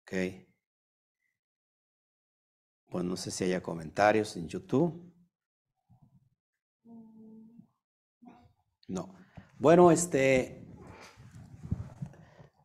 Ok. 0.00 0.12
Pues 2.88 3.04
no 3.04 3.16
sé 3.16 3.30
si 3.30 3.44
haya 3.44 3.62
comentarios 3.62 4.34
en 4.36 4.48
YouTube. 4.48 5.12
No. 8.88 9.14
Bueno, 9.58 9.90
este, 9.90 10.65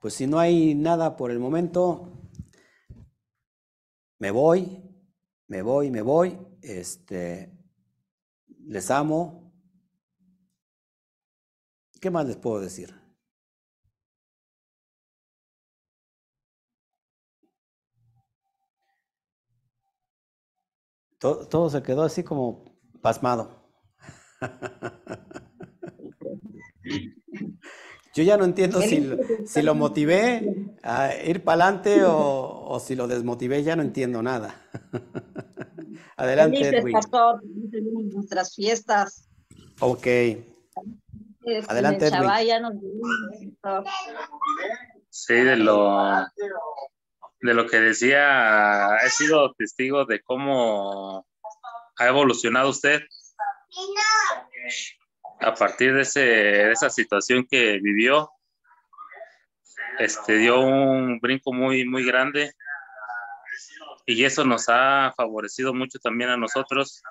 pues 0.02 0.16
si 0.16 0.26
no 0.26 0.40
hay 0.40 0.74
nada 0.74 1.16
por 1.16 1.30
el 1.30 1.40
momento, 1.40 2.28
me 4.18 4.32
voy, 4.32 4.84
me 5.48 5.62
voy, 5.62 5.92
me 5.92 6.02
voy. 6.02 6.40
Este, 6.64 7.56
les 8.66 8.90
amo. 8.90 9.54
¿Qué 12.02 12.10
más 12.10 12.26
les 12.26 12.38
puedo 12.38 12.60
decir? 12.60 12.96
Todo, 21.20 21.48
todo 21.48 21.70
se 21.70 21.84
quedó 21.84 22.02
así 22.02 22.24
como 22.24 22.66
pasmado. 23.02 23.72
Yo 28.14 28.24
ya 28.24 28.36
no 28.36 28.44
entiendo 28.44 28.82
si, 28.82 29.10
si 29.46 29.62
lo 29.62 29.74
motivé 29.74 30.76
a 30.84 31.16
ir 31.16 31.44
para 31.44 31.66
adelante 31.66 32.04
o, 32.06 32.82
si 32.86 32.96
lo 32.96 33.08
desmotivé, 33.08 33.64
ya 33.64 33.76
no 33.76 33.84
entiendo 33.84 34.22
nada. 34.22 34.56
Adelante, 36.18 36.68
Edwin. 36.68 36.94
Pastor, 36.94 37.42
nuestras 37.44 38.54
fiestas. 38.54 39.30
Ok. 39.80 40.08
Adelante, 41.68 42.08
Edwin. 42.08 42.30
Sí, 45.10 45.34
de 45.34 45.56
lo, 45.56 46.28
de 47.42 47.54
lo 47.54 47.68
que 47.68 47.78
decía, 47.78 48.98
he 49.06 49.10
sido 49.10 49.54
testigo 49.54 50.06
de 50.06 50.22
cómo 50.22 51.26
ha 51.98 52.08
evolucionado 52.08 52.70
usted 52.70 53.02
a 55.42 55.54
partir 55.54 55.94
de, 55.94 56.02
ese, 56.02 56.20
de 56.20 56.72
esa 56.72 56.90
situación 56.90 57.46
que 57.50 57.80
vivió, 57.82 58.30
este, 60.00 60.38
dio 60.38 60.60
un 60.60 61.20
brinco 61.20 61.54
muy, 61.54 61.86
muy 61.86 62.06
grande 62.06 62.54
y 64.06 64.24
eso 64.24 64.44
nos 64.44 64.66
ha 64.68 65.14
favorecido 65.16 65.74
mucho 65.74 66.00
también 66.00 66.30
a 66.30 66.38
nosotros. 66.38 67.02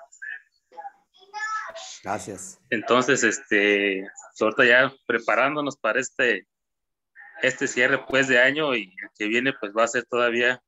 Gracias. 2.03 2.59
Entonces, 2.69 3.23
este, 3.23 4.07
ahorita 4.39 4.65
ya 4.65 4.93
preparándonos 5.05 5.77
para 5.77 5.99
este, 5.99 6.47
este 7.41 7.67
cierre 7.67 8.03
pues 8.07 8.27
de 8.27 8.39
año 8.39 8.75
y 8.75 8.83
el 8.83 9.09
que 9.17 9.27
viene 9.27 9.53
pues 9.59 9.71
va 9.77 9.83
a 9.83 9.87
ser 9.87 10.05
todavía 10.05 10.61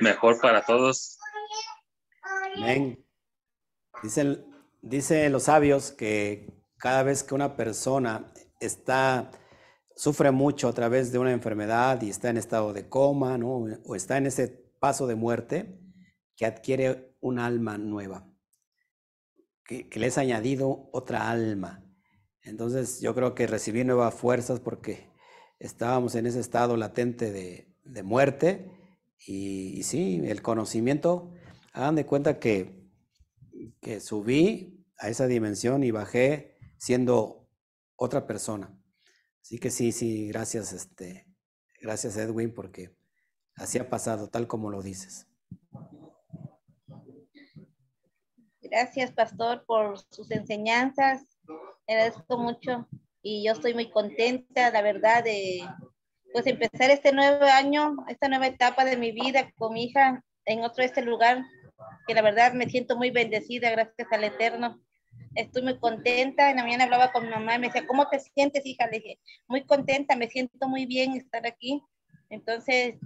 mejor 0.00 0.40
para 0.40 0.64
todos. 0.64 1.18
Amén. 2.56 3.04
Dicen, 4.84 4.90
Dice 4.90 5.30
los 5.30 5.44
sabios 5.44 5.92
que 5.92 6.52
cada 6.78 7.02
vez 7.02 7.22
que 7.24 7.34
una 7.34 7.56
persona 7.56 8.32
está, 8.60 9.30
sufre 9.96 10.30
mucho 10.30 10.68
a 10.68 10.72
través 10.74 11.12
de 11.12 11.18
una 11.18 11.32
enfermedad 11.32 12.02
y 12.02 12.10
está 12.10 12.30
en 12.30 12.36
estado 12.36 12.72
de 12.72 12.88
coma. 12.88 13.38
O 13.84 13.94
está 13.96 14.18
en 14.18 14.26
ese 14.26 14.48
paso 14.80 15.06
de 15.06 15.14
muerte, 15.16 15.80
que 16.36 16.46
adquiere 16.46 17.16
un 17.20 17.38
alma 17.38 17.78
nueva, 17.78 18.28
que, 19.64 19.88
que 19.88 20.00
le 20.00 20.08
es 20.08 20.18
añadido 20.18 20.90
otra 20.92 21.30
alma. 21.30 21.84
Entonces 22.42 23.00
yo 23.00 23.14
creo 23.14 23.34
que 23.34 23.46
recibí 23.46 23.84
nuevas 23.84 24.14
fuerzas 24.14 24.60
porque 24.60 25.08
estábamos 25.58 26.14
en 26.14 26.26
ese 26.26 26.40
estado 26.40 26.76
latente 26.76 27.32
de, 27.32 27.74
de 27.84 28.02
muerte 28.02 28.70
Y, 29.26 29.78
y 29.78 29.82
sí, 29.84 30.20
el 30.24 30.42
conocimiento, 30.42 31.32
hagan 31.72 31.96
de 31.96 32.06
cuenta 32.06 32.38
que, 32.38 32.90
que 33.80 34.00
subí 34.00 34.73
a 34.98 35.08
esa 35.08 35.26
dimensión 35.26 35.82
y 35.84 35.90
bajé 35.90 36.56
siendo 36.78 37.48
otra 37.96 38.26
persona. 38.26 38.76
Así 39.42 39.58
que 39.58 39.70
sí, 39.70 39.92
sí, 39.92 40.28
gracias, 40.28 40.72
este, 40.72 41.26
gracias 41.80 42.16
Edwin, 42.16 42.52
porque 42.54 42.96
así 43.56 43.78
ha 43.78 43.88
pasado, 43.88 44.28
tal 44.28 44.46
como 44.46 44.70
lo 44.70 44.82
dices. 44.82 45.26
Gracias, 48.62 49.12
pastor, 49.12 49.64
por 49.66 49.98
sus 50.10 50.30
enseñanzas. 50.30 51.22
Agradezco 51.86 52.38
mucho 52.38 52.88
y 53.22 53.44
yo 53.46 53.52
estoy 53.52 53.74
muy 53.74 53.90
contenta, 53.90 54.70
la 54.70 54.82
verdad, 54.82 55.22
de 55.22 55.60
pues 56.32 56.46
empezar 56.46 56.90
este 56.90 57.12
nuevo 57.12 57.44
año, 57.44 57.94
esta 58.08 58.28
nueva 58.28 58.48
etapa 58.48 58.84
de 58.84 58.96
mi 58.96 59.12
vida 59.12 59.52
con 59.56 59.74
mi 59.74 59.84
hija 59.84 60.24
en 60.46 60.64
otro 60.64 60.82
este 60.82 61.02
lugar, 61.02 61.44
que 62.06 62.14
la 62.14 62.22
verdad 62.22 62.52
me 62.52 62.68
siento 62.68 62.96
muy 62.96 63.10
bendecida, 63.10 63.70
gracias 63.70 64.08
al 64.10 64.24
Eterno. 64.24 64.80
Estoy 65.34 65.62
muy 65.62 65.78
contenta. 65.78 66.50
En 66.50 66.56
la 66.56 66.62
mañana 66.62 66.84
hablaba 66.84 67.12
con 67.12 67.24
mi 67.24 67.30
mamá 67.30 67.56
y 67.56 67.58
me 67.58 67.66
decía, 67.68 67.86
¿cómo 67.86 68.08
te 68.08 68.20
sientes, 68.20 68.64
hija? 68.66 68.86
Le 68.86 68.98
dije, 68.98 69.20
muy 69.48 69.64
contenta, 69.64 70.16
me 70.16 70.28
siento 70.28 70.68
muy 70.68 70.86
bien 70.86 71.14
estar 71.14 71.46
aquí. 71.46 71.82
Entonces, 72.30 72.96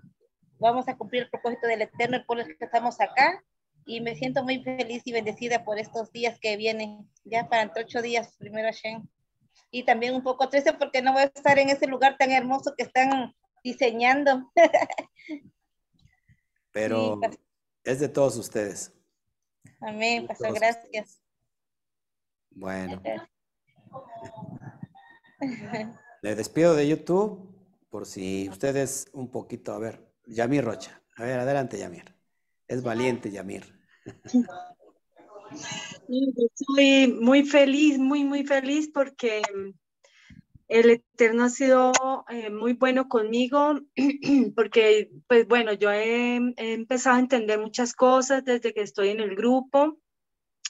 vamos 0.58 0.88
a 0.88 0.96
cumplir 0.96 1.22
el 1.22 1.30
propósito 1.30 1.66
del 1.66 1.82
Eterno, 1.82 2.22
por 2.26 2.40
el 2.40 2.56
que 2.56 2.64
estamos 2.64 3.00
acá 3.00 3.42
y 3.88 4.02
me 4.02 4.14
siento 4.14 4.44
muy 4.44 4.62
feliz 4.62 5.02
y 5.06 5.12
bendecida 5.12 5.64
por 5.64 5.78
estos 5.78 6.12
días 6.12 6.38
que 6.40 6.58
vienen, 6.58 7.10
ya 7.24 7.48
para 7.48 7.62
entre 7.62 7.84
ocho 7.84 8.02
días, 8.02 8.36
primero 8.38 8.70
Shen. 8.70 9.08
Y 9.70 9.84
también 9.84 10.14
un 10.14 10.22
poco 10.22 10.50
triste 10.50 10.74
porque 10.74 11.00
no 11.00 11.14
voy 11.14 11.22
a 11.22 11.24
estar 11.24 11.58
en 11.58 11.70
ese 11.70 11.86
lugar 11.86 12.16
tan 12.18 12.30
hermoso 12.30 12.74
que 12.76 12.84
están 12.84 13.34
diseñando. 13.64 14.52
Pero 16.72 17.18
es 17.84 18.00
de 18.00 18.08
todos 18.08 18.36
ustedes. 18.36 18.92
Amén, 19.80 20.26
pastor, 20.26 20.54
gracias. 20.54 21.20
Bueno. 22.50 23.02
Le 26.22 26.34
despido 26.34 26.74
de 26.74 26.88
YouTube 26.88 27.48
por 27.90 28.06
si 28.06 28.48
ustedes 28.48 29.08
un 29.12 29.30
poquito, 29.30 29.72
a 29.72 29.78
ver, 29.78 30.12
Yamir 30.26 30.64
Rocha. 30.64 31.02
A 31.16 31.24
ver, 31.24 31.38
adelante, 31.40 31.78
Yamir. 31.78 32.14
Es 32.66 32.82
valiente, 32.82 33.30
Yamir. 33.30 33.64
Estoy 36.08 37.18
muy 37.20 37.44
feliz, 37.44 37.98
muy, 37.98 38.24
muy 38.24 38.44
feliz 38.44 38.90
porque 38.92 39.42
el 40.68 40.90
Eterno 40.90 41.44
ha 41.44 41.48
sido 41.48 41.92
eh, 42.28 42.50
muy 42.50 42.74
bueno 42.74 43.08
conmigo, 43.08 43.80
porque, 44.54 45.10
pues 45.26 45.48
bueno, 45.48 45.72
yo 45.72 45.90
he, 45.90 46.36
he, 46.36 46.72
empezado 46.74 47.16
a 47.16 47.20
entender 47.20 47.58
muchas 47.58 47.94
cosas 47.94 48.44
desde 48.44 48.74
que 48.74 48.82
estoy 48.82 49.08
en 49.08 49.20
el 49.20 49.34
grupo, 49.34 49.98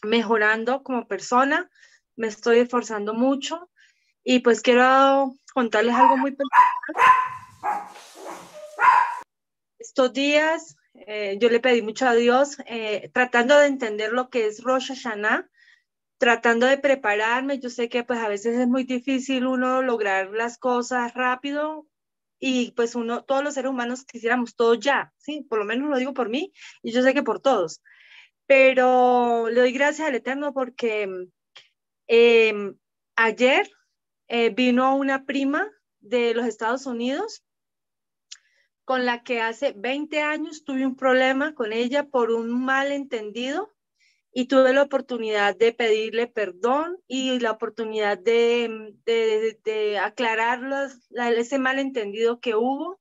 mejorando 0.03 0.83
como 0.85 1.09
persona, 1.09 1.69
me 2.17 2.29
estoy 2.29 2.59
esforzando 2.59 3.13
mucho 3.13 3.71
y 4.23 4.41
pues 4.41 4.61
quiero 4.61 5.35
contarles 5.53 5.95
algo 5.95 6.17
muy 6.17 6.37
personal. 6.37 7.89
Estos 9.79 10.13
días 10.13 10.77
eh, 11.07 11.39
yo 11.41 11.49
le 11.49 11.61
pedí 11.61 11.83
mucho 11.83 12.07
a 12.07 12.15
Dios, 12.15 12.59
eh, 12.67 13.11
tratando 13.13 13.59
de 13.59 13.67
entender 13.67 14.13
lo 14.13 14.31
que 14.31 14.47
es 14.47 14.63
Rosh 14.63 14.89
Hashanah, 14.89 15.49
tratando 16.19 16.67
de 16.67 16.79
prepararme. 16.79 17.59
Yo 17.59 17.71
sé 17.71 17.89
que 17.89 18.05
pues 18.05 18.19
a 18.21 18.29
veces 18.29 18.59
es 18.59 18.69
muy 18.69 18.85
difícil 18.85 19.47
uno 19.47 19.83
lograr 19.83 20.31
las 20.31 20.59
cosas 20.59 21.15
rápido 21.15 21.87
y 22.41 22.73
pues 22.73 22.95
uno, 22.95 23.25
todos 23.25 23.43
los 23.43 23.55
seres 23.55 23.71
humanos 23.71 24.05
quisiéramos 24.05 24.55
todo 24.55 24.75
ya, 24.75 25.13
sí, 25.19 25.45
por 25.49 25.59
lo 25.59 25.65
menos 25.65 25.89
lo 25.91 25.99
digo 25.99 26.15
por 26.15 26.29
mí 26.29 26.53
y 26.83 26.93
yo 26.93 27.03
sé 27.03 27.15
que 27.15 27.23
por 27.23 27.41
todos. 27.41 27.83
Pero 28.47 29.49
le 29.49 29.61
doy 29.61 29.73
gracias 29.73 30.09
al 30.09 30.15
Eterno 30.15 30.53
porque 30.53 31.09
em, 32.07 32.77
ayer 33.17 33.71
eh, 34.29 34.51
vino 34.51 34.97
una 34.97 35.25
prima 35.25 35.71
de 36.01 36.35
los 36.35 36.47
Estados 36.47 36.87
Unidos 36.87 37.45
con 38.85 39.05
la 39.05 39.23
que 39.23 39.43
hace 39.43 39.73
20 39.77 40.23
años 40.23 40.65
tuve 40.65 40.87
un 40.87 40.97
problema 40.97 41.55
con 41.55 41.73
ella 41.73 42.09
por 42.09 42.31
un 42.31 42.65
malentendido 42.65 43.71
y 44.39 44.47
tuve 44.47 44.73
la 44.73 44.83
oportunidad 44.83 45.57
de 45.57 45.73
pedirle 45.73 46.29
perdón 46.29 47.03
y 47.09 47.41
la 47.41 47.51
oportunidad 47.51 48.17
de, 48.17 48.95
de, 49.05 49.59
de 49.65 49.99
aclarar 49.99 50.61
los, 50.61 51.11
ese 51.11 51.59
malentendido 51.59 52.39
que 52.39 52.55
hubo, 52.55 53.01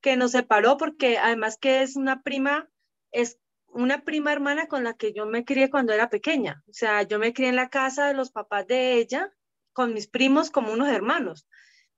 que 0.00 0.16
nos 0.16 0.32
separó, 0.32 0.78
porque 0.78 1.18
además 1.18 1.56
que 1.56 1.82
es 1.82 1.94
una 1.94 2.24
prima, 2.24 2.68
es 3.12 3.38
una 3.68 4.02
prima 4.02 4.32
hermana 4.32 4.66
con 4.66 4.82
la 4.82 4.94
que 4.94 5.12
yo 5.12 5.24
me 5.24 5.44
crié 5.44 5.70
cuando 5.70 5.92
era 5.92 6.10
pequeña. 6.10 6.64
O 6.68 6.72
sea, 6.72 7.04
yo 7.04 7.20
me 7.20 7.32
crié 7.32 7.50
en 7.50 7.54
la 7.54 7.70
casa 7.70 8.08
de 8.08 8.14
los 8.14 8.32
papás 8.32 8.66
de 8.66 8.94
ella, 8.94 9.32
con 9.72 9.94
mis 9.94 10.08
primos 10.08 10.50
como 10.50 10.72
unos 10.72 10.88
hermanos. 10.88 11.46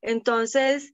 Entonces, 0.02 0.92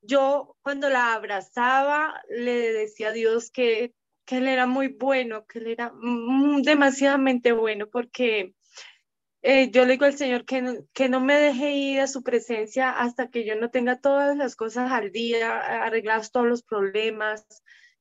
yo 0.00 0.56
cuando 0.62 0.90
la 0.90 1.14
abrazaba 1.14 2.22
le 2.28 2.72
decía 2.72 3.08
a 3.08 3.12
Dios 3.12 3.50
que, 3.50 3.96
que 4.24 4.38
él 4.38 4.48
era 4.48 4.66
muy 4.66 4.88
bueno, 4.88 5.46
que 5.46 5.58
él 5.58 5.66
era 5.68 5.92
demasiadamente 6.62 7.52
bueno, 7.52 7.88
porque 7.88 8.54
eh, 9.42 9.70
yo 9.72 9.84
le 9.84 9.92
digo 9.92 10.04
al 10.04 10.16
Señor 10.16 10.44
que 10.44 10.62
no, 10.62 10.74
que 10.92 11.08
no 11.08 11.20
me 11.20 11.34
deje 11.34 11.72
ir 11.72 12.00
a 12.00 12.06
su 12.06 12.22
presencia 12.22 12.90
hasta 12.90 13.28
que 13.28 13.44
yo 13.44 13.56
no 13.56 13.70
tenga 13.70 13.98
todas 13.98 14.36
las 14.36 14.54
cosas 14.54 14.92
al 14.92 15.10
día, 15.10 15.58
arreglados 15.84 16.30
todos 16.30 16.46
los 16.46 16.62
problemas, 16.62 17.44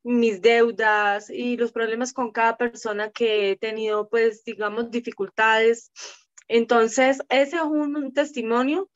mis 0.04 0.42
deudas 0.42 1.30
y 1.30 1.58
los 1.58 1.72
problemas 1.72 2.14
con 2.14 2.32
cada 2.32 2.58
persona 2.58 3.12
que 3.12 3.52
he 3.52 3.56
tenido, 3.58 4.10
pues, 4.10 4.44
digamos, 4.44 4.92
dificultades. 4.92 5.92
Entonces, 6.48 7.20
ese 7.30 7.58
es 7.58 7.64
un 7.64 8.14
testimonio 8.14 8.90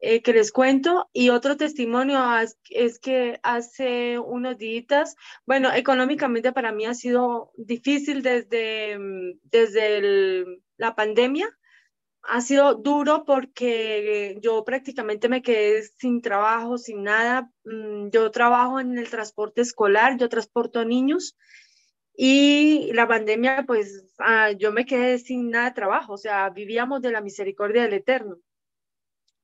eh, 0.00 0.22
que 0.22 0.32
les 0.32 0.52
cuento. 0.52 1.08
Y 1.12 1.30
otro 1.30 1.56
testimonio 1.56 2.20
es, 2.70 2.98
que 3.00 3.40
hace 3.42 4.18
unos 4.18 4.56
días, 4.58 5.16
bueno, 5.46 5.72
económicamente 5.72 6.52
para 6.52 6.72
mí 6.72 6.86
ha 6.86 6.94
sido 6.94 7.52
difícil 7.56 8.22
desde, 8.22 8.98
mm, 8.98 9.40
desde 9.44 10.44
la 10.76 10.94
pandemia. 10.94 11.48
Ha 12.22 12.40
sido 12.42 12.74
duro 12.74 13.24
porque 13.24 14.38
yo 14.42 14.64
prácticamente 14.64 15.28
me 15.28 15.42
quedé 15.42 15.82
sin 15.82 16.20
trabajo, 16.22 16.78
sin 16.78 17.02
nada. 17.04 17.50
Mm, 17.64 18.10
yo 18.10 18.30
trabajo 18.30 18.80
en 18.80 18.98
el 18.98 19.08
transporte 19.10 19.62
escolar, 19.62 20.18
yo 20.18 20.28
transporto 20.28 20.84
niños 20.84 21.36
y 22.20 22.92
la 22.94 23.06
pandemia, 23.06 23.64
pues 23.64 24.04
ah, 24.18 24.50
yo 24.50 24.72
me 24.72 24.84
quedé 24.84 25.20
sin 25.20 25.50
nada 25.50 25.66
de 25.66 25.74
trabajo, 25.76 26.14
o 26.14 26.18
sea, 26.18 26.50
vivíamos 26.50 27.00
de 27.00 27.12
la 27.12 27.20
misericordia 27.20 27.82
del 27.82 27.92
Eterno. 27.92 28.38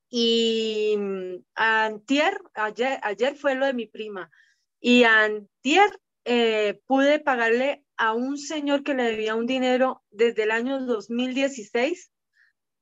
Y 0.09 0.94
mm, 0.96 1.44
antier, 1.55 2.38
ayer, 2.55 2.98
ayer 3.02 3.36
fue 3.36 3.55
lo 3.55 3.66
de 3.66 3.74
mi 3.74 3.86
prima. 3.86 4.30
Y 4.80 5.05
antier 5.05 5.90
eh, 6.24 6.80
pude 6.86 7.20
pagarle 7.20 7.84
a 7.96 8.12
un 8.14 8.38
señor 8.38 8.82
que 8.82 8.94
le 8.94 9.05
debía 9.05 9.34
un 9.34 9.46
dinero 9.46 10.02
desde 10.11 10.44
el 10.44 10.50
año 10.50 10.80
2016, 10.80 12.11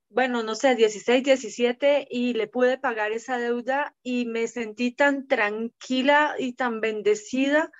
bueno, 0.08 0.42
no 0.42 0.54
sé, 0.54 0.74
16, 0.76 1.24
17, 1.24 2.06
y 2.10 2.34
le 2.34 2.46
pude 2.46 2.76
pagar 2.76 3.12
esa 3.12 3.38
deuda 3.38 3.94
y 4.02 4.26
me 4.26 4.46
sentí 4.46 4.92
tan 4.92 5.26
tranquila 5.26 6.34
y 6.38 6.52
tan 6.52 6.80
bendecida 6.80 7.72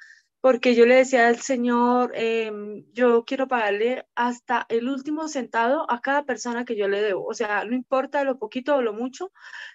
porque 0.42 0.74
yo 0.74 0.86
le 0.86 0.96
decía 0.96 1.28
al 1.28 1.40
Señor, 1.40 2.12
em, 2.16 2.84
yo 2.92 3.24
quiero 3.24 3.46
pagarle 3.46 4.06
hasta 4.16 4.66
el 4.70 4.88
último 4.88 5.28
centavo 5.28 5.86
a 5.88 6.00
cada 6.00 6.24
persona 6.24 6.64
que 6.64 6.76
yo 6.76 6.88
le 6.88 7.00
debo. 7.00 7.24
O 7.26 7.32
sea, 7.34 7.64
no 7.64 7.76
importa 7.76 8.24
lo 8.24 8.40
poquito 8.40 8.74
o 8.76 8.82
lo 8.82 8.92
mucho, 8.92 9.32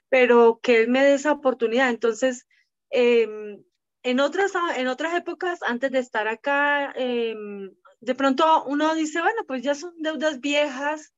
pero 0.09 0.59
que 0.61 0.81
Él 0.81 0.89
me 0.89 1.03
dé 1.05 1.13
esa 1.13 1.31
oportunidad. 1.31 1.89
Entonces, 1.89 2.47
em, 2.89 3.63
en, 4.03 4.19
otras, 4.19 4.51
en 4.77 4.87
otras 4.89 5.15
épocas, 5.15 5.59
antes 5.63 5.89
de 5.91 5.99
estar 5.99 6.27
acá, 6.27 6.91
em, 6.97 7.71
de 8.01 8.15
pronto 8.15 8.65
uno 8.65 8.93
dice, 8.95 9.21
bueno, 9.21 9.43
pues 9.47 9.63
ya 9.63 9.73
son 9.75 9.93
deudas 9.99 10.41
viejas, 10.41 11.13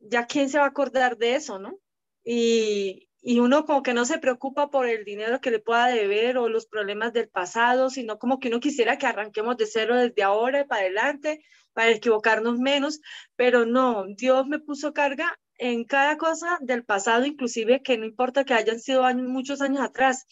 ya 0.00 0.26
quién 0.26 0.48
se 0.50 0.58
va 0.58 0.64
a 0.64 0.68
acordar 0.68 1.18
de 1.18 1.34
eso, 1.36 1.58
¿no? 1.58 1.78
Y, 2.24 3.07
y 3.28 3.40
uno 3.40 3.66
como 3.66 3.82
que 3.82 3.92
no 3.92 4.06
se 4.06 4.16
preocupa 4.16 4.70
por 4.70 4.86
el 4.86 5.04
dinero 5.04 5.42
que 5.42 5.50
le 5.50 5.58
pueda 5.58 5.88
deber 5.88 6.38
o 6.38 6.48
los 6.48 6.64
problemas 6.64 7.12
del 7.12 7.28
pasado, 7.28 7.90
sino 7.90 8.18
como 8.18 8.38
que 8.38 8.48
uno 8.48 8.58
quisiera 8.58 8.96
que 8.96 9.06
arranquemos 9.06 9.58
de 9.58 9.66
cero 9.66 9.96
desde 9.96 10.22
ahora 10.22 10.64
para 10.66 10.80
adelante, 10.80 11.44
para 11.74 11.90
equivocarnos 11.90 12.58
menos, 12.58 13.02
pero 13.36 13.66
no, 13.66 14.06
Dios 14.16 14.46
me 14.46 14.60
puso 14.60 14.94
carga 14.94 15.38
en 15.58 15.84
cada 15.84 16.16
cosa 16.16 16.56
del 16.62 16.86
pasado, 16.86 17.26
inclusive 17.26 17.82
que 17.82 17.98
no 17.98 18.06
importa 18.06 18.44
que 18.46 18.54
hayan 18.54 18.80
sido 18.80 19.02
muchos 19.16 19.60
años 19.60 19.82
atrás. 19.82 20.24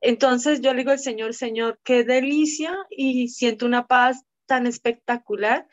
Entonces 0.00 0.60
yo 0.60 0.72
le 0.72 0.82
digo 0.82 0.92
al 0.92 1.00
Señor, 1.00 1.34
Señor, 1.34 1.80
qué 1.82 2.04
delicia 2.04 2.72
y 2.90 3.26
siento 3.26 3.66
una 3.66 3.88
paz 3.88 4.22
tan 4.46 4.68
espectacular 4.68 5.66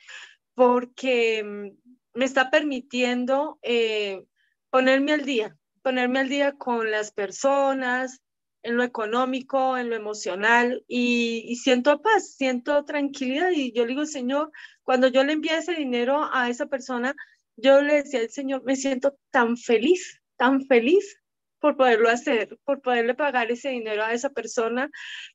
porque 0.56 1.44
mm, 1.44 2.18
me 2.18 2.26
está 2.26 2.50
permitiendo 2.50 3.60
eh, 3.62 4.26
ponerme 4.72 5.14
al 5.14 5.24
día, 5.24 5.56
ponerme 5.84 6.20
al 6.20 6.30
día 6.30 6.54
con 6.54 6.90
las 6.90 7.12
personas, 7.12 8.22
en 8.64 8.78
lo 8.78 8.84
económico, 8.84 9.78
en 9.78 9.90
lo 9.90 9.96
emocional 9.96 10.84
y, 10.88 11.44
y, 11.48 11.58
siento 11.58 12.02
paz, 12.02 12.36
siento 12.36 12.86
tranquilidad 12.86 13.52
y 13.52 13.74
yo 13.74 13.84
le 13.84 13.90
digo, 13.90 14.06
Señor, 14.06 14.52
cuando 14.84 15.10
yo 15.10 15.24
le 15.24 15.34
envié 15.34 15.58
ese 15.58 15.74
dinero 15.74 16.30
a 16.32 16.50
esa 16.50 16.68
persona, 16.68 17.14
yo 17.58 17.82
le 17.82 17.96
decía 17.96 18.22
al 18.22 18.30
Señor, 18.30 18.64
me 18.64 18.76
siento 18.78 19.18
tan 19.32 19.58
feliz, 19.58 20.22
tan 20.38 20.66
feliz 20.66 21.18
por 21.60 21.78
poderlo 21.78 22.10
hacer, 22.10 22.58
por 22.66 22.82
poderle 22.82 23.16
pagar 23.16 23.52
ese 23.52 23.70
dinero 23.70 24.04
a 24.04 24.14
esa 24.14 24.30
persona. 24.32 24.90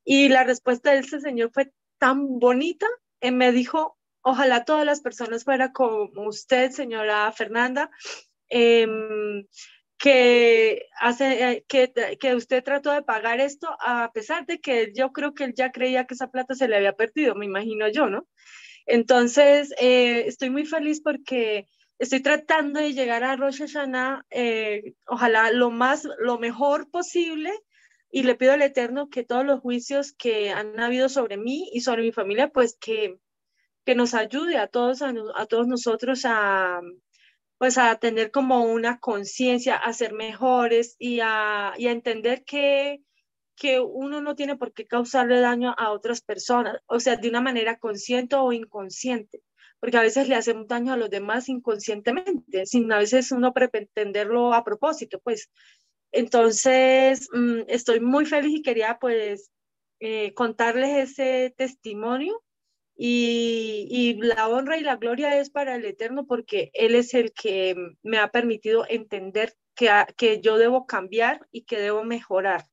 Y 0.05 0.29
la 0.29 0.45
respuesta 0.45 0.93
de 0.93 0.99
ese 0.99 1.21
señor 1.21 1.51
fue 1.53 1.73
tan 1.99 2.39
bonita. 2.39 2.87
y 3.21 3.31
me 3.31 3.53
dijo, 3.53 3.99
ojalá 4.21 4.65
todas 4.65 4.85
las 4.85 5.01
personas 5.01 5.45
fueran 5.45 5.73
como 5.73 6.29
usted, 6.29 6.71
señora 6.71 7.33
Fernanda. 7.33 7.91
Eh, 8.51 8.87
que 9.99 10.87
hace 11.01 11.51
eh, 11.51 11.65
que, 11.69 11.93
que 12.21 12.35
usted 12.37 12.63
trató 12.63 12.93
de 12.93 13.03
pagar 13.03 13.41
esto 13.41 13.69
a 13.81 14.13
pesar 14.13 14.47
de 14.47 14.61
que 14.61 14.93
yo 14.95 15.13
creo 15.13 15.35
que 15.35 15.45
él 15.45 15.55
ya 15.55 15.73
creía 15.73 16.07
que 16.07 16.15
esa 16.15 16.31
plata 16.31 16.55
se 16.55 16.69
le 16.69 16.77
había 16.77 16.95
perdido, 16.95 17.35
me 17.35 17.47
imagino 17.47 17.89
yo, 17.89 18.09
¿no? 18.09 18.27
Entonces, 18.87 19.75
eh, 19.81 20.25
estoy 20.27 20.51
muy 20.51 20.65
feliz 20.65 21.03
porque 21.03 21.67
estoy 21.99 22.21
tratando 22.23 22.81
de 22.81 22.95
llegar 22.95 23.25
a 23.25 23.37
Rosh 23.37 23.59
Hashanah, 23.59 24.25
eh, 24.31 24.95
ojalá 25.07 25.51
lo 25.51 25.71
más, 25.71 26.09
lo 26.21 26.39
mejor 26.39 26.91
posible, 26.91 27.53
y 28.11 28.23
le 28.23 28.37
pido 28.37 28.53
al 28.53 28.63
Eterno 28.63 29.11
que 29.11 29.25
todos 29.25 29.45
los 29.45 29.61
juicios 29.61 30.13
que 30.13 30.51
han 30.51 30.79
habido 30.81 31.09
sobre 31.09 31.37
mí 31.37 31.69
y 31.73 31.81
sobre 31.83 32.03
mi 32.03 32.13
familia, 32.13 32.49
pues 32.49 32.79
que, 32.81 33.19
que 33.85 33.95
nos 33.95 34.15
ayude 34.15 34.59
a 34.59 34.69
todos, 34.69 35.03
a, 35.03 35.13
a 35.35 35.47
todos 35.47 35.67
nosotros 35.67 36.23
a, 36.25 36.81
pues 37.59 37.77
a 37.79 37.97
tener 37.97 38.31
como 38.31 38.65
una 38.65 39.01
conciencia, 39.01 39.77
a 39.77 39.93
ser 39.93 40.13
mejores 40.15 40.97
y 40.99 41.21
a, 41.23 41.75
y 41.77 41.89
a 41.89 41.93
entender 41.93 42.45
que, 42.45 43.03
que 43.57 43.81
uno 43.81 44.21
no 44.23 44.35
tiene 44.37 44.57
por 44.57 44.73
qué 44.73 44.87
causarle 44.87 45.41
daño 45.41 45.75
a 45.77 45.91
otras 45.93 46.23
personas, 46.23 46.81
o 46.87 47.01
sea, 47.01 47.17
de 47.17 47.29
una 47.29 47.41
manera 47.41 47.79
consciente 47.79 48.37
o 48.37 48.53
inconsciente, 48.53 49.43
porque 49.81 49.97
a 49.99 50.03
veces 50.03 50.29
le 50.29 50.37
hacemos 50.37 50.69
daño 50.69 50.93
a 50.93 50.97
los 50.97 51.11
demás 51.11 51.49
inconscientemente, 51.49 52.67
sin 52.67 52.93
a 52.93 52.99
veces 52.99 53.33
uno 53.33 53.53
pretenderlo 53.53 54.55
a 54.55 54.65
propósito, 54.65 55.21
pues. 55.21 55.51
Entonces, 56.13 57.29
mmm, 57.33 57.63
estoy 57.69 58.01
muy 58.01 58.25
feliz 58.27 58.61
y 58.61 58.63
quería 58.63 58.99
pues 59.01 59.51
eh, 60.01 60.33
contarles 60.35 61.11
ese 61.11 61.55
testimonio 61.57 62.43
y, 63.01 64.19
la 64.21 64.49
honra 64.49 64.77
y 64.77 64.83
la 64.83 64.97
gloria 64.97 65.39
es 65.39 65.51
para 65.51 65.77
el 65.77 65.85
Eterno 65.85 66.27
porque 66.27 66.71
Él 66.75 66.97
es 66.97 67.15
el 67.15 67.33
que 67.33 67.77
me 68.03 68.19
ha 68.19 68.33
permitido 68.33 68.85
entender 68.89 69.55
que, 69.77 69.89
que 70.17 70.41
yo 70.41 70.59
debo 70.59 70.85
cambiar 70.85 71.47
y 71.53 71.63
que 71.63 71.79
debo 71.79 72.03
mejorar. 72.03 72.67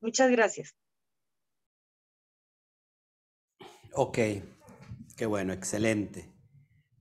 Muchas 0.00 0.30
gracias. 0.30 0.74
Ok, 3.92 4.18
qué 5.16 5.26
bueno, 5.26 5.52
excelente. 5.52 6.32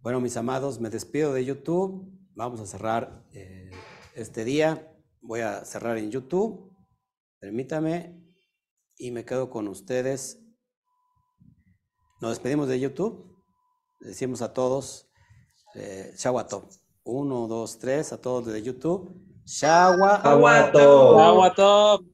Bueno, 0.01 0.19
mis 0.19 0.35
amados, 0.35 0.81
me 0.81 0.89
despido 0.89 1.33
de 1.33 1.45
YouTube. 1.45 2.11
Vamos 2.35 2.59
a 2.59 2.65
cerrar 2.65 3.23
eh, 3.31 3.71
este 4.15 4.43
día. 4.43 4.93
Voy 5.21 5.39
a 5.39 5.63
cerrar 5.63 5.97
en 5.97 6.11
YouTube. 6.11 6.75
Permítame. 7.39 8.21
Y 8.97 9.11
me 9.11 9.23
quedo 9.23 9.49
con 9.49 9.69
ustedes 9.69 10.42
nos 12.23 12.31
despedimos 12.31 12.69
de 12.69 12.79
YouTube. 12.79 13.21
Decimos 13.99 14.41
a 14.41 14.53
todos, 14.53 15.09
eh, 15.75 16.13
Shawato. 16.17 16.69
Uno, 17.03 17.47
dos, 17.47 17.77
tres, 17.79 18.13
a 18.13 18.17
todos 18.21 18.45
de 18.45 18.63
YouTube. 18.63 19.13
Shawato. 19.45 20.29
Shawato. 20.29 21.17
Shawato. 21.17 22.05